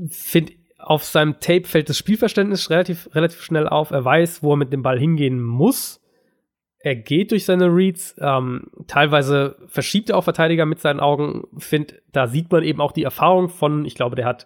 [0.09, 0.51] Find,
[0.86, 3.90] auf seinem Tape fällt das Spielverständnis relativ, relativ schnell auf.
[3.90, 5.99] Er weiß, wo er mit dem Ball hingehen muss.
[6.80, 11.44] er geht durch seine Reads, ähm, teilweise verschiebt er auch Verteidiger mit seinen Augen.
[11.57, 14.45] Find, da sieht man eben auch die Erfahrung von, ich glaube, der hat,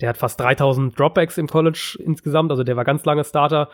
[0.00, 3.68] der hat fast 3000 Dropbacks im College insgesamt, also der war ganz lange Starter.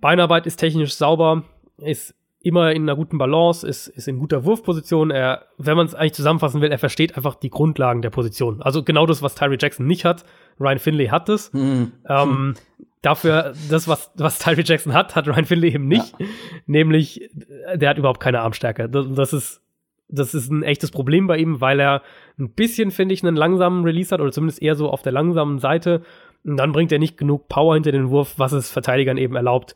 [0.00, 1.44] Beinarbeit ist technisch sauber,
[1.78, 2.16] ist
[2.46, 5.10] immer in einer guten Balance, ist, ist in guter Wurfposition.
[5.10, 8.62] Er, wenn man es eigentlich zusammenfassen will, er versteht einfach die Grundlagen der Position.
[8.62, 10.24] Also genau das, was Tyree Jackson nicht hat.
[10.60, 11.52] Ryan Finley hat das.
[11.52, 11.90] Mhm.
[12.08, 12.54] Ähm,
[13.02, 16.14] dafür, das, was, was Tyree Jackson hat, hat Ryan Finley eben nicht.
[16.20, 16.26] Ja.
[16.66, 17.28] Nämlich,
[17.74, 18.88] der hat überhaupt keine Armstärke.
[18.88, 19.60] Das, das, ist,
[20.08, 22.02] das ist ein echtes Problem bei ihm, weil er
[22.38, 25.58] ein bisschen, finde ich, einen langsamen Release hat oder zumindest eher so auf der langsamen
[25.58, 26.02] Seite.
[26.44, 29.74] Und dann bringt er nicht genug Power hinter den Wurf, was es Verteidigern eben erlaubt,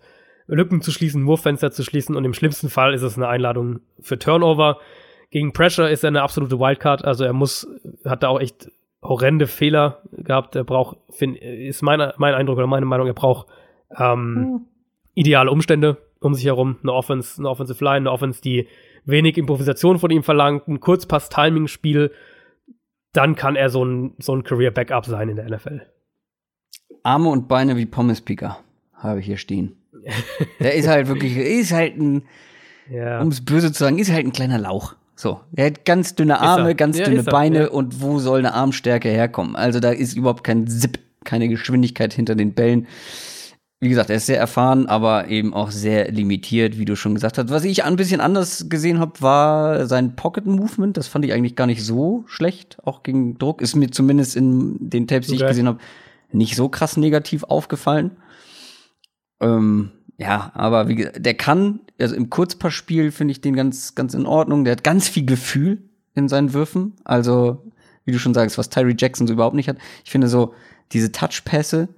[0.51, 4.19] Lücken zu schließen, Wurffenster zu schließen und im schlimmsten Fall ist es eine Einladung für
[4.19, 4.79] Turnover.
[5.31, 7.69] Gegen Pressure ist er eine absolute Wildcard, also er muss,
[8.05, 8.71] hat da auch echt
[9.03, 10.57] horrende Fehler gehabt.
[10.57, 13.47] Er braucht, find, ist mein, mein Eindruck oder meine Meinung, er braucht
[13.97, 14.61] ähm, mhm.
[15.15, 18.69] ideale Umstände um sich herum, eine Offense, eine Offensive Line, eine Offense, die
[19.05, 22.13] wenig Improvisation von ihm verlangt, ein Kurzpass-Timing-Spiel,
[23.13, 25.87] dann kann er so ein, so ein Career-Backup sein in der NFL.
[27.03, 28.59] Arme und Beine wie Pommes-Picker
[28.95, 29.80] habe ich hier stehen.
[30.61, 32.23] Der ist halt wirklich, ist halt ein,
[32.91, 33.21] ja.
[33.21, 34.95] um es böse zu sagen, ist halt ein kleiner Lauch.
[35.21, 37.69] So, er hat ganz dünne Arme, ganz ja, dünne Beine ja.
[37.69, 39.55] und wo soll eine Armstärke herkommen?
[39.55, 42.87] Also da ist überhaupt kein Zip, keine Geschwindigkeit hinter den Bällen.
[43.81, 47.37] Wie gesagt, er ist sehr erfahren, aber eben auch sehr limitiert, wie du schon gesagt
[47.37, 47.51] hast.
[47.51, 50.97] Was ich ein bisschen anders gesehen habe, war sein Pocket Movement.
[50.97, 53.61] Das fand ich eigentlich gar nicht so schlecht, auch gegen Druck.
[53.61, 55.45] Ist mir zumindest in den Tapes, die okay.
[55.45, 55.79] ich gesehen habe,
[56.33, 58.13] nicht so krass negativ aufgefallen.
[59.41, 64.15] Ähm, ja, aber wie gesagt, der kann, also im Kurzpassspiel finde ich den ganz, ganz
[64.15, 64.65] in Ordnung.
[64.65, 65.83] Der hat ganz viel Gefühl
[66.15, 66.95] in seinen Würfen.
[67.05, 67.73] Also,
[68.05, 69.79] wie du schon sagst, was Tyree Jackson so überhaupt nicht hat.
[70.05, 70.55] Ich finde so,
[70.93, 71.89] diese Touchpässe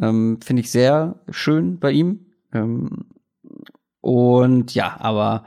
[0.00, 2.26] ähm, finde ich sehr schön bei ihm.
[2.52, 3.04] Ähm,
[4.00, 5.44] und ja, aber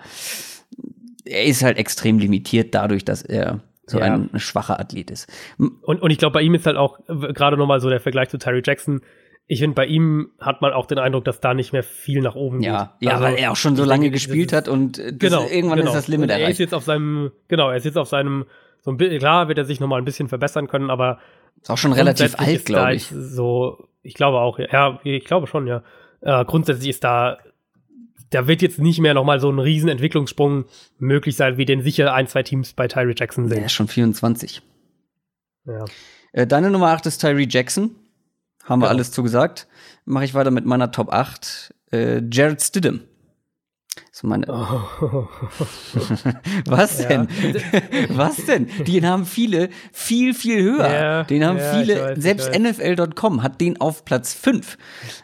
[1.25, 4.05] er ist halt extrem limitiert dadurch, dass er so ja.
[4.05, 5.27] ein schwacher Athlet ist.
[5.57, 8.37] Und, und ich glaube, bei ihm ist halt auch gerade nochmal so der Vergleich zu
[8.37, 9.01] Tyree Jackson
[9.51, 12.35] ich finde, bei ihm hat man auch den Eindruck, dass da nicht mehr viel nach
[12.35, 13.09] oben ja, geht.
[13.09, 15.91] Ja, also, weil er auch schon so lange gespielt hat und das, genau, irgendwann genau.
[15.91, 16.45] ist das Limit erreicht.
[16.45, 18.45] Er ist jetzt auf seinem, genau, er ist jetzt auf seinem,
[18.79, 21.19] so ein bisschen, klar wird er sich nochmal ein bisschen verbessern können, aber
[21.61, 23.11] ist auch schon relativ alt, glaube ich.
[23.13, 25.83] So, ich glaube auch, ja, ich glaube schon, ja.
[26.21, 27.37] Äh, grundsätzlich ist da,
[28.29, 30.63] da wird jetzt nicht mehr nochmal so ein riesen Entwicklungssprung
[30.97, 33.57] möglich sein, wie den sicher ein, zwei Teams bei Tyree Jackson sehen.
[33.57, 34.61] Er ist schon 24.
[35.65, 35.83] Ja.
[36.31, 37.97] Äh, deine Nummer 8 ist Tyree Jackson.
[38.63, 38.95] Haben wir genau.
[38.95, 39.67] alles zugesagt.
[40.05, 41.73] Mache ich weiter mit meiner Top 8.
[41.91, 43.01] Äh, Jared Stidham.
[44.11, 45.27] So meine oh.
[46.65, 47.27] Was denn?
[48.09, 48.67] Was denn?
[48.87, 50.89] Den haben viele viel, viel höher.
[50.89, 54.77] Ja, den haben ja, viele, weiß, selbst NFL.com hat den auf Platz 5.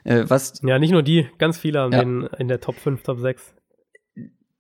[0.04, 2.00] Äh, was ja, nicht nur die, ganz viele haben ja.
[2.00, 3.54] den in der Top 5, Top 6.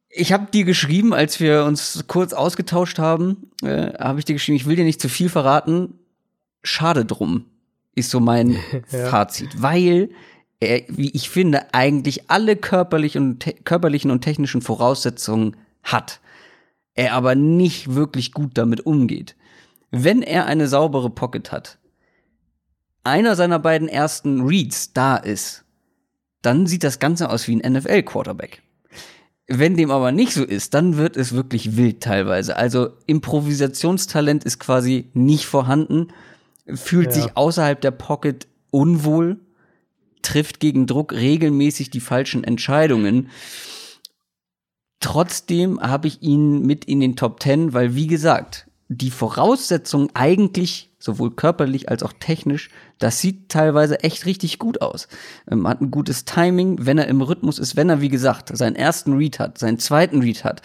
[0.09, 4.55] Ich habe dir geschrieben, als wir uns kurz ausgetauscht haben, äh, habe ich dir geschrieben,
[4.55, 5.99] ich will dir nicht zu viel verraten.
[6.63, 7.45] Schade drum
[7.97, 8.57] ist so mein
[8.91, 9.07] ja.
[9.07, 10.09] Fazit, weil
[10.59, 16.19] er, wie ich finde, eigentlich alle körperlich und körperlichen und technischen Voraussetzungen hat.
[16.93, 19.35] Er aber nicht wirklich gut damit umgeht.
[19.91, 21.77] Wenn er eine saubere Pocket hat,
[23.03, 25.63] einer seiner beiden ersten Reads da ist,
[26.41, 28.61] dann sieht das Ganze aus wie ein NFL-Quarterback.
[29.47, 32.57] Wenn dem aber nicht so ist, dann wird es wirklich wild teilweise.
[32.57, 36.07] Also Improvisationstalent ist quasi nicht vorhanden
[36.73, 37.11] fühlt ja.
[37.13, 39.39] sich außerhalb der Pocket unwohl,
[40.21, 43.29] trifft gegen Druck regelmäßig die falschen Entscheidungen.
[44.99, 50.91] Trotzdem habe ich ihn mit in den Top 10, weil wie gesagt, die Voraussetzungen eigentlich
[50.99, 55.07] sowohl körperlich als auch technisch, das sieht teilweise echt richtig gut aus.
[55.49, 58.75] Ähm, hat ein gutes Timing, wenn er im Rhythmus ist, wenn er, wie gesagt, seinen
[58.75, 60.61] ersten Read hat, seinen zweiten Read hat,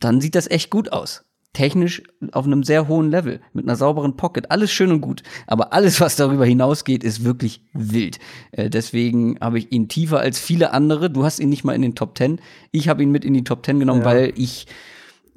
[0.00, 2.02] dann sieht das echt gut aus technisch
[2.32, 5.22] auf einem sehr hohen Level, mit einer sauberen Pocket, alles schön und gut.
[5.46, 8.18] Aber alles, was darüber hinausgeht, ist wirklich wild.
[8.52, 11.10] Äh, deswegen habe ich ihn tiefer als viele andere.
[11.10, 12.40] Du hast ihn nicht mal in den Top Ten.
[12.70, 14.06] Ich habe ihn mit in die Top Ten genommen, ja.
[14.06, 14.66] weil ich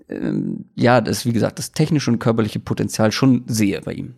[0.10, 4.16] ähm, ja, das, wie gesagt, das technische und körperliche Potenzial schon sehe bei ihm.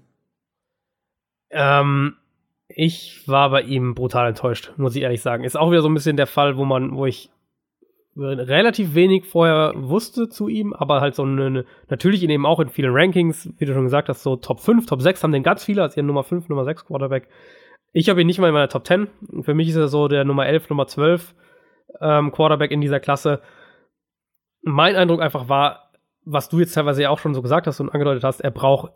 [1.52, 2.16] Ähm,
[2.68, 5.44] ich war bei ihm brutal enttäuscht, muss ich ehrlich sagen.
[5.44, 7.30] Ist auch wieder so ein bisschen der Fall, wo man, wo ich
[8.18, 12.70] relativ wenig vorher wusste zu ihm, aber halt so eine, natürlich in eben auch in
[12.70, 15.66] vielen Rankings, wie du schon gesagt hast, so Top 5, Top 6 haben den ganz
[15.66, 17.28] viele als ihren Nummer 5, Nummer 6 Quarterback.
[17.92, 19.08] Ich habe ihn nicht mal in meiner Top 10.
[19.42, 21.36] Für mich ist er so der Nummer 11, Nummer 12
[22.02, 23.42] ähm, Quarterback in dieser Klasse.
[24.62, 25.92] Mein Eindruck einfach war,
[26.24, 28.92] was du jetzt teilweise ja auch schon so gesagt hast und angedeutet hast, er braucht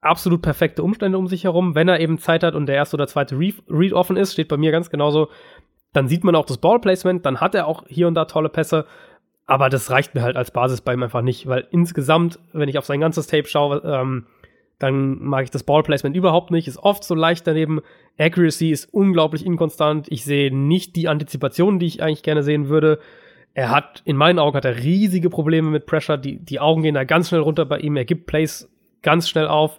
[0.00, 1.74] absolut perfekte Umstände um sich herum.
[1.74, 4.56] Wenn er eben Zeit hat und der erste oder zweite Read offen ist, steht bei
[4.56, 5.28] mir ganz genauso
[5.92, 8.86] dann sieht man auch das Ballplacement, dann hat er auch hier und da tolle Pässe.
[9.46, 12.78] Aber das reicht mir halt als Basis bei ihm einfach nicht, weil insgesamt, wenn ich
[12.78, 14.26] auf sein ganzes Tape schaue, ähm,
[14.78, 17.80] dann mag ich das Ballplacement überhaupt nicht, ist oft so leicht daneben.
[18.18, 20.06] Accuracy ist unglaublich inkonstant.
[20.10, 22.98] Ich sehe nicht die Antizipation, die ich eigentlich gerne sehen würde.
[23.54, 26.18] Er hat, in meinen Augen hat er riesige Probleme mit Pressure.
[26.18, 27.96] Die, die Augen gehen da ganz schnell runter bei ihm.
[27.96, 28.68] Er gibt Plays
[29.02, 29.78] ganz schnell auf,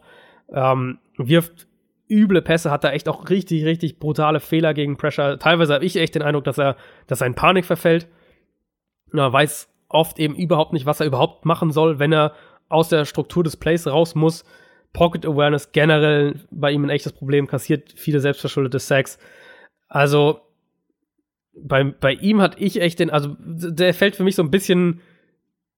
[0.54, 1.68] ähm, wirft
[2.10, 5.40] üble Pässe, hat da echt auch richtig, richtig brutale Fehler gegen Pressure.
[5.40, 6.76] Teilweise habe ich echt den Eindruck, dass er,
[7.08, 8.08] dass er in Panik verfällt.
[9.12, 12.34] Er weiß oft eben überhaupt nicht, was er überhaupt machen soll, wenn er
[12.70, 14.44] aus der Struktur des Plays raus muss.
[14.92, 19.18] Pocket Awareness generell bei ihm ein echtes Problem, kassiert viele selbstverschuldete Sacks.
[19.88, 20.42] Also
[21.56, 25.02] bei, bei ihm hat ich echt den, also der fällt für mich so ein bisschen,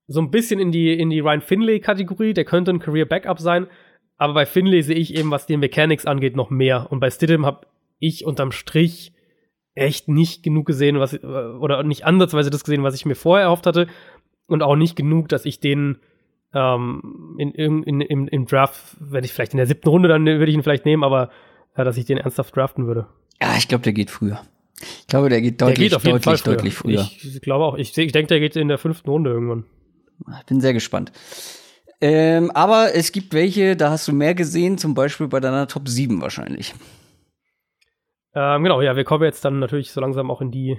[0.08, 2.34] so ein bisschen in die, in die Ryan Finlay-Kategorie.
[2.34, 3.68] Der könnte ein Career Backup sein.
[4.18, 6.92] Aber bei Finlay sehe ich eben, was die Mechanics angeht, noch mehr.
[6.92, 7.68] Und bei Stidham habe
[8.00, 9.14] ich unterm Strich
[9.74, 13.66] echt nicht genug gesehen, was, oder nicht ansatzweise das gesehen, was ich mir vorher erhofft
[13.66, 13.88] hatte.
[14.48, 15.98] Und auch nicht genug, dass ich den
[16.54, 20.46] ähm, in, in, in, im Draft, wenn ich vielleicht in der siebten Runde, dann würde
[20.46, 21.30] ich ihn vielleicht nehmen, aber
[21.78, 23.08] ja, dass ich den ernsthaft draften würde.
[23.42, 24.40] Ja, ich glaube, der geht früher.
[24.82, 26.56] Ich glaube, der geht deutlich, der geht deutlich, Fall früher.
[26.56, 27.10] deutlich früher.
[27.22, 27.76] Ich glaube auch.
[27.76, 29.66] Ich, ich denke, der geht in der fünften Runde irgendwann.
[30.40, 31.12] Ich bin sehr gespannt.
[32.02, 35.88] Ähm, aber es gibt welche, da hast du mehr gesehen, zum Beispiel bei deiner Top
[35.88, 36.74] 7 wahrscheinlich.
[38.34, 40.78] Ähm, genau, ja, wir kommen jetzt dann natürlich so langsam auch in die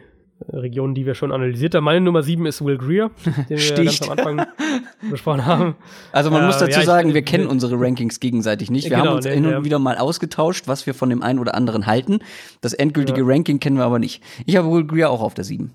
[0.50, 1.84] Regionen, die wir schon analysiert haben.
[1.84, 3.10] Meine Nummer 7 ist Will Greer,
[3.48, 4.46] den wir ganz am Anfang
[5.10, 5.76] besprochen haben.
[6.12, 8.90] Also man äh, muss dazu ja, sagen, wir kennen unsere Rankings gegenseitig nicht.
[8.90, 11.54] Wir genau, haben uns hin und wieder mal ausgetauscht, was wir von dem einen oder
[11.54, 12.18] anderen halten.
[12.60, 13.26] Das endgültige ja.
[13.26, 14.22] Ranking kennen wir aber nicht.
[14.44, 15.72] Ich habe Will Greer auch auf der 7.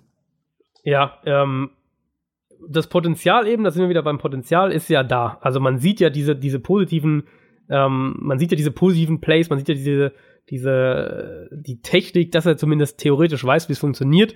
[0.83, 1.71] Ja, ähm,
[2.67, 5.37] das Potenzial eben, da sind wir wieder beim Potenzial, ist ja da.
[5.41, 7.23] Also man sieht ja diese, diese positiven,
[7.69, 10.13] ähm, man sieht ja diese positiven Plays, man sieht ja diese
[10.49, 14.35] diese, die Technik, dass er zumindest theoretisch weiß, wie es funktioniert.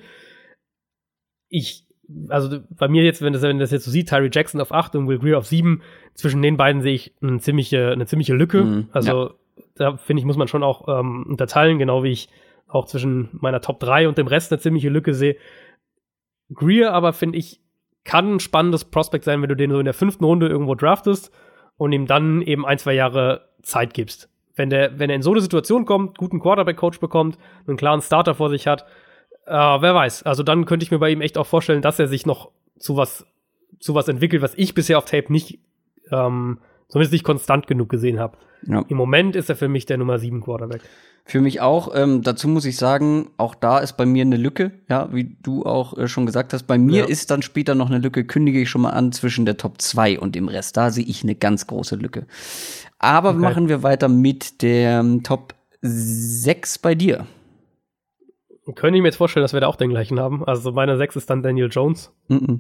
[1.50, 1.86] Ich,
[2.30, 4.96] also bei mir jetzt, wenn das, wenn das jetzt so sieht, Tyree Jackson auf 8
[4.96, 5.82] und Will Greer auf 7,
[6.14, 8.64] zwischen den beiden sehe ich eine ziemliche, eine ziemliche Lücke.
[8.64, 9.34] Mhm, also ja.
[9.76, 12.30] da finde ich, muss man schon auch ähm, unterteilen, genau wie ich
[12.68, 15.36] auch zwischen meiner Top 3 und dem Rest eine ziemliche Lücke sehe.
[16.54, 17.60] Greer aber, finde ich,
[18.06, 21.32] kann ein spannendes Prospekt sein, wenn du den so in der fünften Runde irgendwo draftest
[21.78, 25.32] und ihm dann eben ein, zwei Jahre Zeit gibst wenn der, wenn er in so
[25.32, 27.38] eine Situation kommt, guten Quarterback-Coach bekommt,
[27.68, 28.86] einen klaren Starter vor sich hat,
[29.46, 30.24] äh, wer weiß.
[30.24, 32.98] Also dann könnte ich mir bei ihm echt auch vorstellen, dass er sich noch zu
[32.98, 33.26] was,
[33.80, 35.60] zu was entwickelt, was ich bisher auf Tape nicht,
[36.12, 38.38] ähm, zumindest nicht konstant genug gesehen habe.
[38.68, 38.84] Ja.
[38.88, 40.82] Im Moment ist er für mich der Nummer 7 Quarterback.
[41.28, 41.96] Für mich auch.
[41.96, 45.66] Ähm, dazu muss ich sagen, auch da ist bei mir eine Lücke, ja, wie du
[45.66, 46.64] auch äh, schon gesagt hast.
[46.64, 47.06] Bei mir ja.
[47.06, 50.20] ist dann später noch eine Lücke, kündige ich schon mal an, zwischen der Top 2
[50.20, 50.78] und dem Rest.
[50.78, 52.28] Da sehe ich eine ganz große Lücke.
[53.00, 53.40] Aber okay.
[53.40, 57.26] machen wir weiter mit der ähm, Top 6 bei dir.
[58.76, 60.44] Könnte ich mir jetzt vorstellen, dass wir da auch den gleichen haben.
[60.44, 62.12] Also meine 6 ist dann Daniel Jones.
[62.28, 62.60] Mm, -mm.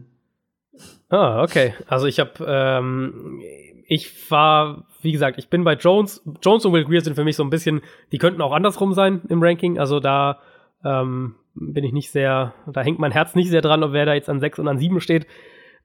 [1.09, 1.73] Ah, okay.
[1.87, 3.39] Also ich habe, ähm,
[3.87, 6.21] ich war, wie gesagt, ich bin bei Jones.
[6.41, 7.81] Jones und Will Greer sind für mich so ein bisschen,
[8.11, 9.77] die könnten auch andersrum sein im Ranking.
[9.79, 10.39] Also da
[10.83, 14.13] ähm, bin ich nicht sehr, da hängt mein Herz nicht sehr dran, ob wer da
[14.13, 15.27] jetzt an 6 und an 7 steht.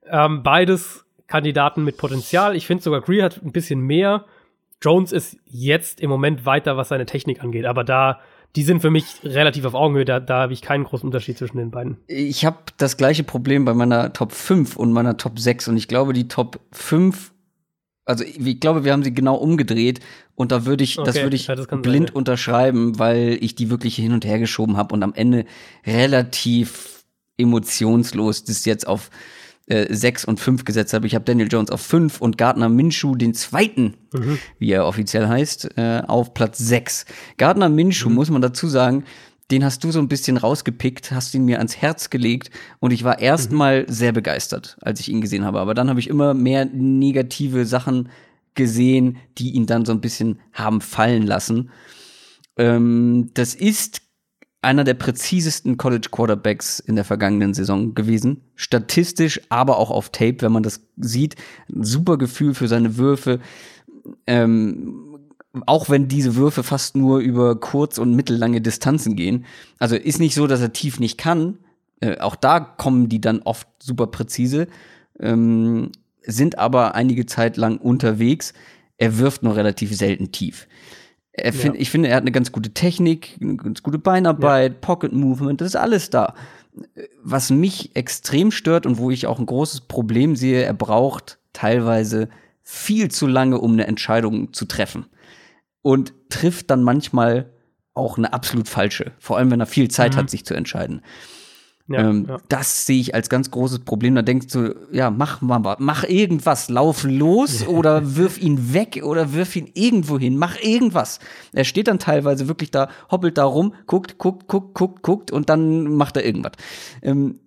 [0.09, 2.55] Ähm, beides Kandidaten mit Potenzial.
[2.55, 4.25] Ich finde sogar Greer hat ein bisschen mehr.
[4.81, 8.19] Jones ist jetzt im Moment weiter, was seine Technik angeht, aber da
[8.55, 10.05] die sind für mich relativ auf Augenhöhe.
[10.05, 11.97] Da, da habe ich keinen großen Unterschied zwischen den beiden.
[12.07, 15.69] Ich habe das gleiche Problem bei meiner Top 5 und meiner Top 6.
[15.69, 17.30] Und ich glaube, die Top 5,
[18.11, 19.99] also ich glaube, wir haben sie genau umgedreht.
[20.35, 23.55] Und da würde ich, okay, das würde ich ja, das blind sein, unterschreiben, weil ich
[23.55, 25.45] die wirklich hin und her geschoben habe und am Ende
[25.85, 27.03] relativ
[27.37, 29.09] emotionslos das jetzt auf
[29.67, 31.07] äh, 6 und 5 gesetzt habe.
[31.07, 34.39] Ich habe Daniel Jones auf 5 und Gardner Minshew, den zweiten, mhm.
[34.59, 37.05] wie er offiziell heißt, äh, auf Platz 6.
[37.37, 38.15] Gardner Minshew, mhm.
[38.15, 39.05] muss man dazu sagen,
[39.51, 42.49] den hast du so ein bisschen rausgepickt, hast ihn mir ans Herz gelegt
[42.79, 43.85] und ich war erstmal mhm.
[43.89, 45.59] sehr begeistert, als ich ihn gesehen habe.
[45.59, 48.09] Aber dann habe ich immer mehr negative Sachen
[48.55, 51.69] gesehen, die ihn dann so ein bisschen haben fallen lassen.
[52.57, 54.01] Ähm, das ist
[54.61, 58.41] einer der präzisesten College Quarterbacks in der vergangenen Saison gewesen.
[58.55, 61.35] Statistisch, aber auch auf Tape, wenn man das sieht.
[61.67, 63.39] Super Gefühl für seine Würfe.
[64.27, 65.10] Ähm,
[65.65, 69.45] auch wenn diese Würfe fast nur über kurz- und mittellange Distanzen gehen.
[69.79, 71.57] Also ist nicht so, dass er tief nicht kann.
[71.99, 74.67] Äh, auch da kommen die dann oft super präzise.
[75.19, 75.91] Ähm,
[76.23, 78.53] sind aber einige Zeit lang unterwegs.
[78.97, 80.67] Er wirft nur relativ selten tief.
[81.37, 81.81] Find, ja.
[81.81, 84.77] Ich finde, er hat eine ganz gute Technik, eine ganz gute Beinarbeit, ja.
[84.81, 86.35] Pocket Movement, das ist alles da.
[87.23, 92.29] Was mich extrem stört und wo ich auch ein großes Problem sehe, er braucht teilweise
[92.63, 95.05] viel zu lange, um eine Entscheidung zu treffen.
[95.81, 97.51] Und trifft dann manchmal
[97.93, 99.11] auch eine absolut falsche.
[99.19, 100.17] Vor allem, wenn er viel Zeit mhm.
[100.19, 101.01] hat, sich zu entscheiden.
[101.87, 102.37] Ja, ähm, ja.
[102.47, 104.15] Das sehe ich als ganz großes Problem.
[104.15, 109.33] Da denkst du, ja, mach mal, mach irgendwas, lauf los oder wirf ihn weg oder
[109.33, 111.19] wirf ihn irgendwo hin, mach irgendwas.
[111.53, 115.49] Er steht dann teilweise wirklich da, hoppelt da rum, guckt, guckt, guckt, guckt, guckt und
[115.49, 116.53] dann macht er irgendwas.
[117.01, 117.39] Ähm,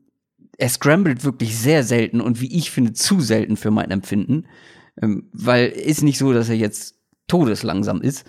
[0.56, 4.46] er scrambled wirklich sehr selten und wie ich finde, zu selten für mein Empfinden.
[5.00, 6.93] Ähm, weil ist nicht so, dass er jetzt
[7.26, 8.24] todeslangsam ist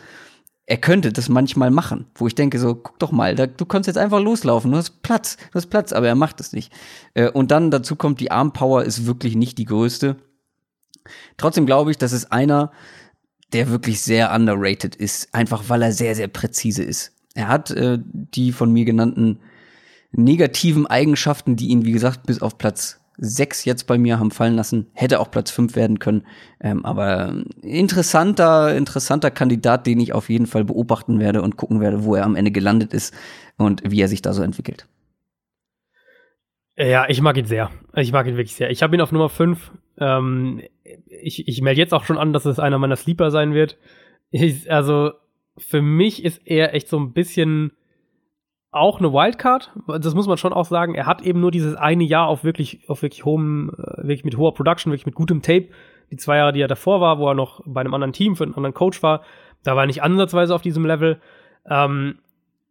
[0.68, 3.88] er könnte das manchmal machen, wo ich denke so, guck doch mal, da, du kannst
[3.88, 6.74] jetzt einfach loslaufen, du hast Platz, du hast Platz, aber er macht es nicht.
[7.14, 10.18] Äh, und dann dazu kommt, die Armpower ist wirklich nicht die größte.
[11.38, 12.72] Trotzdem glaube ich, das ist einer,
[13.54, 17.14] der wirklich sehr underrated ist, einfach weil er sehr, sehr präzise ist.
[17.36, 19.40] Er hat äh, die von mir genannten
[20.12, 24.56] negativen Eigenschaften, die ihn, wie gesagt, bis auf Platz sechs jetzt bei mir haben fallen
[24.56, 24.88] lassen.
[24.94, 26.26] Hätte auch Platz fünf werden können.
[26.60, 32.04] Ähm, aber interessanter, interessanter Kandidat, den ich auf jeden Fall beobachten werde und gucken werde,
[32.04, 33.14] wo er am Ende gelandet ist
[33.58, 34.88] und wie er sich da so entwickelt.
[36.78, 37.72] Ja, ich mag ihn sehr.
[37.96, 38.70] Ich mag ihn wirklich sehr.
[38.70, 39.72] Ich habe ihn auf Nummer fünf.
[39.98, 40.62] Ähm,
[41.08, 43.78] ich ich melde jetzt auch schon an, dass es einer meiner Sleeper sein wird.
[44.30, 45.14] Ich, also
[45.58, 47.72] für mich ist er echt so ein bisschen
[48.76, 49.72] auch eine Wildcard.
[49.88, 50.96] Das muss man schon auch sagen.
[50.96, 54.38] Er hat eben nur dieses eine Jahr auf wirklich, auf wirklich hohem, äh, wirklich mit
[54.38, 55.70] hoher Production, wirklich mit gutem Tape.
[56.12, 58.44] Die zwei Jahre, die er davor war, wo er noch bei einem anderen Team für
[58.44, 59.22] einen anderen Coach war,
[59.64, 61.20] da war er nicht ansatzweise auf diesem Level.
[61.68, 62.20] Ähm,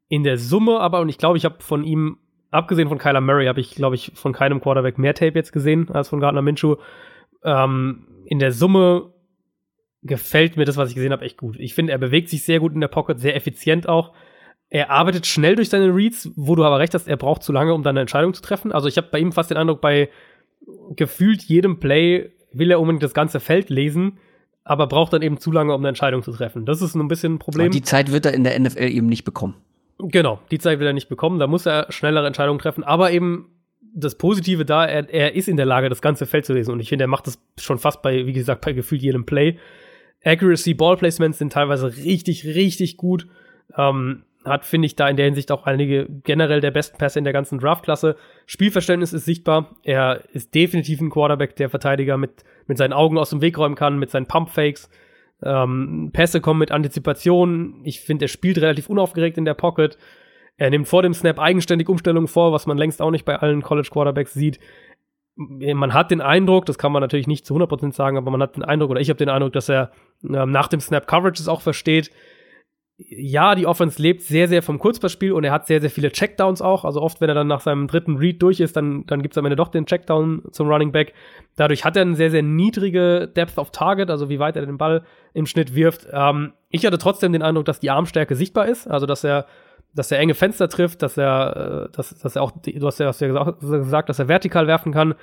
[0.09, 2.19] in der Summe aber, und ich glaube, ich habe von ihm,
[2.51, 5.91] abgesehen von Kyler Murray, habe ich, glaube ich, von keinem Quarterback mehr Tape jetzt gesehen
[5.91, 6.77] als von Gardner Minshew.
[7.43, 9.11] Ähm, in der Summe
[10.03, 11.57] gefällt mir das, was ich gesehen habe, echt gut.
[11.59, 14.13] Ich finde, er bewegt sich sehr gut in der Pocket, sehr effizient auch.
[14.75, 17.73] Er arbeitet schnell durch seine Reads, wo du aber recht hast, er braucht zu lange,
[17.73, 18.73] um dann eine Entscheidung zu treffen.
[18.73, 20.11] Also ich habe bei ihm fast den Eindruck, bei
[20.97, 24.19] gefühlt jedem Play will er unbedingt das ganze Feld lesen,
[24.65, 26.67] aber braucht dann eben zu lange, um eine Entscheidung zu treffen.
[26.67, 27.67] Das ist ein bisschen ein Problem.
[27.67, 29.55] Und die Zeit wird er in der NFL eben nicht bekommen.
[30.01, 31.39] Genau, die Zeit wird er nicht bekommen.
[31.39, 32.83] Da muss er schnellere Entscheidungen treffen.
[32.83, 33.53] Aber eben
[33.95, 36.73] das Positive da, er, er ist in der Lage, das ganze Feld zu lesen.
[36.73, 39.57] Und ich finde, er macht das schon fast bei, wie gesagt, bei gefühlt jedem Play.
[40.25, 43.29] Accuracy, Ball Placements sind teilweise richtig, richtig gut.
[43.77, 47.25] Ähm, hat, finde ich, da in der Hinsicht auch einige generell der besten Pässe in
[47.25, 48.17] der ganzen Draftklasse.
[48.47, 49.77] Spielverständnis ist sichtbar.
[49.83, 53.75] Er ist definitiv ein Quarterback, der Verteidiger mit, mit seinen Augen aus dem Weg räumen
[53.75, 54.91] kann, mit seinen Pumpfakes.
[55.43, 57.81] Ähm, Pässe kommen mit Antizipation.
[57.85, 59.99] Ich finde, er spielt relativ unaufgeregt in der Pocket.
[60.57, 63.63] Er nimmt vor dem Snap eigenständig Umstellungen vor, was man längst auch nicht bei allen
[63.63, 64.61] College Quarterbacks sieht.
[65.37, 68.55] Man hat den Eindruck, das kann man natürlich nicht zu 100% sagen, aber man hat
[68.55, 69.91] den Eindruck, oder ich habe den Eindruck, dass er
[70.23, 72.13] ähm, nach dem Snap Coverages auch versteht
[72.97, 76.63] ja, die Offense lebt sehr, sehr vom Kurzpassspiel und er hat sehr, sehr viele Checkdowns
[76.63, 76.85] auch.
[76.85, 79.39] Also oft, wenn er dann nach seinem dritten Read durch ist, dann, dann gibt es
[79.39, 81.13] am Ende doch den Checkdown zum Running Back.
[81.57, 84.79] Dadurch hat er eine sehr, sehr niedrige Depth of Target, also wie weit er den
[84.79, 86.07] Ball im Schnitt wirft.
[86.13, 89.47] Ähm, ich hatte trotzdem den Eindruck, dass die Armstärke sichtbar ist, also dass er,
[89.93, 93.07] dass er enge Fenster trifft, dass er, äh, dass, dass er auch, du hast ja,
[93.09, 95.15] hast ja gesagt, dass er vertikal werfen kann.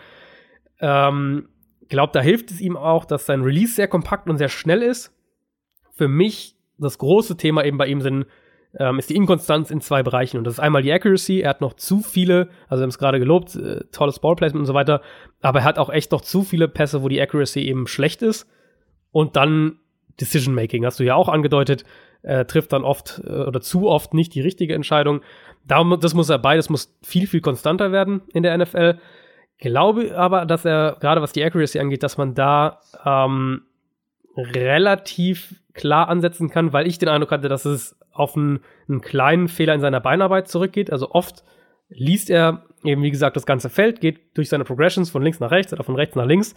[0.82, 1.48] Ähm,
[1.92, 5.14] glaube, da hilft es ihm auch, dass sein Release sehr kompakt und sehr schnell ist.
[5.92, 8.26] Für mich das große Thema eben bei ihm sind,
[8.78, 10.38] ähm, ist die Inkonstanz in zwei Bereichen.
[10.38, 11.42] Und das ist einmal die Accuracy.
[11.42, 14.66] Er hat noch zu viele, also wir haben es gerade gelobt, äh, tolles Ballplacement und
[14.66, 15.02] so weiter,
[15.42, 18.50] aber er hat auch echt noch zu viele Pässe, wo die Accuracy eben schlecht ist.
[19.12, 19.80] Und dann
[20.20, 21.84] Decision Making, hast du ja auch angedeutet,
[22.24, 25.22] äh, trifft dann oft äh, oder zu oft nicht die richtige Entscheidung.
[25.68, 29.00] Darum, das muss er beides muss viel, viel konstanter werden in der NFL.
[29.58, 33.64] Glaube aber, dass er, gerade was die Accuracy angeht, dass man da ähm,
[34.36, 39.48] relativ klar ansetzen kann, weil ich den Eindruck hatte, dass es auf einen, einen kleinen
[39.48, 40.92] Fehler in seiner Beinarbeit zurückgeht.
[40.92, 41.44] Also oft
[41.90, 45.52] liest er eben, wie gesagt, das ganze Feld, geht durch seine Progressions von links nach
[45.52, 46.56] rechts oder von rechts nach links.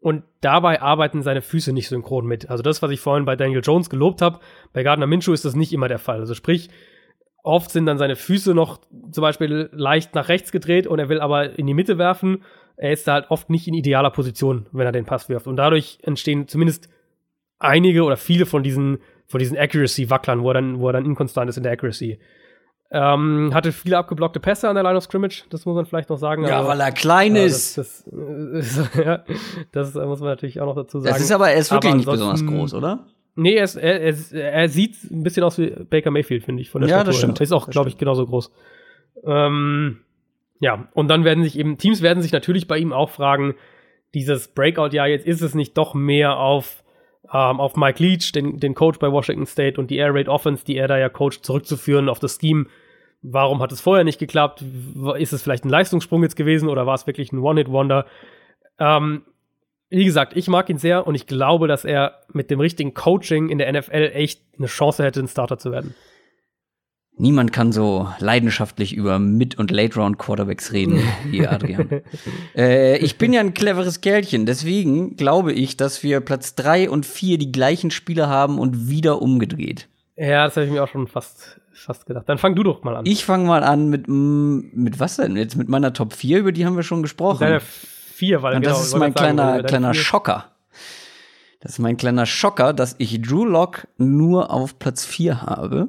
[0.00, 2.48] Und dabei arbeiten seine Füße nicht synchron mit.
[2.48, 4.38] Also das, was ich vorhin bei Daniel Jones gelobt habe,
[4.72, 6.20] bei Gardner Minshew ist das nicht immer der Fall.
[6.20, 6.70] Also sprich,
[7.42, 8.80] oft sind dann seine Füße noch
[9.10, 12.44] zum Beispiel leicht nach rechts gedreht und er will aber in die Mitte werfen.
[12.80, 15.46] Er ist da halt oft nicht in idealer Position, wenn er den Pass wirft.
[15.46, 16.88] Und dadurch entstehen zumindest
[17.58, 21.50] einige oder viele von diesen, von diesen Accuracy-Wacklern, wo er dann, wo er dann inkonstant
[21.50, 22.18] ist in der Accuracy.
[22.90, 26.16] Ähm, hatte viele abgeblockte Pässe an der Line of Scrimmage, das muss man vielleicht noch
[26.16, 26.44] sagen.
[26.44, 27.76] Ja, also, weil er klein ja, ist.
[27.76, 29.24] Das, das, ja,
[29.72, 31.12] das, muss man natürlich auch noch dazu sagen.
[31.12, 33.06] Das ist aber, er ist wirklich nicht besonders groß, oder?
[33.34, 36.70] Nee, er, ist, er, er, er, sieht ein bisschen aus wie Baker Mayfield, finde ich,
[36.70, 37.06] von der Ja, Statur.
[37.06, 37.40] das stimmt.
[37.40, 38.50] Er ist auch, glaube ich, genauso groß.
[39.24, 40.00] Ähm,
[40.60, 43.54] ja, und dann werden sich eben, Teams werden sich natürlich bei ihm auch fragen,
[44.14, 46.82] dieses Breakout-Jahr, jetzt ist es nicht doch mehr auf
[47.32, 50.64] ähm, auf Mike Leach, den, den Coach bei Washington State und die Air Raid Offense,
[50.64, 52.66] die er da ja coacht, zurückzuführen auf das Scheme.
[53.20, 54.64] Warum hat es vorher nicht geklappt?
[55.18, 58.06] Ist es vielleicht ein Leistungssprung jetzt gewesen oder war es wirklich ein One-Hit-Wonder?
[58.78, 59.24] Ähm,
[59.90, 63.48] wie gesagt, ich mag ihn sehr und ich glaube, dass er mit dem richtigen Coaching
[63.48, 65.94] in der NFL echt eine Chance hätte, ein Starter zu werden.
[67.18, 72.02] Niemand kann so leidenschaftlich über Mid- und Late-Round-Quarterbacks reden wie Adrian.
[72.56, 77.04] äh, ich bin ja ein cleveres Kerlchen, deswegen glaube ich, dass wir Platz drei und
[77.04, 79.88] vier die gleichen Spieler haben und wieder umgedreht.
[80.16, 82.28] Ja, das habe ich mir auch schon fast, fast gedacht.
[82.28, 83.06] Dann fang du doch mal an.
[83.06, 85.36] Ich fange mal an mit, mm, mit was denn?
[85.36, 87.40] Jetzt mit meiner Top 4, über die haben wir schon gesprochen.
[87.40, 90.46] Deine vier, weil und genau, das ist mein sagen, kleiner, kleiner Schocker.
[91.60, 95.88] Das ist mein kleiner Schocker, dass ich Drew Lock nur auf Platz 4 habe.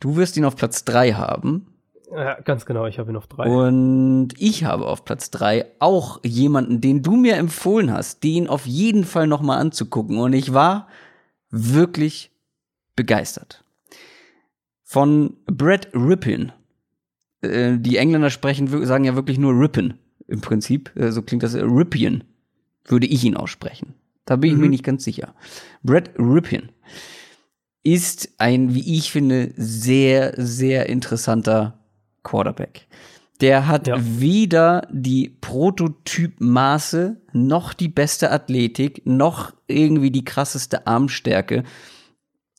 [0.00, 1.66] Du wirst ihn auf Platz 3 haben.
[2.10, 3.48] Ja, ganz genau, ich habe ihn auf 3.
[3.48, 8.66] Und ich habe auf Platz 3 auch jemanden, den du mir empfohlen hast, den auf
[8.66, 10.18] jeden Fall noch mal anzugucken.
[10.18, 10.88] Und ich war
[11.50, 12.32] wirklich
[12.96, 13.62] begeistert.
[14.82, 16.50] Von Brad Rippin.
[17.42, 19.94] Äh, die Engländer sprechen, sagen ja wirklich nur Rippin
[20.26, 20.90] im Prinzip.
[20.96, 21.54] Äh, so klingt das.
[21.54, 22.24] Äh, Rippian
[22.86, 23.94] würde ich ihn aussprechen.
[24.24, 24.62] Da bin ich mhm.
[24.62, 25.34] mir nicht ganz sicher.
[25.82, 26.70] Brad Rippin
[27.82, 31.78] ist ein, wie ich finde, sehr, sehr interessanter
[32.22, 32.86] Quarterback.
[33.40, 33.96] Der hat ja.
[33.98, 41.64] weder die Prototypmaße, noch die beste Athletik, noch irgendwie die krasseste Armstärke.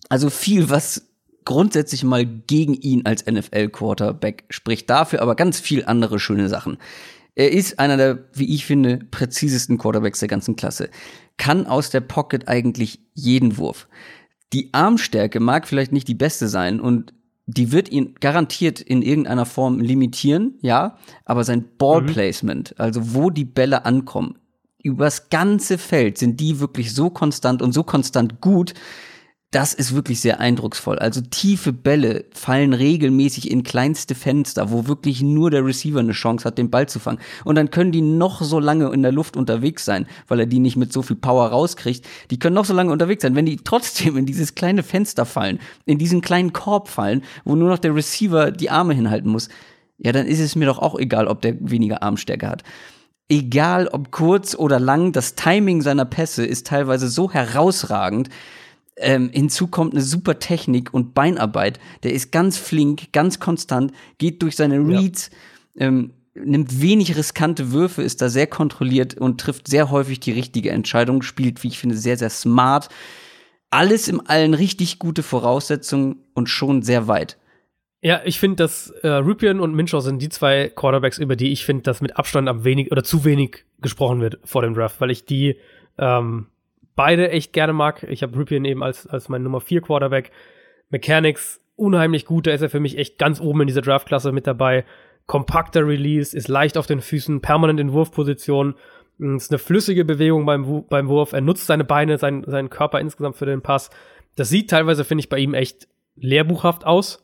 [0.09, 1.07] Also viel, was
[1.45, 4.89] grundsätzlich mal gegen ihn als NFL-Quarterback spricht.
[4.89, 6.77] Dafür aber ganz viel andere schöne Sachen.
[7.35, 10.89] Er ist einer der, wie ich finde, präzisesten Quarterbacks der ganzen Klasse.
[11.37, 13.87] Kann aus der Pocket eigentlich jeden Wurf
[14.53, 17.13] die Armstärke mag vielleicht nicht die beste sein und
[17.47, 22.81] die wird ihn garantiert in irgendeiner Form limitieren, ja, aber sein Ballplacement, mhm.
[22.81, 24.37] also wo die Bälle ankommen,
[24.83, 28.73] übers ganze Feld sind die wirklich so konstant und so konstant gut,
[29.51, 30.97] das ist wirklich sehr eindrucksvoll.
[30.97, 36.45] Also tiefe Bälle fallen regelmäßig in kleinste Fenster, wo wirklich nur der Receiver eine Chance
[36.45, 37.19] hat, den Ball zu fangen.
[37.43, 40.59] Und dann können die noch so lange in der Luft unterwegs sein, weil er die
[40.59, 42.07] nicht mit so viel Power rauskriegt.
[42.31, 43.35] Die können noch so lange unterwegs sein.
[43.35, 47.67] Wenn die trotzdem in dieses kleine Fenster fallen, in diesen kleinen Korb fallen, wo nur
[47.67, 49.49] noch der Receiver die Arme hinhalten muss,
[49.97, 52.63] ja, dann ist es mir doch auch egal, ob der weniger Armstärke hat
[53.29, 58.27] egal ob kurz oder lang, das Timing seiner Pässe ist teilweise so herausragend,
[59.01, 61.79] ähm, hinzu kommt eine super Technik und Beinarbeit.
[62.03, 65.31] Der ist ganz flink, ganz konstant, geht durch seine Reads,
[65.75, 65.87] ja.
[65.87, 70.71] ähm, nimmt wenig riskante Würfe, ist da sehr kontrolliert und trifft sehr häufig die richtige
[70.71, 72.89] Entscheidung, spielt, wie ich finde, sehr, sehr smart.
[73.69, 77.37] Alles im Allen richtig gute Voraussetzungen und schon sehr weit.
[78.03, 81.65] Ja, ich finde, dass äh, Rupien und Minshaw sind die zwei Quarterbacks, über die ich
[81.65, 85.11] finde, dass mit Abstand am wenig oder zu wenig gesprochen wird vor dem Draft, weil
[85.11, 85.57] ich die
[85.99, 86.47] ähm,
[86.95, 88.03] beide echt gerne mag.
[88.03, 90.31] Ich habe Ripien eben als, als mein Nummer 4 Quarterback.
[90.89, 94.45] Mechanics unheimlich gut, da ist er für mich echt ganz oben in dieser Draftklasse mit
[94.45, 94.85] dabei.
[95.25, 98.75] Kompakter Release, ist leicht auf den Füßen, permanent in Wurfposition.
[99.17, 101.33] Ist eine flüssige Bewegung beim, beim Wurf.
[101.33, 103.89] Er nutzt seine Beine, sein, seinen Körper insgesamt für den Pass.
[104.35, 107.23] Das sieht teilweise, finde ich, bei ihm echt lehrbuchhaft aus.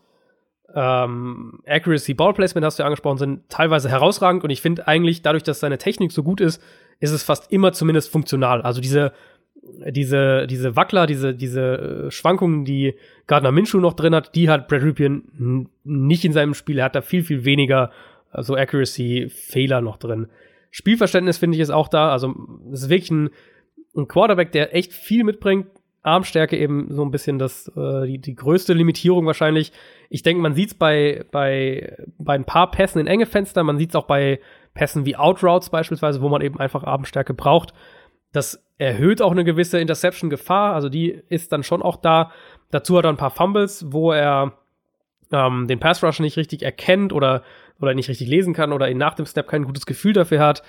[0.74, 5.44] Ähm, Accuracy, Ballplacement hast du ja angesprochen, sind teilweise herausragend und ich finde eigentlich, dadurch,
[5.44, 6.62] dass seine Technik so gut ist,
[7.00, 8.62] ist es fast immer zumindest funktional.
[8.62, 9.14] Also diese
[9.90, 12.96] diese, diese Wackler, diese, diese äh, Schwankungen, die
[13.28, 16.80] Gardner Minshew noch drin hat, die hat Brad Ripien nicht in seinem Spiel.
[16.80, 17.92] Er hat da viel, viel weniger
[18.32, 20.28] so also Accuracy-Fehler noch drin.
[20.72, 22.12] Spielverständnis finde ich ist auch da.
[22.12, 22.36] Also,
[22.72, 23.30] es ist wirklich ein,
[23.96, 25.68] ein Quarterback, der echt viel mitbringt.
[26.04, 29.74] Armstärke eben so ein bisschen das, äh, die, die größte Limitierung wahrscheinlich.
[30.10, 33.78] Ich denke, man sieht es bei, bei, bei ein paar Pässen in enge Fenster, man
[33.78, 34.40] sieht es auch bei
[34.74, 37.74] Pässen wie Outroutes beispielsweise, wo man eben einfach Armstärke braucht.
[38.32, 42.32] Das erhöht auch eine gewisse Interception-Gefahr, also die ist dann schon auch da.
[42.72, 44.54] Dazu hat er ein paar Fumbles, wo er
[45.32, 47.44] ähm, den Pass Rush nicht richtig erkennt oder,
[47.80, 50.64] oder nicht richtig lesen kann oder nach dem Snap kein gutes Gefühl dafür hat.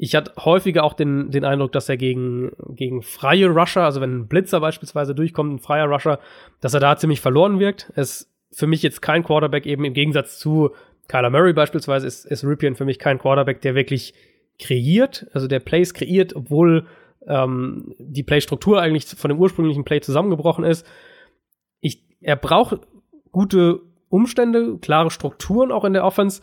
[0.00, 4.20] Ich hatte häufiger auch den, den Eindruck, dass er gegen, gegen freie Rusher, also wenn
[4.20, 6.20] ein Blitzer beispielsweise durchkommt, ein freier Rusher,
[6.60, 7.92] dass er da ziemlich verloren wirkt.
[7.96, 10.70] Es ist für mich jetzt kein Quarterback, eben im Gegensatz zu
[11.08, 14.14] Kyler Murray beispielsweise, ist, ist Ripien für mich kein Quarterback, der wirklich
[14.60, 16.86] kreiert, also der Plays kreiert, obwohl
[17.28, 20.86] ähm, die Play-Struktur eigentlich von dem ursprünglichen Play zusammengebrochen ist.
[21.80, 22.80] Ich, er braucht
[23.30, 26.40] gute Umstände, klare Strukturen auch in der Offense,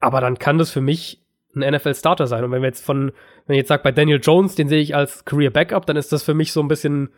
[0.00, 1.20] aber dann kann das für mich
[1.54, 2.44] ein NFL-Starter sein.
[2.44, 3.12] Und wenn wir jetzt von,
[3.46, 6.12] wenn ich jetzt sage, bei Daniel Jones, den sehe ich als Career Backup, dann ist
[6.12, 7.10] das für mich so ein bisschen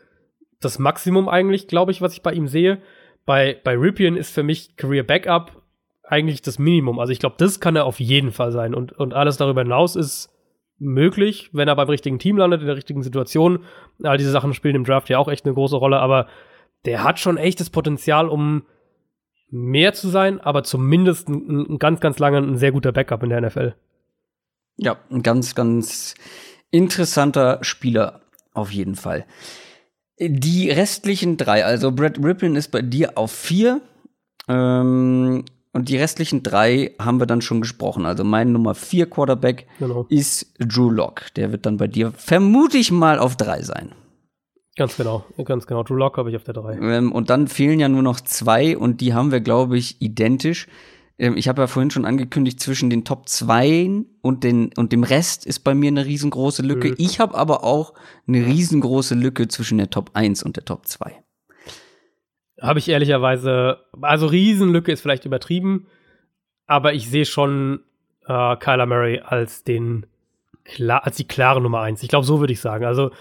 [0.61, 2.81] das Maximum eigentlich, glaube ich, was ich bei ihm sehe.
[3.25, 5.63] Bei, bei Ripien ist für mich Career Backup
[6.03, 6.99] eigentlich das Minimum.
[6.99, 8.75] Also ich glaube, das kann er auf jeden Fall sein.
[8.75, 10.31] Und, und alles darüber hinaus ist
[10.79, 13.65] möglich, wenn er beim richtigen Team landet, in der richtigen Situation.
[14.03, 16.27] All diese Sachen spielen im Draft ja auch echt eine große Rolle, aber
[16.85, 18.65] der hat schon echtes Potenzial, um
[19.49, 23.31] mehr zu sein, aber zumindest ein, ein ganz, ganz lange ein sehr guter Backup in
[23.31, 23.75] der NFL.
[24.77, 26.15] Ja, ein ganz, ganz
[26.71, 28.21] interessanter Spieler
[28.53, 29.25] auf jeden Fall.
[30.19, 33.81] Die restlichen drei, also Brad Rippin ist bei dir auf vier
[34.49, 35.45] Ähm,
[35.77, 38.07] und die restlichen drei haben wir dann schon gesprochen.
[38.07, 40.07] Also mein Nummer vier Quarterback genau.
[40.09, 41.27] ist Drew Lock.
[41.37, 43.93] Der wird dann bei dir vermute ich mal auf drei sein.
[44.77, 45.83] Ganz genau, ganz genau.
[45.83, 46.79] Drew Lock habe ich auf der drei.
[46.79, 50.67] Ähm, und dann fehlen ja nur noch zwei und die haben wir, glaube ich, identisch.
[51.19, 55.05] Ähm, ich habe ja vorhin schon angekündigt, zwischen den Top 2 und, den, und dem
[55.05, 56.89] Rest ist bei mir eine riesengroße Lücke.
[56.89, 56.95] Mhm.
[56.97, 57.93] Ich habe aber auch
[58.27, 61.23] eine riesengroße Lücke zwischen der Top 1 und der Top 2.
[62.67, 65.87] Habe ich ehrlicherweise, also Riesenlücke ist vielleicht übertrieben,
[66.67, 67.81] aber ich sehe schon
[68.27, 70.07] äh, Kyler Murray als den
[70.89, 72.03] als die klare Nummer 1.
[72.03, 72.85] Ich glaube, so würde ich sagen.
[72.85, 73.13] Also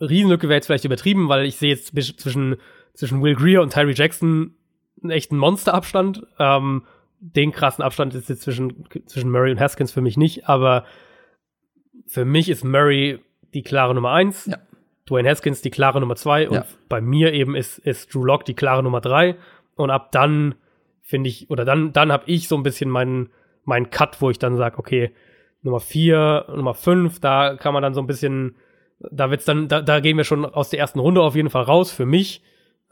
[0.00, 2.56] Riesenlücke wäre jetzt vielleicht übertrieben, weil ich sehe jetzt zwischen,
[2.94, 4.54] zwischen Will Greer und Tyree Jackson
[5.02, 6.26] einen echten Monsterabstand.
[6.38, 6.84] Ähm,
[7.20, 10.84] den krassen Abstand ist jetzt zwischen, zwischen Murray und Haskins für mich nicht, aber
[12.06, 13.18] für mich ist Murray
[13.54, 14.58] die klare Nummer eins, ja.
[15.08, 16.66] Dwayne Haskins die klare Nummer zwei und ja.
[16.88, 19.36] bei mir eben ist, ist Drew Lock die klare Nummer drei
[19.76, 20.56] und ab dann
[21.02, 23.30] finde ich, oder dann, dann habe ich so ein bisschen meinen,
[23.64, 25.12] meinen Cut, wo ich dann sage, okay,
[25.62, 28.56] Nummer vier, Nummer fünf, da kann man dann so ein bisschen,
[28.98, 31.62] da wird's dann, da, da gehen wir schon aus der ersten Runde auf jeden Fall
[31.62, 32.42] raus für mich.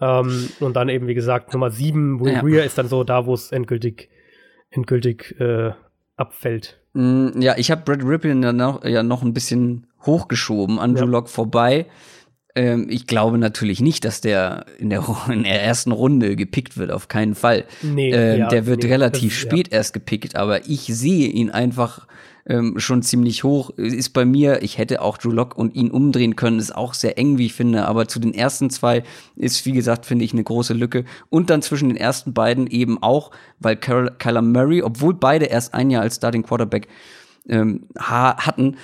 [0.00, 2.40] Ähm, und dann eben, wie gesagt, Nummer sieben, Will ja.
[2.40, 4.10] Greer ist dann so da, wo es endgültig,
[4.70, 5.72] endgültig äh,
[6.16, 6.80] abfällt.
[6.94, 11.04] Mm, ja, ich habe Brad Rippin ja noch, ja noch ein bisschen hochgeschoben an ja.
[11.04, 11.86] Locke vorbei.
[12.54, 16.90] Ähm, ich glaube natürlich nicht, dass der in der, in der ersten Runde gepickt wird,
[16.90, 17.64] auf keinen Fall.
[17.82, 19.78] Nee, ähm, ja, der wird nee, relativ das, spät ja.
[19.78, 22.06] erst gepickt, aber ich sehe ihn einfach
[22.46, 23.70] ähm, schon ziemlich hoch.
[23.70, 27.18] Ist bei mir, ich hätte auch Drew Lock und ihn umdrehen können, ist auch sehr
[27.18, 27.86] eng, wie ich finde.
[27.86, 29.02] Aber zu den ersten zwei
[29.36, 31.04] ist, wie gesagt, finde ich eine große Lücke.
[31.30, 35.90] Und dann zwischen den ersten beiden eben auch, weil Kyler Murray, obwohl beide erst ein
[35.90, 36.88] Jahr als Starting Quarterback
[37.48, 38.76] ähm, hatten,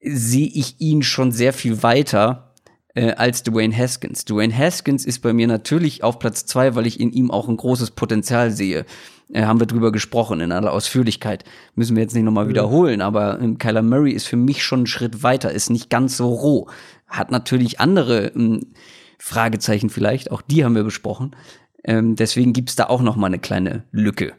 [0.00, 2.52] sehe ich ihn schon sehr viel weiter
[2.94, 4.24] äh, als Dwayne Haskins.
[4.24, 7.56] Dwayne Haskins ist bei mir natürlich auf Platz zwei, weil ich in ihm auch ein
[7.56, 8.84] großes Potenzial sehe
[9.32, 11.44] äh, haben wir drüber gesprochen in aller Ausführlichkeit.
[11.74, 12.50] Müssen wir jetzt nicht nochmal mhm.
[12.50, 16.16] wiederholen, aber ähm, Kyler Murray ist für mich schon einen Schritt weiter, ist nicht ganz
[16.16, 16.68] so roh.
[17.06, 18.72] Hat natürlich andere ähm,
[19.18, 21.36] Fragezeichen vielleicht, auch die haben wir besprochen.
[21.84, 24.34] Ähm, deswegen gibt's da auch nochmal eine kleine Lücke.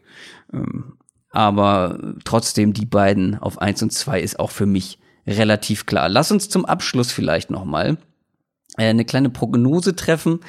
[0.52, 0.98] Ähm,
[1.30, 6.10] aber trotzdem, die beiden auf eins und zwei ist auch für mich relativ klar.
[6.10, 7.98] Lass uns zum Abschluss vielleicht nochmal
[8.78, 10.40] äh, eine kleine Prognose treffen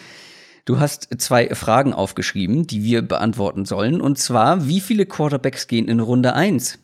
[0.65, 4.01] Du hast zwei Fragen aufgeschrieben, die wir beantworten sollen.
[4.01, 6.81] Und zwar, wie viele Quarterbacks gehen in Runde 1?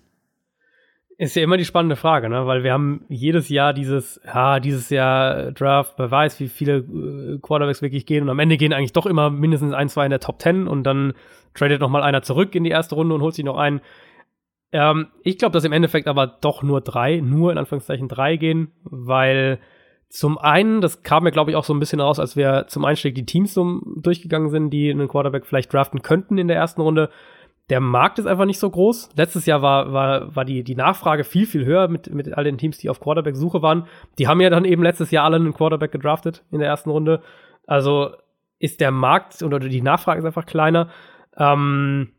[1.16, 2.47] Ist ja immer die spannende Frage, ne?
[2.47, 7.39] Weil wir haben jedes Jahr dieses, ja, dieses Jahr Draft, wer weiß, wie viele äh,
[7.40, 8.23] Quarterbacks wirklich gehen.
[8.23, 10.85] Und am Ende gehen eigentlich doch immer mindestens ein, zwei in der Top 10 und
[10.85, 11.15] dann
[11.55, 13.81] tradet noch mal einer zurück in die erste Runde und holt sich noch einen.
[14.73, 18.73] Ähm, ich glaube, dass im Endeffekt aber doch nur drei, nur in Anführungszeichen drei gehen,
[18.85, 19.59] weil
[20.11, 22.85] zum einen, das kam mir, glaube ich, auch so ein bisschen raus, als wir zum
[22.85, 26.81] Einstieg die Teams so durchgegangen sind, die einen Quarterback vielleicht draften könnten in der ersten
[26.81, 27.11] Runde.
[27.69, 29.11] Der Markt ist einfach nicht so groß.
[29.15, 32.59] Letztes Jahr war, war, war die, die Nachfrage viel, viel höher mit, mit all den
[32.59, 33.87] Teams, die auf Quarterback-Suche waren.
[34.19, 37.23] Die haben ja dann eben letztes Jahr alle einen Quarterback gedraftet in der ersten Runde.
[37.69, 38.11] Also
[38.59, 40.91] ist der Markt oder die Nachfrage ist einfach kleiner.
[41.37, 42.11] Ähm,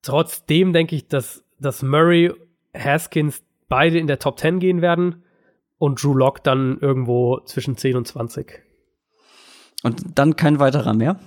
[0.00, 2.32] trotzdem denke ich, dass, dass Murray,
[2.74, 5.22] Haskins beide in der Top 10 gehen werden
[5.82, 8.62] und Drew Lock dann irgendwo zwischen 10 und 20.
[9.82, 11.18] Und dann kein weiterer mehr?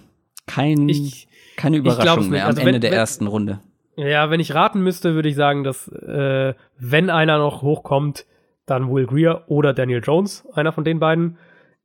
[0.48, 1.28] Kein, ich,
[1.58, 3.60] keine Überraschung mehr am also Ende wenn, der wenn, ersten Runde.
[3.98, 8.26] Ja, wenn ich raten müsste, würde ich sagen, dass äh, wenn einer noch hochkommt,
[8.66, 11.38] dann Will Greer oder Daniel Jones, einer von den beiden.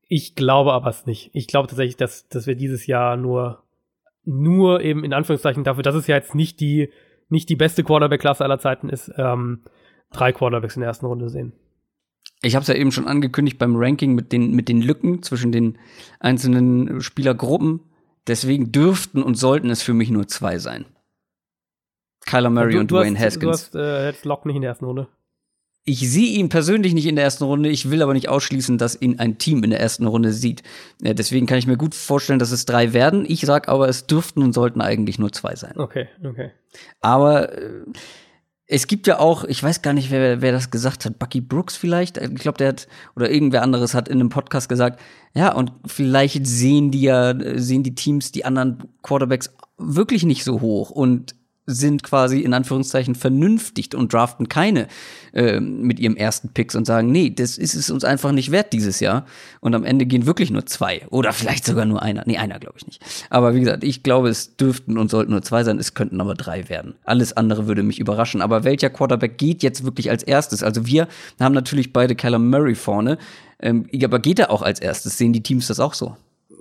[0.06, 1.30] Ich glaube aber es nicht.
[1.32, 3.64] Ich glaube tatsächlich, dass, dass wir dieses Jahr nur,
[4.24, 6.92] nur eben in Anführungszeichen dafür, dass es ja jetzt nicht die,
[7.30, 9.64] nicht die beste Quarterback-Klasse aller Zeiten ist, ähm,
[10.12, 11.52] drei Quarterbacks in der ersten Runde sehen.
[12.42, 15.52] Ich habe es ja eben schon angekündigt beim Ranking mit den, mit den Lücken zwischen
[15.52, 15.78] den
[16.20, 17.80] einzelnen Spielergruppen.
[18.26, 20.86] Deswegen dürften und sollten es für mich nur zwei sein.
[22.26, 23.70] Kyler Murray und, du, und Dwayne hast, Haskins.
[23.70, 25.08] Du hast äh, jetzt Lock nicht in der ersten Runde.
[25.84, 27.70] Ich sehe ihn persönlich nicht in der ersten Runde.
[27.70, 30.62] Ich will aber nicht ausschließen, dass ihn ein Team in der ersten Runde sieht.
[31.02, 33.24] Ja, deswegen kann ich mir gut vorstellen, dass es drei werden.
[33.26, 35.74] Ich sag aber, es dürften und sollten eigentlich nur zwei sein.
[35.76, 36.50] Okay, okay.
[37.00, 37.84] Aber äh,
[38.72, 41.76] es gibt ja auch, ich weiß gar nicht, wer, wer das gesagt hat, Bucky Brooks
[41.76, 42.18] vielleicht.
[42.18, 42.86] Ich glaube, der hat,
[43.16, 45.00] oder irgendwer anderes hat in einem Podcast gesagt,
[45.34, 50.60] ja, und vielleicht sehen die ja, sehen die Teams die anderen Quarterbacks wirklich nicht so
[50.60, 50.90] hoch.
[50.90, 51.34] Und
[51.74, 54.88] sind quasi in Anführungszeichen vernünftig und draften keine
[55.32, 58.72] äh, mit ihrem ersten Picks und sagen, nee, das ist es uns einfach nicht wert
[58.72, 59.26] dieses Jahr.
[59.60, 62.22] Und am Ende gehen wirklich nur zwei oder vielleicht sogar nur einer.
[62.26, 63.02] Nee, einer glaube ich nicht.
[63.30, 66.34] Aber wie gesagt, ich glaube, es dürften und sollten nur zwei sein, es könnten aber
[66.34, 66.94] drei werden.
[67.04, 68.42] Alles andere würde mich überraschen.
[68.42, 70.62] Aber welcher Quarterback geht jetzt wirklich als erstes?
[70.62, 73.18] Also wir haben natürlich beide Kyler Murray vorne.
[73.60, 75.18] Ähm, aber geht er auch als erstes?
[75.18, 76.16] Sehen die Teams das auch so?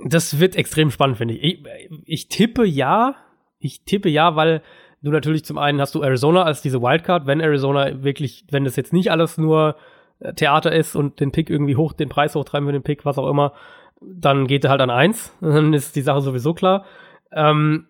[0.06, 1.44] Das wird extrem spannend, finde ich.
[1.44, 1.90] ich.
[2.06, 3.16] Ich tippe ja,
[3.60, 4.62] Ich tippe ja, weil
[5.02, 8.76] du natürlich zum einen hast du Arizona als diese Wildcard, wenn Arizona wirklich, wenn das
[8.76, 9.76] jetzt nicht alles nur
[10.20, 13.18] äh, Theater ist und den Pick irgendwie hoch, den Preis hochtreiben für den Pick, was
[13.18, 13.54] auch immer,
[14.02, 15.34] dann geht er halt an eins.
[15.42, 16.86] Dann ist die Sache sowieso klar.
[17.32, 17.88] Ähm,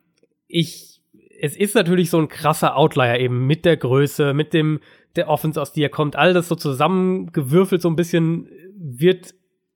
[0.48, 1.02] ich,
[1.40, 4.80] es ist natürlich so ein krasser Outlier eben mit der Größe, mit dem,
[5.16, 9.34] der Offense, aus die er kommt, all das so zusammengewürfelt so ein bisschen wird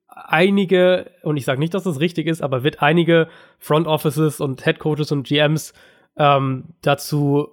[0.07, 3.27] einige, und ich sage nicht, dass das richtig ist, aber wird einige
[3.59, 5.73] Front Offices und Head Coaches und GMs
[6.17, 7.49] ähm, dazu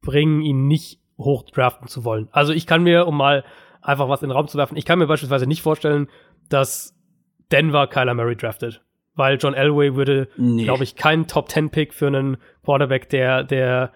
[0.00, 2.28] bringen, ihn nicht hoch draften zu wollen.
[2.32, 3.44] Also ich kann mir, um mal
[3.80, 6.08] einfach was in den Raum zu werfen, ich kann mir beispielsweise nicht vorstellen,
[6.48, 6.94] dass
[7.52, 8.82] Denver Kyler Murray draftet.
[9.16, 10.64] Weil John Elway würde, nee.
[10.64, 13.92] glaube ich, keinen Top-10-Pick für einen Quarterback, der, der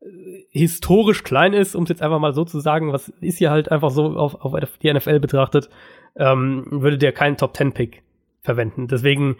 [0.00, 0.06] äh,
[0.50, 3.72] historisch klein ist, um es jetzt einfach mal so zu sagen, was ist hier halt
[3.72, 5.70] einfach so auf, auf die NFL betrachtet,
[6.14, 8.04] ähm, würde der keinen Top-10-Pick
[8.42, 8.86] verwenden.
[8.86, 9.36] Deswegen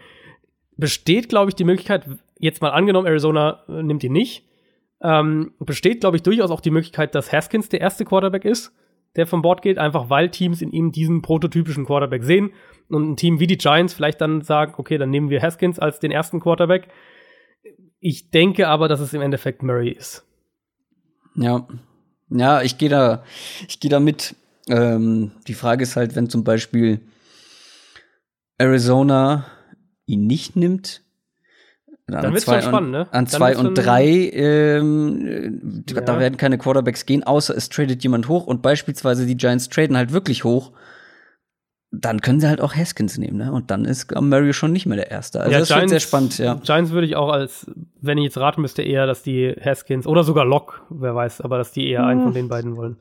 [0.75, 2.05] besteht, glaube ich, die Möglichkeit,
[2.41, 4.45] jetzt mal angenommen, Arizona äh, nimmt ihn nicht,
[5.01, 8.73] ähm, besteht, glaube ich, durchaus auch die Möglichkeit, dass Haskins der erste Quarterback ist,
[9.15, 12.51] der vom Bord geht, einfach weil Teams in ihm diesen prototypischen Quarterback sehen
[12.89, 15.99] und ein Team wie die Giants vielleicht dann sagen, okay, dann nehmen wir Haskins als
[15.99, 16.87] den ersten Quarterback.
[17.99, 20.25] Ich denke aber, dass es im Endeffekt Murray ist.
[21.35, 21.67] Ja,
[22.29, 23.23] ja, ich gehe da,
[23.67, 24.35] ich gehe da mit.
[24.67, 27.01] Ähm, die Frage ist halt, wenn zum Beispiel
[28.57, 29.45] Arizona
[30.05, 31.01] ihn nicht nimmt,
[32.11, 33.07] dann wird es schon spannend, ne?
[33.11, 36.01] An zwei und drei, ähm, ja.
[36.01, 39.95] da werden keine Quarterbacks gehen, außer es tradet jemand hoch und beispielsweise die Giants traden
[39.95, 40.71] halt wirklich hoch.
[41.93, 43.51] Dann können sie halt auch Haskins nehmen, ne?
[43.51, 45.41] Und dann ist Murray schon nicht mehr der Erste.
[45.41, 46.55] Also ja, das Giants, wird sehr spannend, ja.
[46.55, 47.69] Giants würde ich auch als,
[47.99, 51.57] wenn ich jetzt raten müsste, eher, dass die Haskins oder sogar Lock, wer weiß, aber
[51.57, 52.07] dass die eher hm.
[52.07, 52.97] einen von den beiden wollen.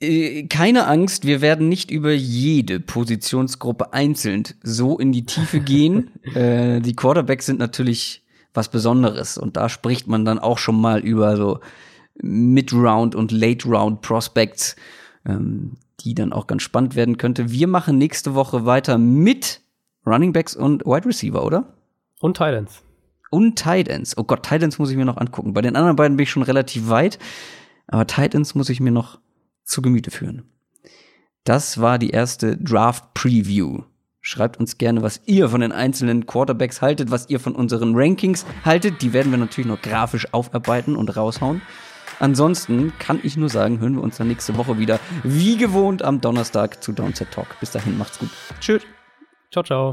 [0.00, 6.10] Äh, keine Angst, wir werden nicht über jede Positionsgruppe einzeln so in die Tiefe gehen.
[6.34, 11.00] äh, die Quarterbacks sind natürlich was Besonderes und da spricht man dann auch schon mal
[11.00, 11.60] über so
[12.22, 14.76] Mid-Round und Late-Round Prospects,
[15.26, 17.50] ähm, die dann auch ganz spannend werden könnte.
[17.50, 19.60] Wir machen nächste Woche weiter mit
[20.06, 21.74] Running Backs und Wide Receiver, oder?
[22.20, 22.82] Und Titans.
[23.30, 24.16] Und Titans.
[24.16, 25.52] Oh Gott, Titans muss ich mir noch angucken.
[25.52, 27.18] Bei den anderen beiden bin ich schon relativ weit,
[27.88, 29.18] aber Titans muss ich mir noch
[29.66, 30.44] zu Gemüte führen.
[31.44, 33.82] Das war die erste Draft Preview.
[34.20, 38.44] Schreibt uns gerne, was ihr von den einzelnen Quarterbacks haltet, was ihr von unseren Rankings
[38.64, 39.00] haltet.
[39.02, 41.62] Die werden wir natürlich noch grafisch aufarbeiten und raushauen.
[42.18, 46.20] Ansonsten kann ich nur sagen, hören wir uns dann nächste Woche wieder, wie gewohnt, am
[46.20, 47.48] Donnerstag zu Downset Talk.
[47.60, 48.30] Bis dahin, macht's gut.
[48.58, 48.82] Tschüss.
[49.52, 49.90] Ciao, ciao.